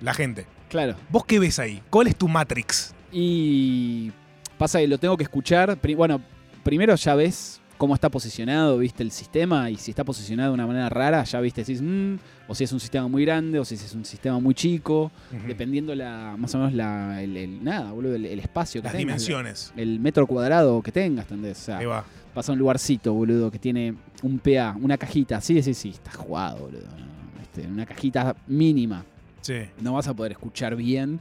[0.00, 0.46] la gente.
[0.68, 0.96] Claro.
[1.10, 1.82] ¿Vos qué ves ahí?
[1.90, 2.94] ¿Cuál es tu Matrix?
[3.12, 4.10] Y
[4.58, 5.78] pasa que lo tengo que escuchar.
[5.96, 6.20] Bueno,
[6.62, 10.66] primero ya ves cómo está posicionado, viste el sistema, y si está posicionado de una
[10.66, 12.14] manera rara, ya viste, decís, "Mm",
[12.48, 15.12] o si es un sistema muy grande, o si es un sistema muy chico,
[15.46, 18.92] dependiendo la, más o menos la, el, el- nada, boludo, el, el espacio que Las
[18.96, 19.72] tengas, dimensiones.
[19.76, 21.58] El metro cuadrado que tengas, ¿entendés?
[21.58, 22.02] O sea, Ahí va.
[22.32, 26.12] pasa a un lugarcito, boludo, que tiene un PA, una cajita, sí, sí, sí, está
[26.12, 26.80] jugado, boludo.
[26.96, 27.42] ¿no?
[27.42, 29.04] Este, una cajita mínima
[29.46, 29.62] Sí.
[29.80, 31.20] no vas a poder escuchar bien.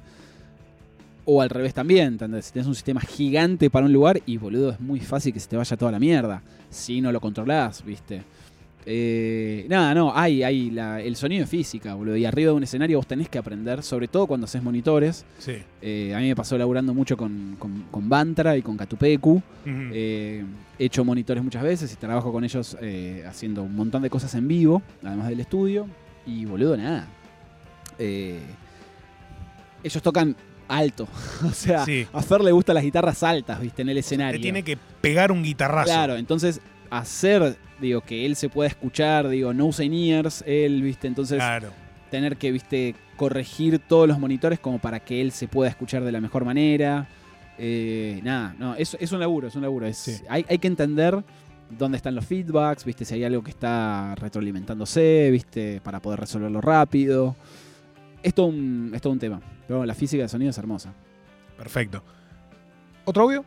[1.27, 2.45] O al revés también, ¿entendés?
[2.45, 5.47] Si tenés un sistema gigante para un lugar y boludo, es muy fácil que se
[5.47, 6.41] te vaya toda la mierda.
[6.69, 8.21] Si no lo controlás, ¿viste?
[8.87, 12.15] Eh, nada, no, hay, hay la- el sonido de física, boludo.
[12.15, 15.25] Y arriba de un escenario vos tenés que aprender, sobre todo cuando haces monitores.
[15.39, 15.53] Sí.
[15.81, 19.41] Eh, a mí me pasó laburando mucho con, con, con Bantra y con Catupecu.
[19.65, 20.45] Eh,
[20.77, 24.35] he hecho monitores muchas veces y trabajo con ellos eh, haciendo un montón de cosas
[24.35, 25.87] en vivo, además del estudio.
[26.27, 27.07] Y boludo, nada.
[27.99, 28.39] Eh,
[29.83, 30.35] ellos tocan
[30.67, 31.07] alto.
[31.45, 32.07] o sea, Sí.
[32.11, 34.41] a Fer le gustan las guitarras altas, viste, en el Te escenario.
[34.41, 35.85] tiene que pegar un guitarrazo.
[35.91, 36.59] Claro, entonces
[36.89, 41.69] hacer, digo, que él se pueda escuchar, digo, no usa ears, él, viste, entonces Claro.
[42.09, 46.11] tener que, viste, corregir todos los monitores como para que él se pueda escuchar de
[46.11, 47.07] la mejor manera.
[47.57, 49.85] Eh, nada, no, es, es un laburo, es un laburo.
[49.87, 50.17] Es, Sí.
[50.29, 51.23] hay, hay que entender
[51.69, 56.59] dónde están los feedbacks, viste, si hay algo que está retroalimentándose, viste, para poder resolverlo
[56.61, 57.35] rápido.
[58.25, 59.39] Es todo un, es todo un tema.
[59.67, 60.91] Pero bueno, la física de sonido es hermosa.
[61.55, 62.01] Perfecto.
[63.05, 63.45] ¿Otro audio?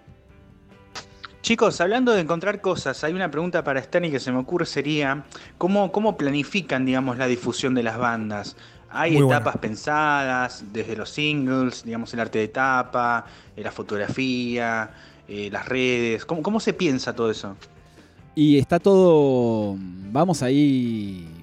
[1.42, 5.24] Chicos, hablando de encontrar cosas, hay una pregunta para Stani que se me ocurre sería,
[5.58, 8.56] ¿cómo, cómo planifican, digamos, la difusión de las bandas?
[8.88, 13.26] ¿Hay Muy etapas pensadas, desde los singles, digamos, el arte de tapa,
[13.56, 14.90] eh, la fotografía,
[15.26, 16.24] eh, las redes?
[16.24, 17.56] ¿Cómo, ¿Cómo se piensa todo eso?
[18.36, 19.74] Y está todo.
[20.12, 21.37] Vamos ahí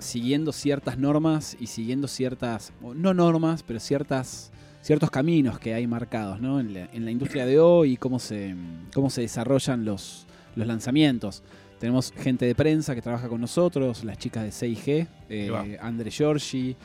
[0.00, 2.72] siguiendo ciertas normas y siguiendo ciertas.
[2.94, 4.50] No normas, pero ciertas.
[4.82, 6.58] ciertos caminos que hay marcados, ¿no?
[6.60, 8.54] En la, en la industria de hoy y cómo se.
[8.94, 11.42] cómo se desarrollan los, los lanzamientos.
[11.78, 15.64] Tenemos gente de prensa que trabaja con nosotros, las chicas de 6G, Ahí va.
[15.66, 16.76] eh, Andre Giorgi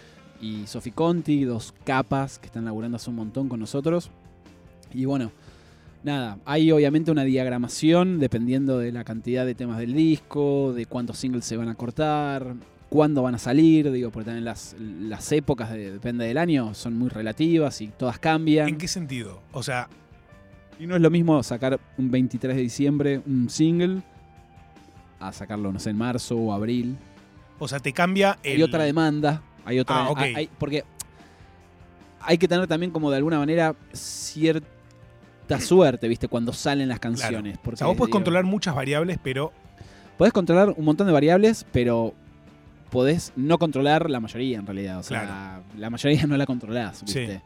[0.41, 4.09] y Sofi Conti, dos capas que están laburando hace un montón con nosotros.
[4.93, 5.31] Y bueno,
[6.03, 11.17] nada, hay obviamente una diagramación dependiendo de la cantidad de temas del disco, de cuántos
[11.17, 12.55] singles se van a cortar,
[12.95, 16.97] cuándo van a salir, digo, porque también las, las épocas, de- depende del año, son
[16.97, 18.69] muy relativas y todas cambian.
[18.69, 19.41] ¿En qué sentido?
[19.51, 19.89] O sea,
[20.80, 24.01] Y no es lo mismo sacar un 23 de diciembre un single
[25.19, 26.95] a sacarlo, no sé, en marzo o abril.
[27.59, 28.55] o sea, te cambia el.
[28.57, 30.05] Hay otra demanda, hay otra...
[30.05, 30.19] Ah, ok.
[30.19, 30.84] hay- hay- porque
[32.22, 34.67] hay que tener también como de alguna manera cierta
[35.59, 36.27] suerte, ¿viste?
[36.30, 37.15] Cuando salen las Claro.
[37.17, 37.57] canciones.
[37.65, 39.51] O sea, vos podés digo, controlar muchas variables, pero.
[40.17, 42.13] Podés controlar un montón de variables, pero
[42.89, 44.99] podés no controlar la mayoría en realidad.
[44.99, 45.63] O sea, Claro.
[45.77, 47.19] la mayoría no la controlás, Sí.
[47.19, 47.41] ¿viste?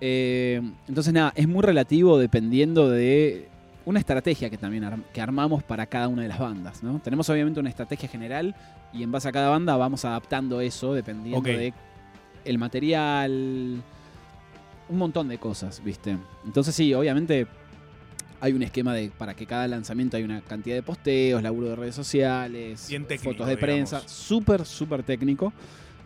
[0.00, 3.48] Eh, entonces, nada, es muy relativo dependiendo de
[3.86, 6.98] una estrategia que también que armamos para cada una de las bandas, ¿no?
[6.98, 8.54] Tenemos obviamente una estrategia general
[8.92, 11.46] y en base a cada banda vamos adaptando eso dependiendo Ok.
[11.46, 11.72] de
[12.44, 13.80] el material,
[14.88, 16.16] un montón de cosas, ¿viste?
[16.44, 17.46] Entonces sí, obviamente
[18.40, 21.76] hay un esquema de para que cada lanzamiento hay una cantidad de posteos, laburo de
[21.76, 23.58] redes sociales, técnico, fotos de digamos.
[23.58, 25.52] prensa, súper, súper técnico.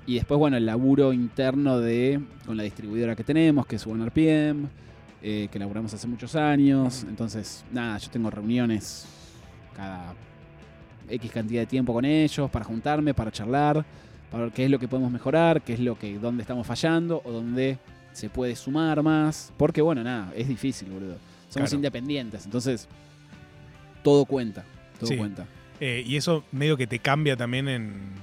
[0.06, 4.68] Y después, bueno, el laburo interno de con la distribuidora que tenemos, que es OneRPM,
[5.22, 7.04] eh, que laburamos hace muchos años.
[7.08, 9.06] Entonces, nada, yo tengo reuniones
[9.76, 10.14] cada
[11.08, 13.84] X cantidad de tiempo con ellos para juntarme, para charlar,
[14.30, 17.20] para ver qué es lo que podemos mejorar, qué es lo que, dónde estamos fallando
[17.24, 17.78] o dónde
[18.12, 19.52] se puede sumar más.
[19.56, 21.16] Porque, bueno, nada, es difícil, boludo.
[21.50, 21.76] Somos Claro.
[21.76, 22.88] independientes, entonces
[24.02, 24.64] todo cuenta,
[24.98, 25.16] todo Sí.
[25.18, 25.46] cuenta.
[25.80, 28.20] eh, y eso medio que te cambia también en.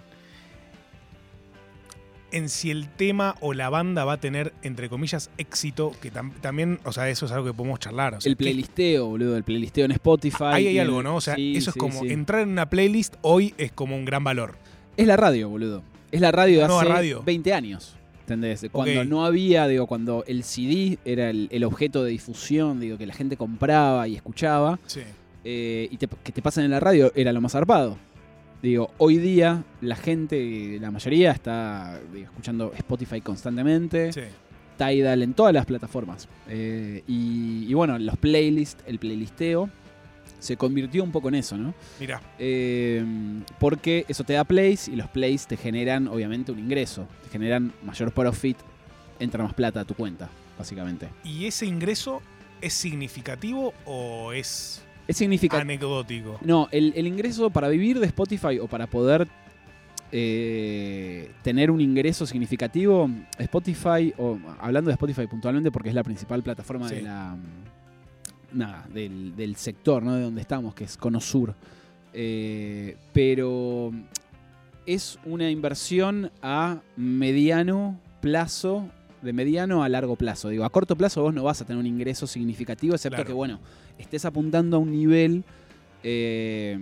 [2.32, 6.34] en si el tema o la banda va a tener, entre comillas, éxito, que tam-
[6.41, 8.16] también, o sea, eso es algo que podemos charlar.
[8.16, 10.44] o sea, El ¿qué- playlisteo, boludo, el playlisteo en Spotify.
[10.44, 11.16] Ahí hay algo, ¿no?
[11.16, 12.10] O sea, sí, eso es como sí.
[12.12, 14.58] entrar en una playlist hoy es como un gran valor.
[14.98, 15.84] Es la radio, boludo.
[16.12, 17.24] Es la radio de hace radio.
[17.24, 17.95] 20 años.
[18.28, 18.66] ¿Entendés?
[18.74, 23.06] Cuando no había, digo, cuando el CD era el, el objeto de difusión, digo, que
[23.08, 24.99] la gente compraba y escuchaba, Sí.
[25.45, 27.98] eh, y te- que te pasen en la radio era lo más zarpado.
[28.62, 34.22] Digo, hoy día la gente, la mayoría está digo, escuchando Spotify constantemente, Sí.
[34.78, 36.28] Tidal en todas las plataformas.
[36.49, 39.70] Eh, y, y bueno, los playlists, el playlisteo,
[40.48, 41.74] se convirtió un poco en eso, ¿no?
[41.99, 43.03] Mira, Eh,
[43.60, 47.74] porque eso te da plays y los plays te generan obviamente un ingreso, te generan
[47.84, 48.57] mayor profit,
[49.19, 51.10] entra más plata a tu cuenta, básicamente.
[51.24, 52.22] ¿y ese ingreso
[52.61, 55.61] es significativo o es Es significativo.
[55.61, 56.40] anecdótico?
[56.44, 59.28] No, el, el ingreso para vivir de Spotify o para poder
[60.11, 66.41] eh, tener un ingreso significativo, Spotify, o hablando de Spotify puntualmente porque es la principal
[66.44, 66.95] plataforma Sí.
[66.95, 67.36] de la,
[68.57, 70.15] nada, del, del sector, ¿no?
[70.15, 71.53] De donde estamos, que es Conosur.
[72.13, 73.91] Eh, pero
[74.85, 78.89] es una inversión a mediano plazo,
[79.21, 80.49] de mediano a largo plazo.
[80.49, 83.27] Digo, a corto plazo vos no vas a tener un ingreso significativo, excepto Claro.
[83.27, 83.59] que, bueno,
[83.97, 85.43] estés apuntando a un nivel
[86.03, 86.77] eh,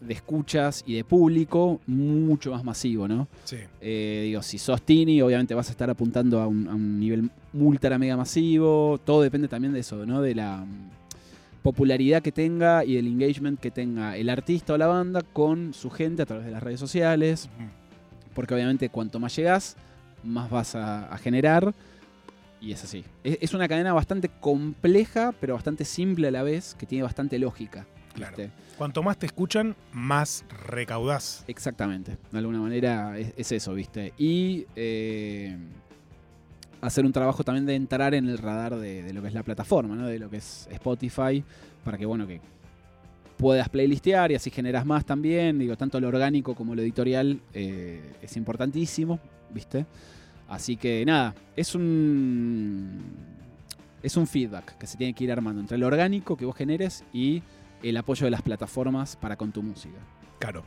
[0.00, 3.28] de escuchas y de público mucho más masivo, ¿no?
[3.44, 3.56] Sí.
[3.80, 7.30] Eh, digo, si sos Tini, obviamente vas a estar apuntando a un, a un nivel
[7.54, 9.00] ultra mega masivo.
[9.04, 10.20] Todo depende también de eso, ¿no?
[10.20, 10.90] De la mm,
[11.62, 15.90] popularidad que tenga y el engagement que tenga el artista o la banda con su
[15.90, 17.48] gente a través de las redes sociales.
[18.34, 19.76] Porque obviamente cuanto más llegas,
[20.22, 21.74] más vas a, a generar.
[22.60, 23.04] Y es así.
[23.24, 27.38] Es, es una cadena bastante compleja, pero bastante simple a la vez, que tiene bastante
[27.38, 27.86] lógica.
[28.16, 28.36] Claro.
[28.36, 28.52] ¿viste?
[28.76, 31.44] Cuanto más te escuchan, más recaudás.
[31.46, 34.12] Exactamente, de alguna manera es, es eso, ¿viste?
[34.18, 35.56] Y eh,
[36.80, 39.42] hacer un trabajo también de entrar en el radar de, de lo que es la
[39.42, 40.06] plataforma, ¿no?
[40.06, 41.42] De lo que es Spotify,
[41.84, 42.40] para que, bueno, que
[43.36, 45.58] puedas playlistear y así generas más también.
[45.58, 49.20] Digo, tanto lo orgánico como lo editorial eh, es importantísimo,
[49.52, 49.86] ¿viste?
[50.48, 53.36] Así que nada, es un.
[54.02, 57.02] Es un feedback que se tiene que ir armando entre lo orgánico que vos generes
[57.12, 57.42] y
[57.82, 59.98] el apoyo de las plataformas para con tu música.
[60.38, 60.64] Claro.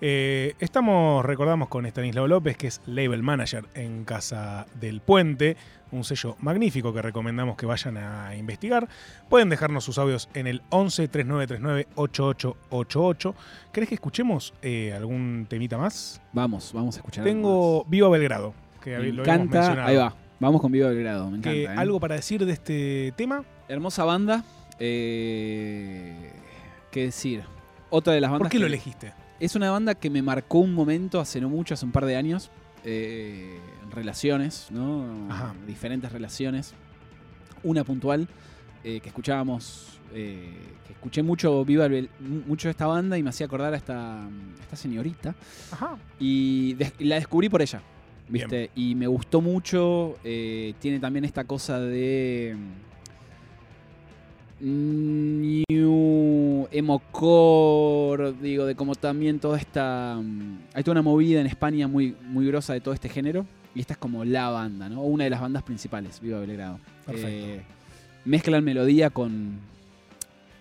[0.00, 5.56] Eh, estamos, recordamos, con Estanislao López, que es Label Manager en Casa del Puente,
[5.92, 8.88] un sello magnífico que recomendamos que vayan a investigar.
[9.28, 13.34] Pueden dejarnos sus audios en el 11 3939 8888.
[13.72, 16.20] ¿Querés que escuchemos eh, algún temita más?
[16.32, 17.24] Vamos, vamos a escuchar.
[17.24, 18.96] Tengo Viva Belgrado, que.
[18.98, 19.58] Me lo encanta.
[19.60, 19.88] mencionado.
[19.88, 20.14] Ahí va.
[20.40, 21.58] Vamos con Viva Belgrado, me encanta.
[21.58, 21.66] ¿eh?
[21.68, 23.44] ¿Algo para decir de este tema?
[23.68, 24.42] Hermosa banda.
[24.78, 26.32] eh,
[26.96, 27.42] ¿Qué decir?
[27.90, 28.46] Otra de las bandas.
[28.46, 29.12] ¿Por qué lo que- elegiste?
[29.38, 32.16] Es una banda que me marcó un momento hace no mucho, hace un par de
[32.16, 32.50] años.
[32.88, 33.58] eh,
[33.90, 35.26] relaciones, ¿no?
[35.30, 35.54] Ajá.
[35.66, 36.72] Diferentes relaciones.
[37.64, 38.26] Una puntual
[38.82, 39.98] eh, que escuchábamos.
[40.14, 40.54] eh,
[40.86, 42.08] que escuché mucho Viva Bel-
[42.46, 44.28] mucho esta banda y me hacía acordar a esta, a
[44.62, 45.34] esta señorita.
[45.72, 45.98] Ajá.
[46.18, 47.82] Y la descubrí por ella.
[48.28, 48.70] ¿Viste?
[48.74, 50.14] Y me gustó mucho.
[50.24, 52.56] eh, tiene también esta cosa de.
[54.60, 55.64] New
[56.70, 60.18] emocore, digo, de como también toda esta.
[60.22, 63.46] mm, Hay toda una movida en España muy, muy grosa de todo este género.
[63.74, 65.02] Y esta es como la banda, ¿no?
[65.02, 66.80] Una de las bandas principales, Viva Belgrado.
[67.04, 67.28] Perfecto.
[67.28, 67.60] Eh,
[68.24, 69.58] mezclan melodía con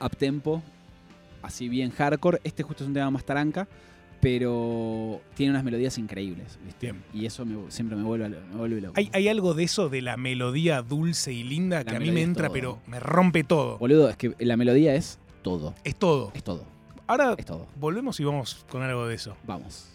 [0.02, 0.62] uptempo,
[1.42, 2.42] así bien hardcore.
[2.44, 3.68] Este justo es un tema más taranca,
[4.26, 6.91] pero tiene unas melodías increíbles, ¿viste?
[6.91, 7.03] Bien.
[7.14, 8.95] Y eso me- siempre me vuelve, a- me vuelve loco.
[8.97, 12.23] Hay, hay algo de eso, de la melodía dulce y linda, que a mí me
[12.23, 12.53] entra, todo.
[12.53, 13.77] pero me rompe todo.
[13.77, 16.31] Boludo, es que la melodía es todo, Es todo.
[16.34, 16.65] es todo,
[17.06, 17.68] Ahora es todo.
[17.80, 19.38] volvemos y vamos con algo de eso.
[19.45, 19.89] Vamos.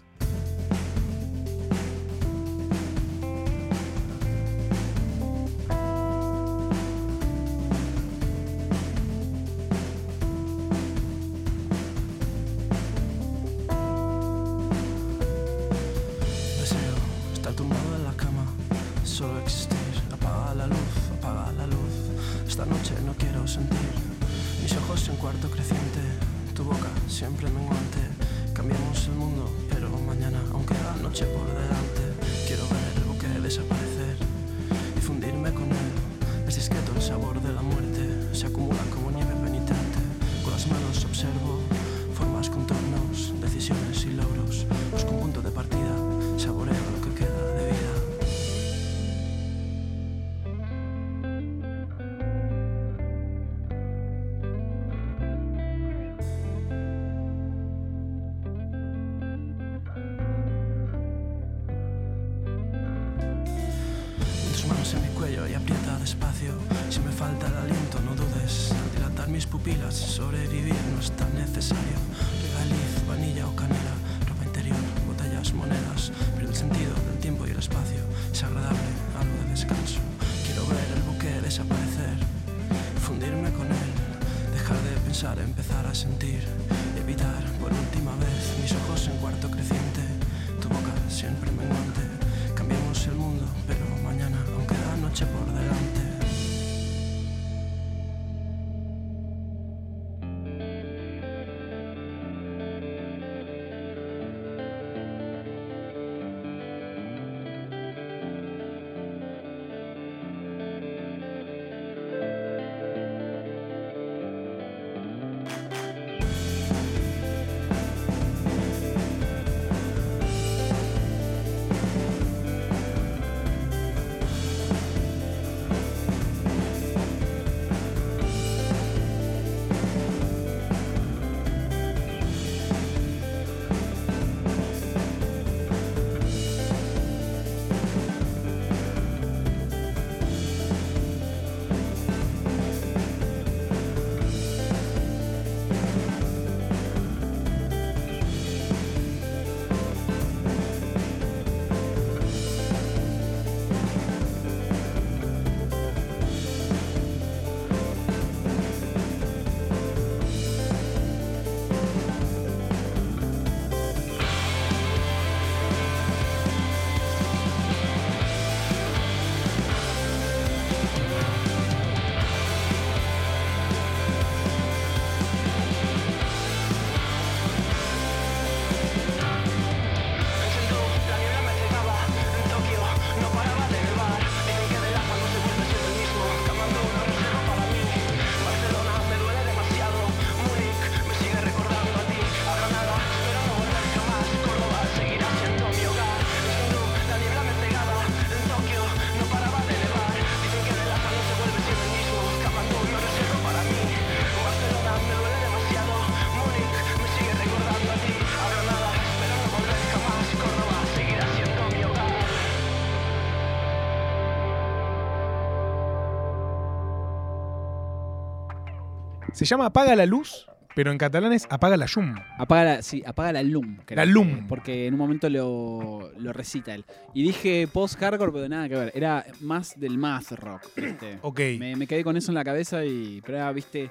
[219.41, 222.15] Se llama Apaga la luz, pero en catalán es Apaga la llum.
[222.37, 223.79] Apaga la, sí, apaga la LUM.
[223.87, 224.47] creo La que- LUM.
[224.47, 226.85] Porque en un momento lo, lo recita él.
[227.15, 228.93] Y dije post-hardcore, pero nada que ver.
[228.95, 231.19] Era más del math rock, ¿viste?
[231.23, 231.41] Ok.
[231.59, 233.23] Me, me quedé con eso en la cabeza y.
[233.25, 233.91] Pero era, viste.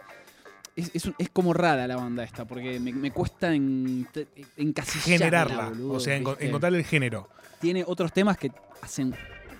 [0.75, 4.07] Es, es un- es como rara la banda esta, porque me, me cuesta en,
[4.55, 5.69] encasillarla, Generarla.
[5.69, 6.45] boludo, o sea, enco- ¿viste?
[6.47, 7.27] encontrar el género.
[7.59, 8.51] Tiene otros temas que
[8.83, 9.15] hacen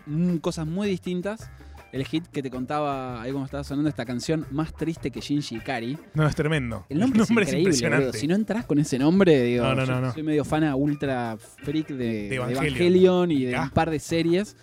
[0.06, 1.50] mm, cosas muy distintas.
[1.92, 5.56] El hit que te contaba ahí cuando estaba sonando esta canción, más triste que Shinji
[5.56, 5.98] Ikari.
[6.14, 6.86] No, es tremendo.
[6.90, 8.06] El nombre, es, increíble, impresionante.
[8.06, 8.20] boludo.
[8.20, 11.38] Si no entras con ese nombre, digo, No, no, yo no, soy medio fana ultra
[11.40, 11.96] freak de,
[12.30, 12.66] de Evangelion.
[12.66, 13.32] Evangelion.
[13.32, 13.64] y de Ah.
[13.64, 14.56] un par de series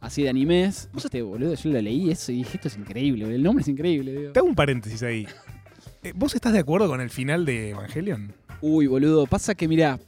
[0.00, 0.90] así de animes.
[0.92, 3.36] Viste, boludo, yo lo leí eso y dije, esto es increíble, boludo.
[3.36, 4.12] el nombre es increíble.
[4.12, 4.32] digo.
[4.32, 5.26] Te hago un paréntesis ahí.
[6.02, 8.32] Eh, ¿Vos estás de acuerdo con el final de Evangelion?
[8.60, 9.98] Uy, boludo, pasa que mira,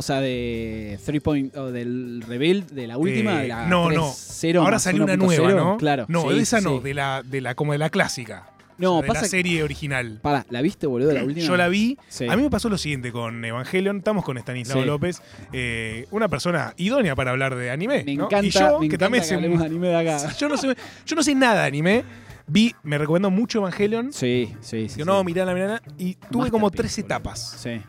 [0.00, 3.90] o sea, de 3 Point, o del rebuild, de la última, Eh, de la no,
[3.90, 4.08] no.
[4.10, 5.76] 3.0 Ahora salió una 1.0, nueva, ¿no?
[5.78, 6.06] Claro.
[6.08, 6.84] No, sí, de esa no, sí.
[6.84, 8.46] de la, de la, como de la clásica.
[8.78, 10.20] No, O sea, de pasa la que- serie original.
[10.22, 11.46] Pará, ¿la viste, boludo, la última?
[11.46, 11.98] Yo la vi.
[12.08, 12.26] Sí.
[12.28, 13.98] A mí me pasó lo siguiente con Evangelion.
[13.98, 14.86] Estamos con Estanislao Sí.
[14.86, 15.22] López,
[15.52, 18.02] eh, una persona idónea para hablar de anime.
[18.04, 18.24] Me ¿no?
[18.24, 20.32] encanta, y yo, me que también que de anime de acá.
[20.38, 20.74] Yo no sé,
[21.04, 22.04] yo no sé nada de anime.
[22.46, 24.12] Vi, me recomendó mucho Evangelion.
[24.12, 24.96] Sí, sí, sí.
[24.96, 25.82] Digo, no, mirala, mirala.
[25.98, 27.56] Y tuve como tres etapas.
[27.60, 27.80] Sí.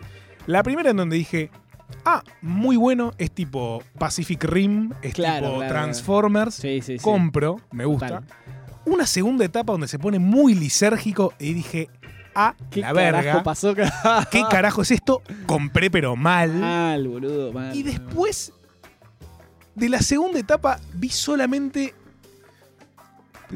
[0.45, 1.49] La primera en donde dije,
[2.05, 6.55] ah, muy bueno, es tipo Pacific Rim, es Claro, tipo claro, Transformers.
[6.55, 7.03] Sí, sí, sí.
[7.03, 8.23] Compro, me gusta.
[8.85, 11.89] Una segunda etapa donde se pone muy lisérgico y dije,
[12.35, 13.43] ah, ¿Qué la carajo verga.
[13.43, 13.76] pasó?
[14.31, 15.22] ¿Qué carajo es esto?
[15.45, 16.53] Compré pero mal.
[16.53, 17.76] Mal, boludo, mal.
[17.76, 18.53] Y después
[19.76, 21.93] de la segunda etapa vi solamente.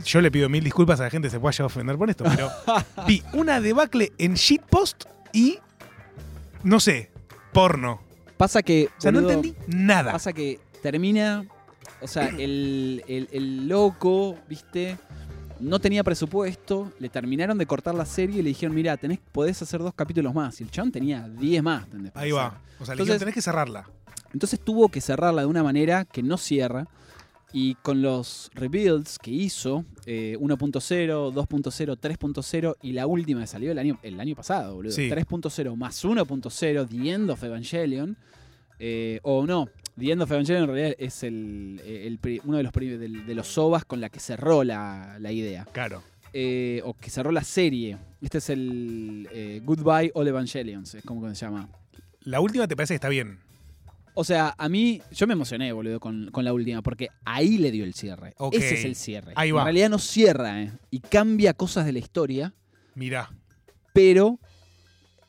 [0.04, 2.10] Yo le pido mil disculpas a la gente que se pueda llegar a ofender por
[2.10, 2.50] esto, pero
[3.08, 5.58] vi una debacle en shitpost y.
[6.64, 7.12] No sé,
[7.54, 8.02] porno.
[8.38, 8.90] Pasa que.
[8.98, 10.12] O sea, no entendí nada.
[10.12, 11.46] Pasa que termina.
[12.02, 14.98] O sea, el, el- el loco, ¿viste?
[15.60, 19.62] No tenía presupuesto, le terminaron de cortar la serie y le dijeron, mira, tenés, podés
[19.62, 20.60] hacer dos capítulos más.
[20.60, 21.86] Y el chabón tenía 10 más.
[22.14, 22.60] Ahí va.
[22.80, 23.90] O sea, le dijeron, Entonces- tenés que cerrarla.
[24.34, 26.88] Entonces tuvo que cerrarla de una manera que no cierra.
[27.58, 33.72] Y con los rebuilds que hizo, eh, 1.0, 2.0, 3.0 y la última que salió
[33.72, 34.92] el año, el año pasado, boludo.
[34.92, 35.08] Sí.
[35.10, 38.18] 3.0 más 1.0, The End of Evangelion.
[38.78, 42.64] eh, o no, The End of Evangelion en realidad es el, el pri- uno de
[42.64, 45.66] los, del- de, los sobas con la que cerró la, la idea.
[45.72, 46.04] Claro.
[46.34, 47.98] Eh, o que cerró la serie.
[48.22, 51.70] Este es el eh, Goodbye All Evangelions, es como que se llama.
[52.26, 53.40] La última te parece que está bien.
[54.16, 57.70] O sea, a mí, yo me emocioné, boludo, con, con la última, porque ahí le
[57.70, 58.34] dio el cierre.
[58.52, 59.34] Ese es el cierre.
[59.36, 59.62] Ahí va.
[59.62, 60.72] En realidad no cierra, ¿eh?
[60.90, 62.54] Y cambia cosas de la historia,
[62.96, 63.30] Mirá.
[63.94, 64.40] pero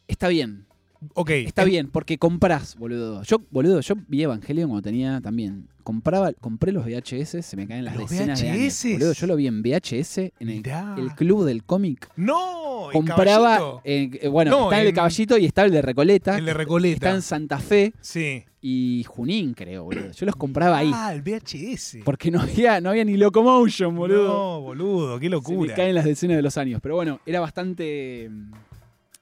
[0.06, 0.66] está bien.
[1.14, 1.30] Ok.
[1.30, 3.22] Está bien, porque comprás, boludo.
[3.22, 5.68] Yo, boludo, yo vi Evangelion cuando tenía también.
[5.82, 8.72] Compraba, compré los VHS, se me caen las ¿Los decenas de años.
[8.74, 8.92] VHS?
[8.94, 10.62] Boludo, yo lo vi en VHS, en el,
[10.98, 12.10] el club del cómic.
[12.16, 13.80] No, el Compraba, caballito.
[13.84, 16.36] eh, eh, bueno, No, está el de Caballito y está el de Recoleta.
[16.38, 17.10] El de Está Recoleta.
[17.14, 18.42] en Santa Fe Sí.
[18.60, 20.10] y Junín, creo, boludo.
[20.10, 20.90] Yo los compraba ahí.
[20.92, 21.98] Ah, el VHS.
[22.04, 24.26] Porque no había, no había ni Locomotion, boludo.
[24.26, 25.74] No, boludo, qué Se me locura.
[25.76, 26.80] caen las decenas de los años.
[26.82, 28.28] Pero bueno, era bastante.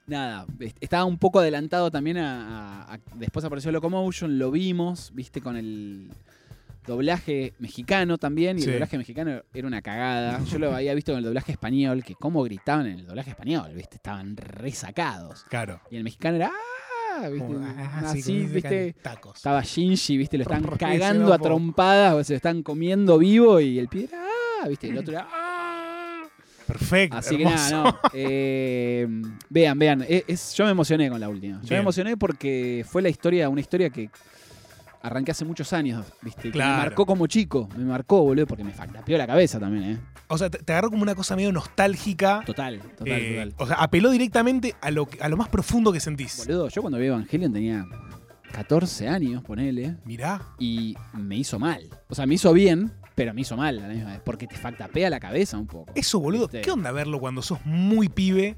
[0.06, 5.10] Nada, est- estaba un poco adelantado también a, a- a- Después apareció Locomotion, lo vimos,
[5.14, 6.10] viste, con el
[6.86, 8.59] doblaje mexicano también.
[8.59, 8.66] Y Sí.
[8.68, 10.43] el doblaje mexicano era una cagada.
[10.44, 13.72] Yo lo había visto con el doblaje español, que cómo gritaban en el doblaje español,
[13.74, 15.44] viste, estaban resacados.
[15.48, 15.81] Claro.
[15.90, 16.51] Y el mexicano era.
[17.16, 17.28] ¡Ah!
[17.28, 17.47] ¿viste?
[17.47, 18.94] Como, ah, Así, sí, viste.
[19.01, 19.36] Tacos.
[19.36, 23.78] Estaba Shinji, viste, lo están cagando a trompadas, o se lo están comiendo vivo y
[23.78, 24.22] el pibe era,
[24.62, 24.68] ¡ah!
[24.68, 25.44] viste, el otro era, ¡ah!
[26.79, 27.17] Perfecto.
[27.17, 27.99] Así que nada, no.
[28.13, 29.07] eh,
[29.49, 30.03] vean, vean.
[30.09, 31.55] es- es- yo me emocioné con la última.
[31.63, 31.79] Yo Bien.
[31.79, 34.11] me emocioné porque fue la historia, una historia que
[35.03, 36.43] arranqué hace muchos años, ¿viste?
[36.43, 36.73] Que Claro.
[36.73, 37.69] me marcó como chico.
[37.77, 39.99] Me marcó, boludo, porque me factapeó la cabeza también, ¿eh?
[40.29, 42.43] O sea, te, te agarró como una cosa medio nostálgica.
[42.45, 43.55] Total, total, Eh, total.
[43.59, 46.39] O sea, apeló directamente a lo, que- a lo más profundo que sentís.
[46.47, 47.85] Boludo, yo cuando vi Evangelion tenía
[48.53, 50.41] 14 años, ponele, Mirá.
[50.59, 51.89] y me hizo mal.
[52.09, 54.57] O sea, me hizo bien, pero me hizo mal a la misma vez, porque te
[54.57, 55.93] factapea la cabeza un poco.
[55.95, 56.43] Eso, boludo.
[56.49, 56.62] ¿Viste?
[56.62, 58.57] ¿Qué onda verlo cuando sos muy pibe?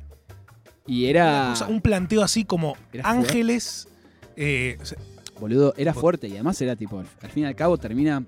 [0.86, 1.52] Y era.
[1.52, 3.88] O sea, un planteo así como ángeles.
[4.36, 4.98] eh, o sea,
[5.38, 8.24] Boludo, era fuerte y además era tipo, al fin y al cabo termina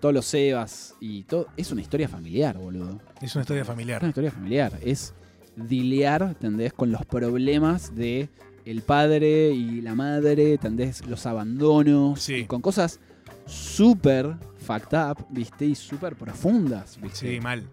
[0.00, 1.46] todos los Sebas y todo.
[1.58, 2.98] Es una historia familiar, boludo.
[3.20, 4.04] es una historia Es una familiar.
[4.04, 4.72] historia familiar.
[4.82, 5.12] Es
[5.56, 6.72] dilear, ¿entendés?
[6.72, 8.30] Con los problemas de
[8.64, 11.04] el padre y la madre, ¿entendés?
[11.06, 12.22] Los abandonos.
[12.22, 12.46] Sí.
[12.46, 13.00] con cosas
[13.46, 15.64] súper fucked up, ¿viste?
[15.66, 17.34] Y súper profundas, ¿viste?
[17.34, 17.64] Sí, mal.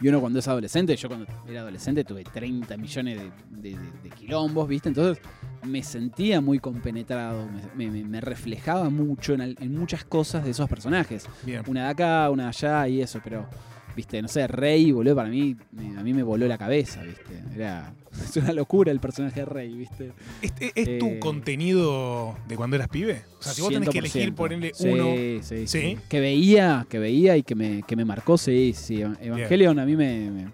[0.00, 3.30] Y uno cuando es adolescente, yo cuando era adolescente tuve 30 millones de,
[3.70, 4.88] de- de- de quilombos, ¿viste?
[4.90, 5.22] Entonces
[5.62, 10.50] me sentía muy compenetrado, me, me- me reflejaba mucho en, al- en muchas cosas de
[10.50, 11.26] esos personajes.
[11.44, 11.62] Bien.
[11.66, 13.48] Una de acá, una de allá y eso, pero,
[13.96, 14.20] ¿viste?
[14.22, 17.42] No sé, Rey, boludo, para mí, me- a mí me voló la cabeza, ¿viste?
[17.54, 17.92] Era,
[18.24, 20.12] es una locura el personaje de Rey, ¿viste?
[20.42, 23.22] ¿Es, es- es tu Eh, contenido de cuando eras pibe?
[23.40, 24.34] O sea, si vos tenés que elegir 100%.
[24.34, 25.14] ponerle Sí, uno.
[25.16, 25.98] Sí, sí, ¿Sí?
[26.08, 29.00] Que veía, que veía y que me, que me marcó, sí, sí.
[29.02, 30.46] Evangelion a mí me, me,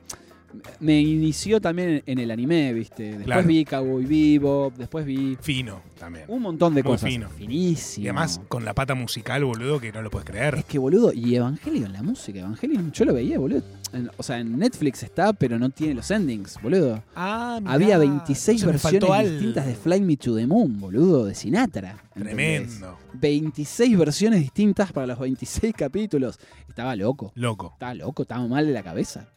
[0.81, 3.05] me inició también en el anime, ¿viste?
[3.05, 3.47] Después Claro.
[3.47, 6.25] vi Cowboy Vivo, después vi Fino también.
[6.29, 7.09] un montón de Muy cosas.
[7.11, 7.29] fino.
[7.31, 8.05] Finísimo.
[8.05, 10.57] Y además con la pata musical, boludo, que no lo puedes creer.
[10.57, 13.63] Es que, boludo, y Evangelion, la música, Evangelion, yo lo veía, boludo.
[13.93, 17.03] En- o sea, en Netflix está, pero no tiene los endings, boludo.
[17.17, 17.73] Ah, mirá.
[17.75, 21.97] Había 26 Entonces me versiones distintas de Fly Me to the Moon, boludo, de Sinatra.
[22.15, 22.35] ¿entendés?
[22.37, 22.99] Tremendo.
[23.15, 26.39] 26 versiones distintas para los 26 capítulos.
[26.69, 27.33] Estaba loco.
[27.35, 27.71] Loco.
[27.75, 29.29] Estaba loco, estaba mal de la cabeza.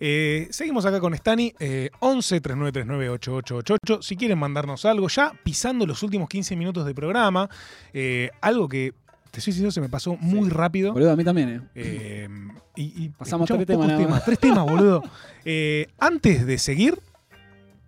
[0.00, 4.02] Eh, seguimos acá con Stani, eh, 11 3939 8888.
[4.02, 7.48] Si quieren mandarnos algo, ya pisando los últimos 15 minutos de programa,
[7.92, 8.92] eh, algo que,
[9.30, 10.92] te soy sincero, se me pasó muy rápido.
[10.92, 11.60] Boludo, a mí también, ¿eh?
[11.74, 12.28] Eh,
[12.76, 14.24] y, y Pasamos tres temas nada más.
[14.24, 15.02] Tres temas, boludo.
[15.98, 16.98] Antes de seguir,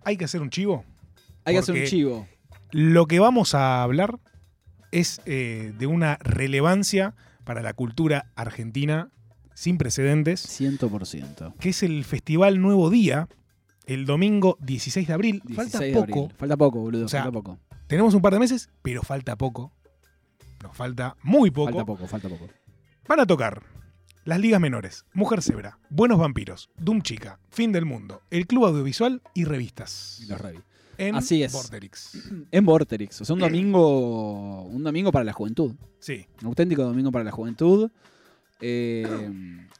[0.03, 0.83] hay que hacer un chivo.
[1.45, 2.27] Hay que hacer un chivo.
[2.71, 4.19] Lo que vamos a hablar
[4.91, 9.09] es de una relevancia para la cultura argentina
[9.57, 11.55] sin precedentes, 100%.
[11.59, 13.27] que es el Festival Nuevo Día,
[13.87, 15.41] el domingo 16 de abril.
[15.45, 16.19] 16 falta de poco.
[16.19, 16.35] abril.
[16.37, 17.05] Falta poco, boludo.
[17.05, 17.57] O sea, falta poco.
[17.87, 19.73] Tenemos un par de meses, pero falta poco.
[20.61, 21.71] Nos falta muy poco.
[21.71, 22.47] Falta poco, falta poco.
[23.07, 23.63] Van a tocar
[24.25, 29.23] las ligas menores, Mujer Zebra, Buenos Vampiros, Doom Chica, Fin del Mundo, el Club Audiovisual
[29.33, 30.23] y revistas.
[30.27, 30.59] Los revi.
[30.99, 31.51] En Así es.
[31.51, 32.11] Vorterix.
[32.51, 33.21] En Vorterix.
[33.21, 34.61] O sea, un domingo.
[34.65, 35.73] Un domingo para la juventud.
[35.99, 37.89] Sí, Un auténtico domingo para la juventud.
[38.61, 39.07] Eh,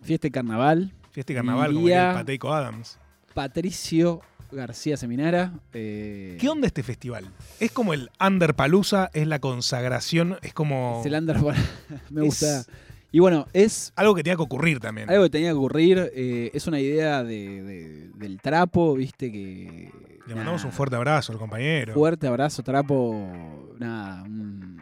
[0.01, 0.91] fiesta y carnaval.
[1.11, 2.99] fiesta y carnaval, como diría el Pateico Adams.
[3.33, 4.21] Patricio
[4.51, 5.51] García Seminara.
[5.73, 7.25] eh, ¿Qué onda este festival?
[7.59, 11.37] Es como el Underpalooza, es la consagración, es como Es el under-
[12.09, 12.65] Me Es- gusta.
[13.11, 15.09] Y bueno, es algo que tenía que ocurrir también.
[15.09, 16.11] algo que tenía que ocurrir.
[16.13, 19.89] eh, es una idea de, de- del trapo, viste que.
[20.27, 21.93] Le mandamos nada, un fuerte abrazo al compañero.
[21.93, 23.73] Fuerte abrazo, trapo.
[23.79, 24.76] Nada, un,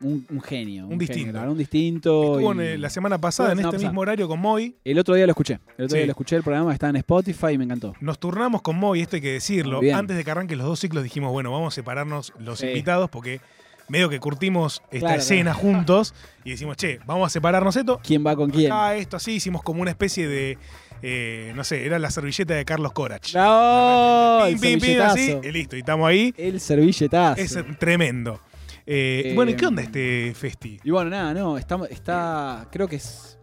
[0.00, 0.86] un, un genio.
[0.86, 1.40] Un distinto.
[1.40, 2.38] un distinto.
[2.38, 3.88] Estuvo y- la semana pasada en este pasada.
[3.88, 4.76] mismo horario con Moy.
[4.84, 5.54] El otro día lo escuché.
[5.78, 5.96] El otro Sí.
[5.98, 7.94] día lo escuché, el programa está en Spotify y me encantó.
[8.00, 9.80] Nos turnamos con Moy, esto hay que decirlo.
[9.80, 9.96] Bien.
[9.96, 12.66] Antes de que arranquen los dos ciclos dijimos, bueno, vamos a separarnos los Sí.
[12.66, 13.40] invitados porque
[13.88, 16.12] medio que curtimos esta Claro, escena juntos
[16.44, 18.00] y decimos, che, vamos a separarnos esto.
[18.02, 18.72] ¿Quién va con quién?
[18.72, 20.58] Ah, esto así, hicimos como una especie de,
[21.02, 23.32] eh, no sé, era la servilleta de Carlos Corach.
[23.34, 24.40] ¡No!
[24.46, 26.34] Pim, El pim, pim, así, y listo, y estamos ahí.
[26.36, 27.40] El servilletazo.
[27.40, 28.40] Es tremendo.
[28.86, 30.78] Eh, Eh, bueno, ¿y qué onda este festi?
[30.84, 33.38] Y bueno, nada, no, está, está, creo que es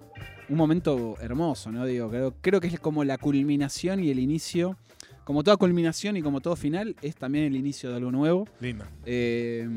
[0.49, 1.85] un momento hermoso, ¿no?
[1.85, 4.77] Digo, creo, creo que es como la culminación y el inicio,
[5.25, 8.47] como toda culminación y como todo final, es también el inicio de algo nuevo.
[8.61, 8.85] Lindo.
[9.05, 9.67] Eh,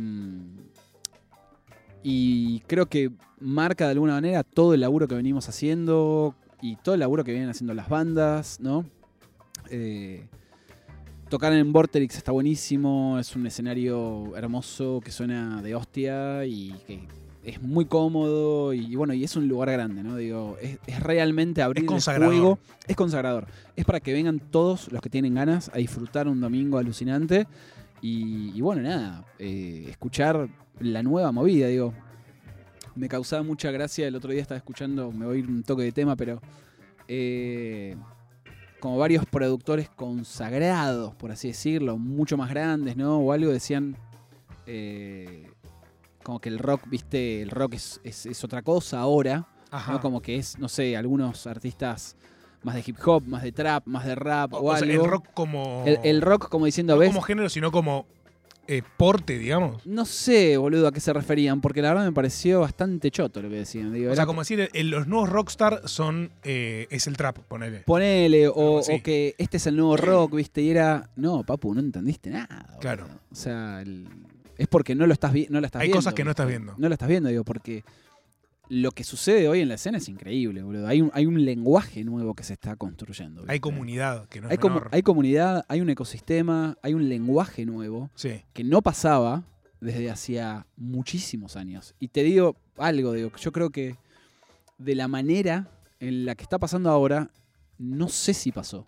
[2.02, 3.10] y creo que
[3.40, 7.32] marca de alguna manera todo el laburo que venimos haciendo y todo el laburo que
[7.32, 8.84] vienen haciendo las bandas, ¿no?
[9.70, 10.28] Eh,
[11.28, 17.00] tocar en Vorterix está buenísimo, es un escenario hermoso que suena de hostia y que
[17.44, 20.16] es muy cómodo y, bueno, y es un lugar grande, ¿no?
[20.16, 22.34] Digo, es, es realmente abrir el consagrador.
[22.34, 22.58] juego.
[22.88, 23.46] Es consagrador.
[23.76, 27.46] Es para que vengan todos los que tienen ganas a disfrutar un domingo alucinante
[28.02, 30.48] y, y bueno, nada, eh, escuchar
[30.80, 31.94] la nueva movida, digo.
[32.96, 35.82] Me causaba mucha gracia, el otro día estaba escuchando, me voy a ir un toque
[35.82, 36.40] de tema, pero
[37.08, 37.94] eh,
[38.80, 43.18] como varios productores consagrados, por así decirlo, mucho más grandes, ¿no?
[43.18, 43.96] O algo decían,
[44.66, 45.50] eh,
[46.22, 49.92] como que el rock, viste, el rock es, es- es otra cosa ahora, Ajá.
[49.92, 50.00] ¿no?
[50.00, 52.16] Como que es, no sé, algunos artistas
[52.62, 55.04] más de hip hop, más de trap, más de rap o, O sea, algo.
[55.04, 55.84] el rock como.
[55.86, 57.10] El- el rock como diciendo, no ¿ves?
[57.10, 58.06] como género, sino como
[58.68, 59.86] eh, porte, digamos.
[59.86, 63.48] No sé, boludo, a qué se referían, porque la verdad me pareció bastante choto lo
[63.48, 63.93] que decían.
[63.93, 66.30] Digo, O sea, como decir, el- los nuevos rockstar son.
[66.44, 67.80] eh, es el trap, ponele.
[67.80, 68.93] Ponele, o, así.
[68.93, 70.62] o que este es el nuevo rock, ¿viste?
[70.62, 72.62] Y era, no, papu, no entendiste nada.
[72.66, 72.80] boludo.
[72.80, 73.06] Claro.
[73.30, 74.09] O sea, el-
[74.59, 75.98] es porque no lo estás, vi- no lo estás Hay viendo.
[75.98, 76.74] cosas que no estás viendo.
[76.78, 77.84] No lo estás viendo, digo, porque
[78.68, 80.86] lo que sucede hoy en la escena es increíble, boludo.
[80.86, 83.44] Hay un, hay un lenguaje nuevo que se está construyendo.
[83.47, 84.59] Hay comunidad, que no es
[84.93, 88.43] hay, comunidad, hay un ecosistema, hay un lenguaje nuevo Sí.
[88.52, 89.44] que no pasaba
[89.80, 91.94] desde hacía muchísimos años.
[92.01, 93.97] Y te digo algo, digo, yo creo que
[94.78, 95.68] de la manera
[96.01, 97.30] en la que está pasando ahora,
[97.78, 98.86] no sé si pasó.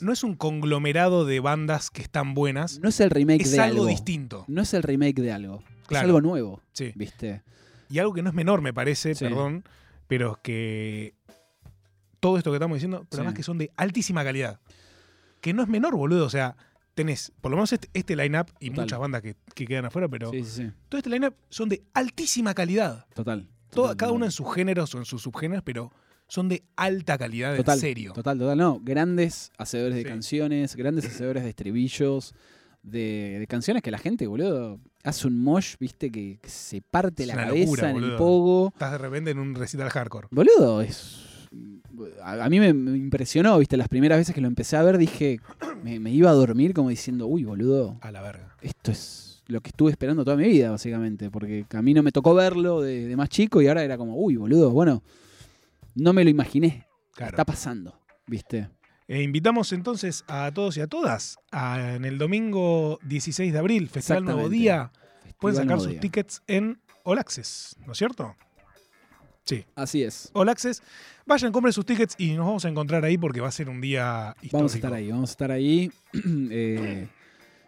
[0.00, 2.78] No es un conglomerado de bandas que están buenas.
[2.80, 3.86] No es el remake es de algo, algo.
[3.86, 4.44] distinto.
[4.48, 5.62] No es el remake de algo.
[5.86, 6.04] Claro.
[6.04, 6.60] Es algo nuevo.
[6.72, 6.92] Sí.
[6.94, 7.42] ¿Viste?
[7.92, 9.24] Y algo que no es menor, me parece, Sí.
[9.24, 9.64] perdón,
[10.06, 11.14] pero que
[12.20, 13.16] todo esto que estamos diciendo, pero Sí.
[13.18, 14.60] además que son de altísima calidad.
[15.40, 16.24] Que no es menor, boludo.
[16.24, 16.56] O sea,
[16.94, 18.84] tenés por lo menos este, este line-up y Total.
[18.84, 23.06] muchas bandas que, que quedan afuera, pero Sí, todo este line-up son de altísima calidad.
[23.14, 23.48] Total.
[23.70, 25.90] Toda- Total, cada uno en sus géneros o en sus subgéneros, pero
[26.28, 28.12] son de alta calidad, Total, en serio.
[28.12, 28.56] Total, total.
[28.56, 32.34] No, grandes hacedores de canciones, grandes hacedores de estribillos,
[32.82, 37.22] de, de canciones que la gente, boludo, hace un mosh, viste, que, que se parte
[37.22, 38.68] Es la cabeza locura, en el pogo.
[38.68, 40.28] Estás de repente en un recital hardcore.
[40.30, 41.28] Boludo, es.
[42.22, 44.98] A, a mí me, me impresionó, viste, las primeras veces que lo empecé a ver
[44.98, 45.38] dije,
[45.84, 48.56] me, me iba a dormir como diciendo, uy, boludo, A la verga.
[48.62, 52.10] esto es lo que estuve esperando toda mi vida, básicamente, porque a mí no me
[52.12, 55.02] tocó verlo de, de más chico y ahora era como, uy, boludo, bueno,
[55.94, 57.30] no me lo imaginé, Claro.
[57.32, 58.68] está pasando, viste.
[59.08, 63.88] Eh, invitamos entonces a todos y a todas a, en el domingo 16 de abril,
[63.88, 64.48] Festival Nuevo.
[64.48, 64.90] Día.
[65.38, 66.00] Pueden sacar sus Día.
[66.00, 68.36] tickets en All Access, ¿no es cierto?
[69.44, 70.30] Sí, Así es.
[70.34, 70.82] All Access.
[71.26, 73.80] Vayan, compren sus tickets y nos vamos a encontrar ahí porque va a ser un
[73.80, 74.56] día histórico.
[74.58, 75.90] Vamos a estar ahí, vamos a estar ahí
[76.50, 77.08] eh,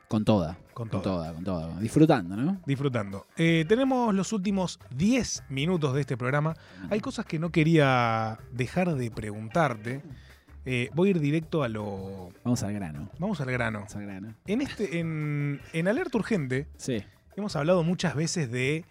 [0.07, 2.61] con toda, Con con toda, con toda, disfrutando, ¿no?
[2.65, 3.27] Disfrutando.
[3.37, 6.55] Eh, tenemos los últimos 10 minutos de este programa.
[6.91, 10.03] Hay cosas que no quería dejar de preguntarte.
[10.67, 12.31] Eh, voy a ir directo a lo.
[12.43, 13.81] Vamos al grano, Vamos al grano.
[13.81, 14.35] vamos al grano.
[14.47, 17.03] En este, en, en Alerta Urgente, Sí,
[17.37, 18.85] hemos hablado muchas veces de,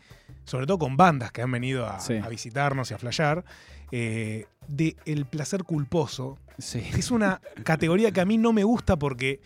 [0.45, 2.15] sobre todo con bandas que han venido a, Sí.
[2.17, 3.43] a visitarnos y a flashear,
[3.91, 6.37] eh, de el placer culposo.
[6.59, 6.81] sí.
[6.81, 9.39] que Es una categoría que a mí no me gusta porque.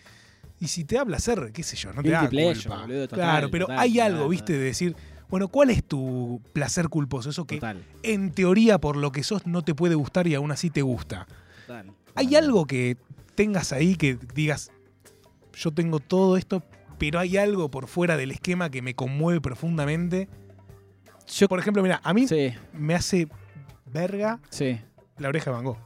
[0.60, 2.80] Y si te da placer, qué sé yo, no te da culpa.
[2.80, 4.96] boludo, total, claro, pero total, hay total, algo, viste, de decir,
[5.30, 7.30] bueno, ¿cuál es tu placer culposo?
[7.30, 10.50] Eso que Total, en teoría por lo que sos no te puede gustar y aún
[10.50, 11.26] así te gusta.
[11.66, 11.92] total.
[12.18, 12.96] ¿Hay algo que
[13.36, 14.72] tengas ahí que digas,
[15.52, 16.64] yo tengo todo esto,
[16.98, 20.28] pero hay algo por fuera del esquema que me conmueve profundamente?
[21.28, 23.28] Yo, Por ejemplo, mira, a mí sí, me hace
[23.86, 24.80] verga sí.
[25.18, 25.78] la oreja de Van Gogh.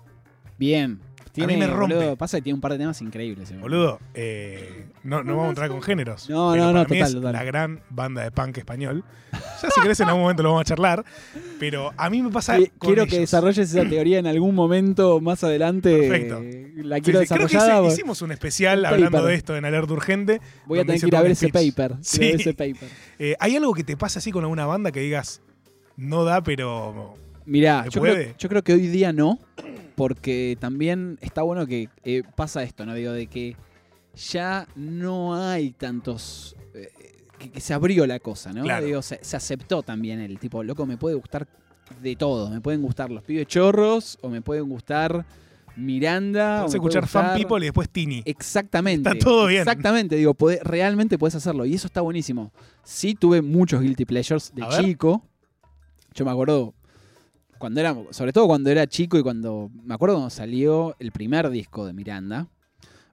[0.59, 1.03] Bien.
[1.33, 1.95] Tiene, me rompe.
[1.95, 3.51] boludo, pasa que tiene un par de temas increíbles.
[3.51, 6.29] ese Boludo, eh, no, no vamos a entrar con géneros.
[6.29, 7.33] No, no, no, mí total, es total.
[7.33, 9.03] la gran banda de punk español.
[9.33, 11.05] Ya si querés en algún momento lo vamos a charlar.
[11.59, 15.43] Pero a mí me pasa con Quiero que desarrolles esa teoría en algún momento más
[15.43, 15.97] adelante.
[15.97, 16.39] Perfecto.
[16.43, 19.29] Eh, La Sí, quiero sí, creo que hice- hicimos un especial Un hablando paper.
[19.31, 20.41] de esto en Alerta Urgente.
[20.67, 21.95] Voy a tener que ir a ver ese paper.
[22.19, 22.89] Ver ese paper.
[23.19, 25.41] Eh, ¿Hay algo que te pasa así con alguna banda que digas,
[25.97, 27.15] no da, pero...
[27.47, 29.39] Mirá, yo creo que hoy día no,
[29.95, 32.95] porque también está bueno que eh, pasa esto, ¿no?
[32.95, 33.57] Digo, de que
[34.15, 36.57] ya no hay tantos...
[36.75, 36.89] eh,
[37.39, 38.63] que, que se abrió la cosa, ¿no?
[38.63, 38.87] Claro.
[38.87, 41.49] Digo, se, se aceptó también el tipo, loco, me puede gustar
[42.01, 42.49] de todo.
[42.51, 45.27] Me pueden gustar los pibes chorros o me pueden gustar
[45.77, 46.63] Miranda.
[46.63, 48.23] Vas a escuchar Fan People y después Tini.
[48.25, 49.09] Exactamente.
[49.11, 49.63] Está todo bien.
[49.63, 51.65] Exactamente, digo, podés- realmente puedes hacerlo.
[51.65, 52.53] Y eso está buenísimo.
[52.85, 54.85] Sí tuve muchos guilty pleasures de A ver.
[54.85, 55.23] chico.
[56.15, 56.75] Yo me acuerdo
[57.63, 61.49] cuando era, sobre todo cuando era chico y cuando, me acuerdo cuando salió el primer
[61.49, 62.49] disco de Miranda.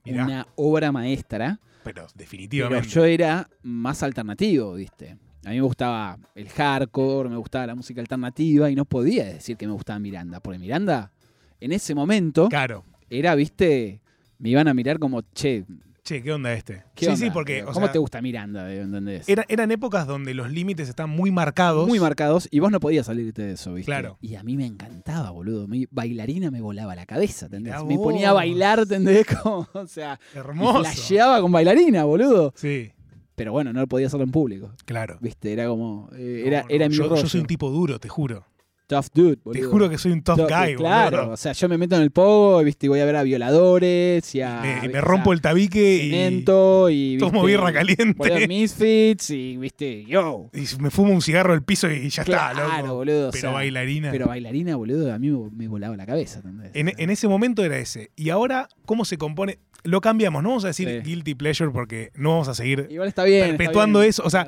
[0.04, 0.26] Mirá.
[0.26, 1.60] Una obra maestra.
[1.84, 2.88] Pero Pero definitivamente.
[2.90, 5.18] yo era más alternativo, ¿viste?
[5.46, 9.56] A mí me gustaba el hardcore, me gustaba la música alternativa y no podía decir
[9.56, 10.40] que me gustaba Miranda.
[10.40, 11.12] Porque Miranda,
[11.60, 12.84] en ese momento, Claro.
[13.08, 14.02] era, ¿viste?
[14.40, 15.64] Me iban a mirar como, che,
[16.10, 16.82] Che, ¿qué onda este?
[16.96, 17.18] ¿qué sí, onda?
[17.20, 17.62] sí, porque.
[17.62, 18.74] o ¿Cómo sea, te gusta Miranda?
[18.74, 19.30] ¿Entendés?
[19.30, 21.88] era- eran épocas donde los límites están muy marcados.
[21.88, 23.92] Muy marcados y vos no podías salirte de eso, ¿viste?
[23.92, 24.18] Claro.
[24.20, 25.68] Y a mí me encantaba, boludo.
[25.68, 27.76] Mi bailarina me volaba la cabeza, ¿entendés?
[27.86, 29.28] Me ponía a bailar, ¿entendés?
[29.44, 30.80] Como, o sea, Hermoso.
[30.80, 32.54] flasheaba con bailarina, boludo.
[32.56, 32.92] Sí,
[33.36, 34.72] Pero bueno, no lo podía hacerlo en público.
[34.86, 35.20] claro.
[35.22, 35.54] ¿Viste?
[35.54, 36.10] Era como.
[36.14, 37.22] eh, era, no, era mi yo, rollo.
[37.22, 38.46] yo soy un tipo duro, te juro.
[38.90, 39.70] Tough dude, Te boludo.
[39.70, 41.34] juro que soy un tough Tough- guy, Claro, boludo.
[41.34, 42.88] o sea, yo me meto en el pogo, ¿viste?
[42.88, 44.62] Y voy a ver a violadores y a.
[44.82, 47.18] Me, me rompo a el tabique y, cemento y.
[47.20, 47.48] tomo ¿viste?
[47.58, 48.14] birra caliente.
[48.18, 50.06] voy a Misfits y, ¿viste?
[50.06, 50.50] Yo.
[50.54, 52.96] y me fumo un cigarro al piso y ya Claro, está, loco.
[52.96, 53.28] boludo.
[53.30, 54.10] o Pero sea, bailarina.
[54.12, 56.42] Pero bailarina, boludo, a mí me, volaba la cabeza.
[56.74, 58.10] En, en ese momento era ese.
[58.16, 59.60] Y ahora, ¿cómo se compone?
[59.84, 61.10] Lo cambiamos, no vamos a decir Sí.
[61.10, 63.46] guilty pleasure porque no vamos a seguir Igual está bien.
[63.46, 64.10] está perpetuando bien.
[64.10, 64.24] eso.
[64.26, 64.48] O sea,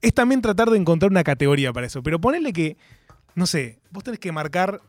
[0.00, 2.02] es también tratar de encontrar una categoría para eso.
[2.02, 2.78] Pero ponele que,
[3.34, 4.80] no sé, vos tenés que marcar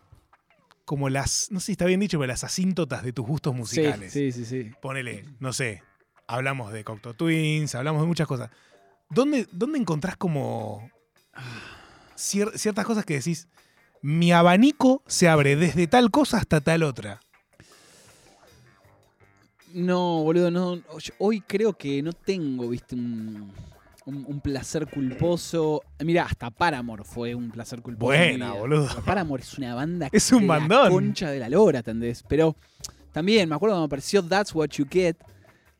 [0.85, 4.11] como las, no sé si está bien dicho, pero las asíntotas de tus gustos musicales.
[4.11, 4.63] Sí, sí, sí.
[4.63, 4.71] sí.
[4.81, 5.83] Ponele, no sé,
[6.27, 8.49] hablamos de Cocteau Twins, hablamos de muchas cosas.
[9.09, 10.89] ¿Dónde, dónde encontrás como
[12.17, 13.47] cier- ciertas cosas que decís,
[14.01, 17.19] mi abanico se abre desde tal cosa hasta tal otra?
[19.73, 20.81] No, boludo, no.
[21.19, 23.53] Hoy creo que no tengo, viste, un,
[24.05, 25.81] un, un placer culposo.
[26.03, 28.07] Mira, hasta Paramore fue un placer culposo.
[28.07, 28.87] Buena, boludo.
[29.05, 30.91] Paramore es una banda Es un de la bandón.
[30.91, 32.23] concha de la lora, ¿entendés?
[32.27, 32.55] Pero
[33.11, 35.17] también me acuerdo cuando apareció That's What You Get.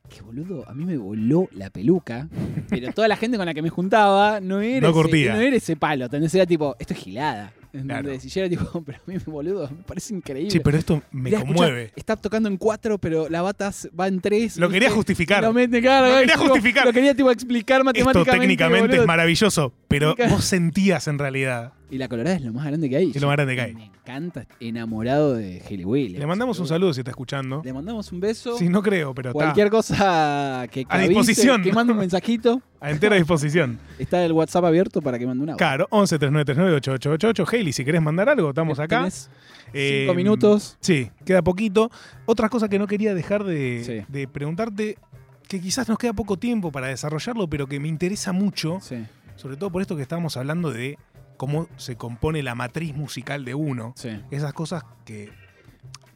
[0.08, 2.28] Que boludo, a mí me voló la peluca.
[2.68, 5.56] Pero toda la gente con la que me juntaba no era, No ese, no era
[5.56, 6.04] ese palo.
[6.04, 6.34] ¿entendés?
[6.34, 7.52] Era tipo, esto es gilada.
[7.72, 8.00] Claro.
[8.10, 8.24] ¿entendés?
[8.26, 10.50] Y yo era tipo, pero a mí, boludo, me parece increíble.
[10.50, 11.90] Sí, pero esto me Mirá, conmueve.
[11.96, 14.58] está tocando en cuatro, pero la bata s- va en tres.
[14.58, 15.42] Lo quería justificar.
[15.42, 16.84] Lo mete, claro, Lo quería Tipo, justificar.
[16.86, 18.30] Lo quería tipo explicar Esto matemáticamente.
[18.40, 19.00] técnicamente boludo.
[19.02, 21.72] es maravilloso, pero vos sentías en realidad.
[21.90, 23.10] Y la colorada es lo más grande que hay.
[23.14, 23.90] Es lo más grande que hay.
[24.04, 26.18] Me encanta, enamorado de Haley Williams.
[26.18, 27.62] Le mandamos un saludo si está escuchando.
[27.64, 28.58] Le mandamos un beso.
[28.58, 31.62] Sí, no creo, pero está Cualquier cosa que, que A avise, disposición.
[31.62, 32.60] que mande un mensajito.
[32.80, 33.78] a entera disposición.
[34.00, 35.56] Está el WhatsApp abierto para que mande un audio.
[35.58, 37.46] Claro, 11 3939 8888.
[37.56, 38.98] Hailey, si querés mandar algo, estamos acá.
[38.98, 39.30] Tenés
[39.72, 40.76] Eh, cinco minutos.
[40.80, 41.90] Sí, queda poquito.
[42.26, 44.12] Otra cosa que no quería dejar de, Sí.
[44.12, 44.98] de preguntarte,
[45.46, 48.96] que quizás nos queda poco tiempo para desarrollarlo, pero que me interesa mucho, Sí,
[49.36, 50.98] sobre todo por esto que estábamos hablando de
[51.42, 53.94] cómo se compone la matriz musical de uno.
[53.96, 54.10] sí.
[54.30, 55.32] Esas cosas que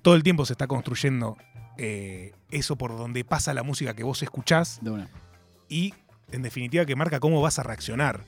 [0.01, 1.36] todo el tiempo se está construyendo
[1.78, 5.09] eh, eso por donde pasa la música que vos escuchás De una.
[5.69, 5.94] y,
[6.31, 8.20] en definitiva, que marca cómo vas a reaccionar.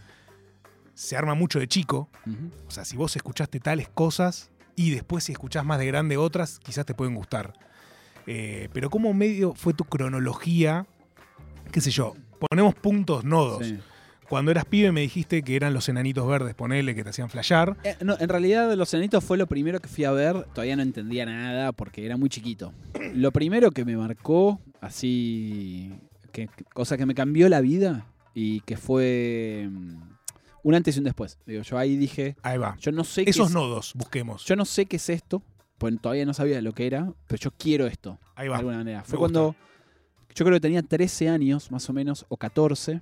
[0.95, 2.09] Se arma mucho de chico,
[2.67, 6.59] o sea, si vos escuchaste tales cosas y después si escuchás más de grande otras,
[6.59, 7.53] quizás te pueden gustar.
[8.27, 10.85] Eh, pero ¿cómo medio fue tu cronología?
[11.71, 12.17] ¿Qué sé yo?
[12.41, 13.65] Ponemos puntos, nodos.
[13.65, 13.79] Sí.
[14.29, 17.77] Cuando eras pibe me dijiste que eran los enanitos verdes, ponele, que te hacían flashear.
[17.83, 20.45] Eh, no, en realidad Los Enanitos fue lo primero que fui a ver.
[20.53, 22.73] Todavía no entendía nada porque era muy chiquito.
[23.15, 25.93] Lo primero que me marcó, así,
[26.33, 29.97] que, cosa que me cambió la vida y que fue mm,
[30.65, 31.39] un antes y un después.
[31.47, 32.77] Digo, yo ahí dije, Ahí va.
[32.81, 34.45] yo no sé qué Esos es, nodos, busquemos.
[34.45, 35.43] yo no sé qué es esto,
[35.79, 38.59] pues todavía no sabía lo que era, pero yo quiero esto Ahí de va.
[38.59, 39.05] alguna manera.
[39.05, 39.57] Fue cuando
[40.35, 43.01] yo creo que tenía 13 años, más o menos, o 14.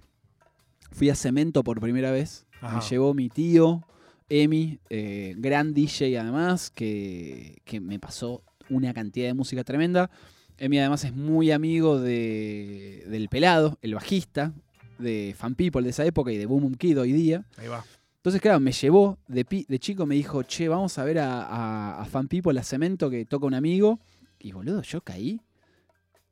[0.90, 2.46] Fui a Cemento por primera vez.
[2.60, 2.76] Ajá.
[2.78, 3.82] Me llevó mi tío,
[4.28, 10.10] Emi, eh, gran DJ además, que, que me pasó una cantidad de música tremenda.
[10.58, 14.52] Emi además es muy amigo de, del Pelado, el bajista
[14.98, 17.44] de Fan People de esa época y de Boom Boom Kid hoy día.
[17.58, 17.84] Ahí va.
[18.16, 21.42] Entonces, claro, me llevó de, pi- de chico, me dijo, che, vamos a ver a,
[21.42, 24.00] a- a Fan People, a Cemento, que toca un amigo.
[24.40, 25.40] Y boludo, yo caí,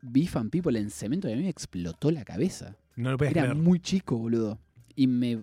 [0.02, 2.76] vi Fan People en Cemento y a mí me explotó la cabeza.
[2.97, 3.57] No lo podías Era creer.
[3.57, 4.59] muy chico, boludo.
[4.95, 5.43] Y me,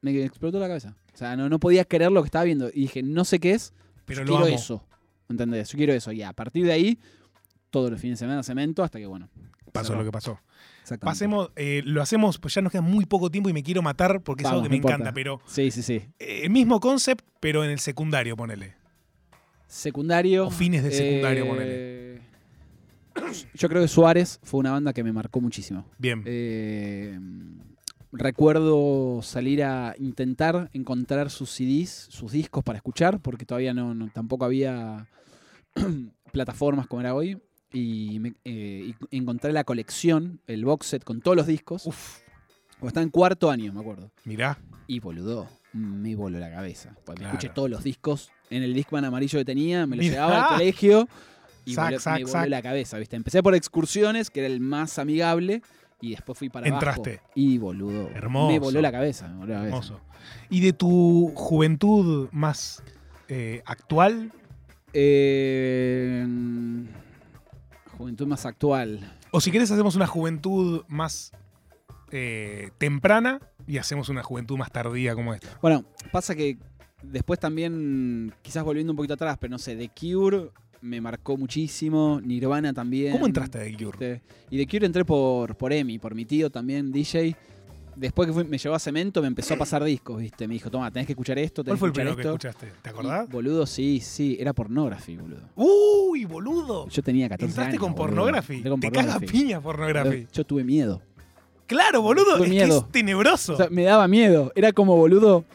[0.00, 0.96] me explotó la cabeza.
[1.12, 2.68] O sea, no, no podía creer lo que estaba viendo.
[2.68, 3.72] Y dije, no sé qué es,
[4.04, 4.54] Pero yo lo quiero amo.
[4.54, 4.86] eso.
[5.28, 5.70] ¿Entendés?
[5.70, 6.12] Yo quiero eso.
[6.12, 6.98] Y a partir de ahí,
[7.70, 9.28] todos los fines de semana Cemento hasta que, bueno.
[9.72, 9.98] Pasó cerró.
[10.00, 10.38] lo que pasó.
[10.82, 11.04] Exactamente.
[11.12, 14.22] Pasemos, eh, lo hacemos, pues ya nos queda muy poco tiempo y me quiero matar
[14.22, 14.94] porque es algo que me importa.
[14.94, 15.94] encanta, pero Sí, sí, sí.
[16.20, 18.74] eh, el mismo concept, pero en el secundario, ponele.
[19.66, 20.46] Secundario.
[20.46, 22.20] O fines de secundario, eh,
[23.54, 25.84] Yo creo que Suárez fue una banda que me marcó muchísimo.
[25.98, 26.22] Bien.
[26.26, 27.18] Eh,
[28.12, 34.08] recuerdo salir a intentar encontrar sus CDs, sus discos para escuchar, porque todavía no, no-
[34.12, 35.06] tampoco había
[36.32, 37.38] plataformas como era hoy.
[37.72, 41.86] Y, me- eh, y encontré la colección, el box set con todos los discos.
[41.86, 42.18] Uf,
[42.80, 44.10] O está en cuarto año, me acuerdo.
[44.24, 44.58] mirá.
[44.86, 46.94] Y boludo, me voló la cabeza.
[47.04, 47.32] Porque Claro.
[47.34, 50.58] me escuché todos los discos en el Discman amarillo que tenía, me lo llevaba al
[50.58, 51.08] colegio
[51.66, 53.16] y Sac, voló- sac, me voló la cabeza, ¿viste?
[53.16, 55.60] Empecé por excursiones, que era el más amigable,
[56.00, 57.18] y después fui para Entraste.
[57.18, 57.30] abajo.
[57.34, 58.52] Y boludo, Hermoso.
[58.52, 59.28] me voló la cabeza.
[59.28, 59.76] me voló la cabeza.
[59.76, 60.00] Hermoso.
[60.48, 62.82] ¿Y de tu juventud más
[63.28, 64.32] eh, actual?
[64.92, 66.24] Eh,
[67.96, 69.00] juventud más actual.
[69.30, 71.32] O si querés hacemos una juventud más
[72.12, 75.48] eh, temprana y hacemos una juventud más tardía como esta.
[75.60, 76.58] Bueno, pasa que
[77.02, 80.50] después también, quizás volviendo un poquito atrás, pero no sé, The Cure
[80.86, 83.12] me marcó muchísimo, Nirvana también.
[83.12, 83.86] ¿Cómo entraste a The Cure?
[84.12, 84.22] ¿viste?
[84.50, 87.36] Y de Cure entré por, por Emi, por mi tío también, DJ.
[87.96, 90.46] Después que fui- me llevó a Cemento, me empezó a pasar discos, ¿viste?
[90.46, 92.48] Me dijo, toma, tenés que escuchar esto, ¿Cuál tenés fue el que primero que esto.
[92.48, 92.72] escuchaste?
[92.82, 93.26] ¿Te acordás?
[93.26, 95.40] Y, boludo, sí, sí, era pornography, boludo.
[95.56, 96.88] ¡Uy, boludo!
[96.90, 97.80] Yo tenía 14 Entraste años.
[97.80, 98.62] con pornography.
[98.62, 100.26] Con Te caga piña pornography.
[100.30, 101.00] Yo tuve miedo.
[101.66, 102.36] Claro, boludo.
[102.36, 102.80] Tuve Es miedo.
[102.82, 103.54] que es tenebroso.
[103.54, 104.52] O sea, me daba miedo.
[104.54, 105.46] Era como, boludo,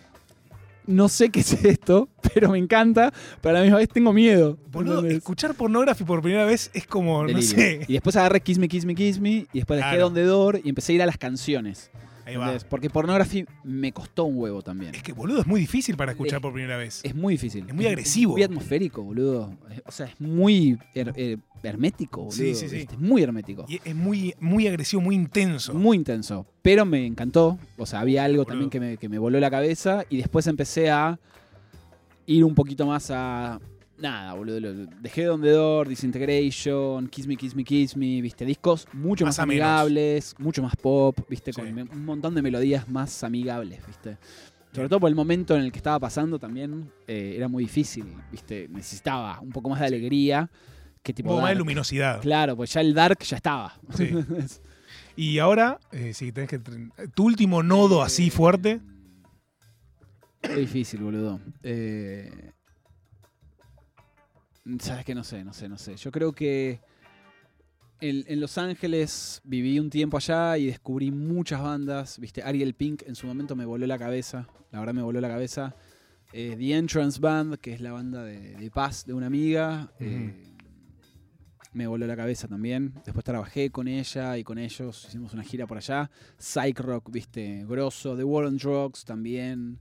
[0.92, 4.58] no sé qué es esto, pero me encanta, pero a la misma vez tengo miedo.
[4.72, 7.42] boludo, escuchar pornography por primera vez es como, Delirio.
[7.42, 7.86] no sé.
[7.88, 10.04] Y después agarré Kiss Me, Kiss Me, Kiss Me, y después dejé Claro.
[10.06, 11.92] Don the Door y empecé a ir a las canciones.
[12.26, 12.58] Ahí va.
[12.70, 14.94] Porque pornography me costó un huevo también.
[14.96, 17.02] Es que, boludo, es muy difícil para escuchar Es- por primera vez.
[17.04, 17.66] Es muy difícil.
[17.68, 18.34] Es muy agresivo.
[18.34, 19.54] Muy atmosférico, boludo.
[19.72, 22.32] Es- O sea, es muy her- eh, hermético, boludo.
[22.38, 22.76] Sí, sí, sí.
[22.78, 22.96] ¿viste?
[22.96, 23.66] Es muy hermético.
[23.68, 25.74] Y es muy, muy agresivo, muy intenso.
[25.74, 26.46] Muy intenso.
[26.62, 27.58] Pero me encantó.
[27.78, 28.52] O sea, había algo Boludo.
[28.52, 30.04] también que me, que me voló la cabeza.
[30.10, 31.20] Y después empecé a
[32.28, 33.60] ir un poquito más a.
[34.02, 34.88] Nada, boludo.
[35.02, 38.22] Dejé Don the Door, Disintegration, Kiss Me, Kiss Me, Kiss Me.
[38.22, 41.62] Viste, discos mucho Más amigables, mucho más pop, viste, Sí.
[41.62, 44.18] con un montón de melodías más amigables, viste.
[44.74, 48.06] Sobre todo por el momento en el que estaba pasando también, eh, era muy difícil,
[48.32, 48.68] viste.
[48.70, 50.50] Necesitaba un poco más de alegría.
[51.04, 52.22] Que Un poco más de luminosidad.
[52.22, 53.80] Claro, pues ya el dark ya estaba.
[53.96, 54.10] Sí.
[55.16, 56.60] Y ahora, eh, si tenés que.
[57.14, 58.80] Tu último nodo así fuerte.
[60.42, 61.40] Qué difícil, boludo.
[61.64, 62.52] Eh,
[64.80, 65.96] Sabes que no sé, no sé, no sé.
[65.96, 66.82] Yo creo que
[68.00, 72.20] en, en Los Ángeles viví un tiempo allá y descubrí muchas bandas.
[72.20, 74.48] Viste, Ariel Pink en su momento me voló la cabeza.
[74.72, 75.76] La verdad me voló la cabeza.
[76.34, 79.92] Eh, The Entrance Band, que es la banda de, de paz de una amiga.
[80.00, 80.48] eh,
[81.74, 82.94] me voló la cabeza también.
[83.06, 85.06] Después trabajé con ella y con ellos.
[85.08, 86.12] Hicimos una gira por allá.
[86.38, 88.16] Psych Rock, viste, grosso.
[88.16, 89.80] The War on Drugs también.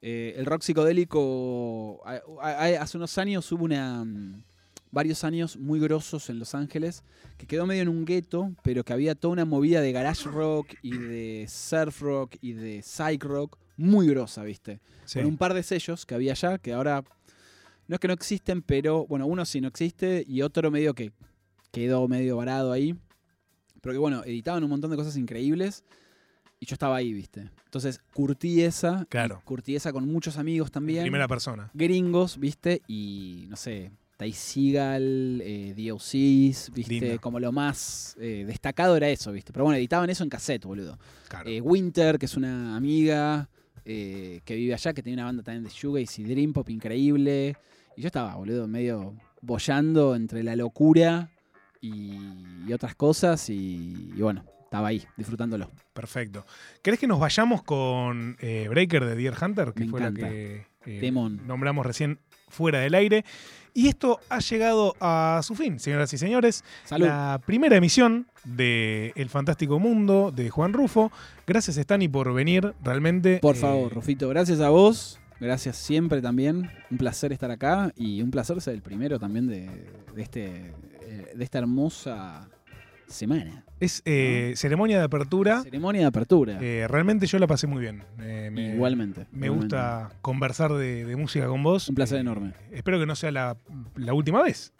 [0.00, 4.42] Eh, el rock psicodélico, a- a- hace unos años hubo una, mm,
[4.90, 7.02] varios años muy grosos en Los Ángeles,
[7.36, 10.74] que quedó medio en un gueto, pero que había toda una movida de garage rock
[10.82, 14.80] y de surf rock y de psych rock muy grosa, ¿viste?
[15.04, 15.18] Sí.
[15.18, 17.04] Con un par de sellos que había allá, que ahora
[17.86, 21.12] no es que no existen, pero bueno, uno sí no existe y otro medio que
[21.72, 22.94] quedó medio varado ahí.
[23.80, 25.84] Pero que bueno, editaban un montón de cosas increíbles
[26.60, 27.50] y yo estaba ahí, ¿viste?
[27.64, 29.06] Entonces curtí esa.
[29.08, 29.42] Claro.
[29.44, 31.02] Curtí esa con muchos amigos también.
[31.02, 31.70] Primera persona.
[31.74, 32.82] Gringos, ¿viste?
[32.88, 37.00] Y no sé, Ty Seagal, eh, DOCs, ¿viste?
[37.00, 37.20] Lindo.
[37.20, 39.52] Como lo más eh, destacado era eso, ¿viste?
[39.52, 40.98] Pero bueno, editaban eso en cassette, boludo.
[41.28, 41.48] Claro.
[41.48, 43.48] Eh, Winter, que es una amiga
[43.84, 47.56] que vive allá, que tiene una banda también de shoegaze y dream pop increíble.
[47.96, 51.30] Y yo estaba, boludo, medio bollando entre la locura
[51.80, 52.12] y,
[52.66, 53.48] y otras cosas.
[53.48, 55.70] Y, y bueno, estaba ahí, disfrutándolo.
[55.94, 56.44] Perfecto.
[56.82, 59.72] ¿Querés que nos vayamos con eh, Breaker de Deer Hunter?
[59.72, 60.20] Que Me fue encanta.
[60.20, 62.18] la que eh, nombramos recién
[62.48, 63.24] fuera del aire.
[63.72, 66.64] Y esto ha llegado a su fin, señoras y señores.
[66.84, 67.06] Salud.
[67.06, 71.10] La primera emisión de El Fantástico Mundo de Juan Rufo.
[71.46, 72.74] Gracias, Stani, por venir.
[72.84, 73.38] Realmente.
[73.40, 75.18] Por eh, favor, Rufito, gracias a vos.
[75.40, 76.70] Gracias siempre también.
[76.90, 79.70] Un placer estar acá y un placer ser el primero también de,
[80.14, 80.74] de este,
[81.34, 82.50] de esta hermosa
[83.08, 83.64] semana.
[83.80, 85.62] Es eh, ceremonia de apertura.
[85.62, 86.58] Ceremonia de apertura.
[86.60, 88.02] Eh, realmente yo la pasé muy bien.
[88.20, 89.26] Eh, me, igualmente.
[89.32, 89.76] Me igualmente.
[89.76, 91.88] gusta conversar de, de música con vos.
[91.88, 92.52] Un placer enorme.
[92.72, 93.56] Espero que no sea la,
[93.96, 94.72] la última vez.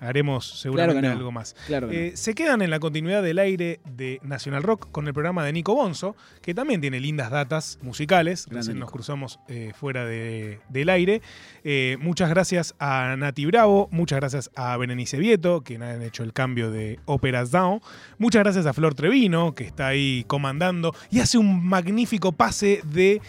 [0.00, 1.18] Haremos seguramente Claro que no.
[1.20, 1.54] algo más.
[1.66, 2.00] Claro que no.
[2.00, 5.52] Eh, se quedan en la continuidad del aire de Nacional Rock con el programa de
[5.52, 8.46] Nico Bonzo, que también tiene lindas datas musicales.
[8.50, 11.22] Recién nos cruzamos eh, fuera de- del aire.
[11.64, 16.32] Eh, muchas gracias a Nati Bravo, muchas gracias a Berenice Vieto, que han hecho el
[16.32, 17.80] cambio de Óperas Down.
[18.18, 23.20] Muchas gracias a Flor Trevino, que está ahí comandando y hace un magnífico pase de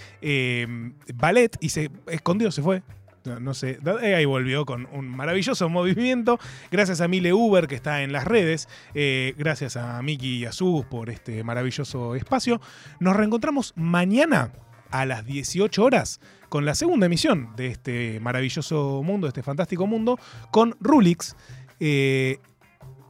[1.16, 2.84] ballet y se escondió, se fue.
[3.28, 6.40] No, no sé, eh, ahí volvió con un maravilloso movimiento.
[6.72, 8.70] Gracias a Mile Uber que está en las redes.
[8.94, 12.62] Eh, gracias a Miki y a Sus por este maravilloso espacio.
[13.00, 14.52] Nos reencontramos mañana
[14.90, 19.86] a las 18 horas con la segunda emisión de este maravilloso mundo, de este fantástico
[19.86, 20.18] mundo,
[20.52, 21.36] con Rulix.
[21.82, 22.40] Eh,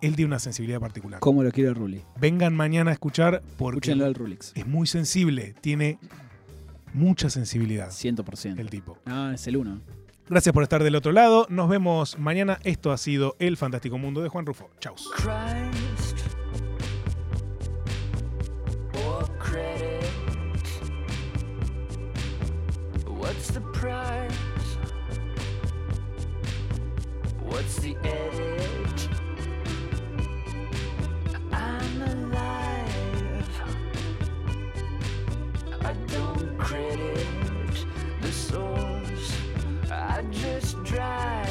[0.02, 1.20] él tiene una sensibilidad particular.
[1.20, 2.02] ¿Cómo lo quiere Ruli?
[2.20, 4.52] Vengan mañana a escuchar porque Escúchenlo al Rulix.
[4.56, 6.00] es muy sensible, tiene
[6.94, 8.60] mucha sensibilidad 100%.
[8.60, 8.98] el tipo.
[9.06, 9.82] Ah, es el uno.
[10.30, 11.46] Gracias por estar del otro lado.
[11.50, 12.60] Nos vemos mañana.
[12.64, 14.70] Esto ha sido El Fantástico Mundo de Juan Rufo.
[14.80, 14.96] Chau.
[40.98, 41.47] Right.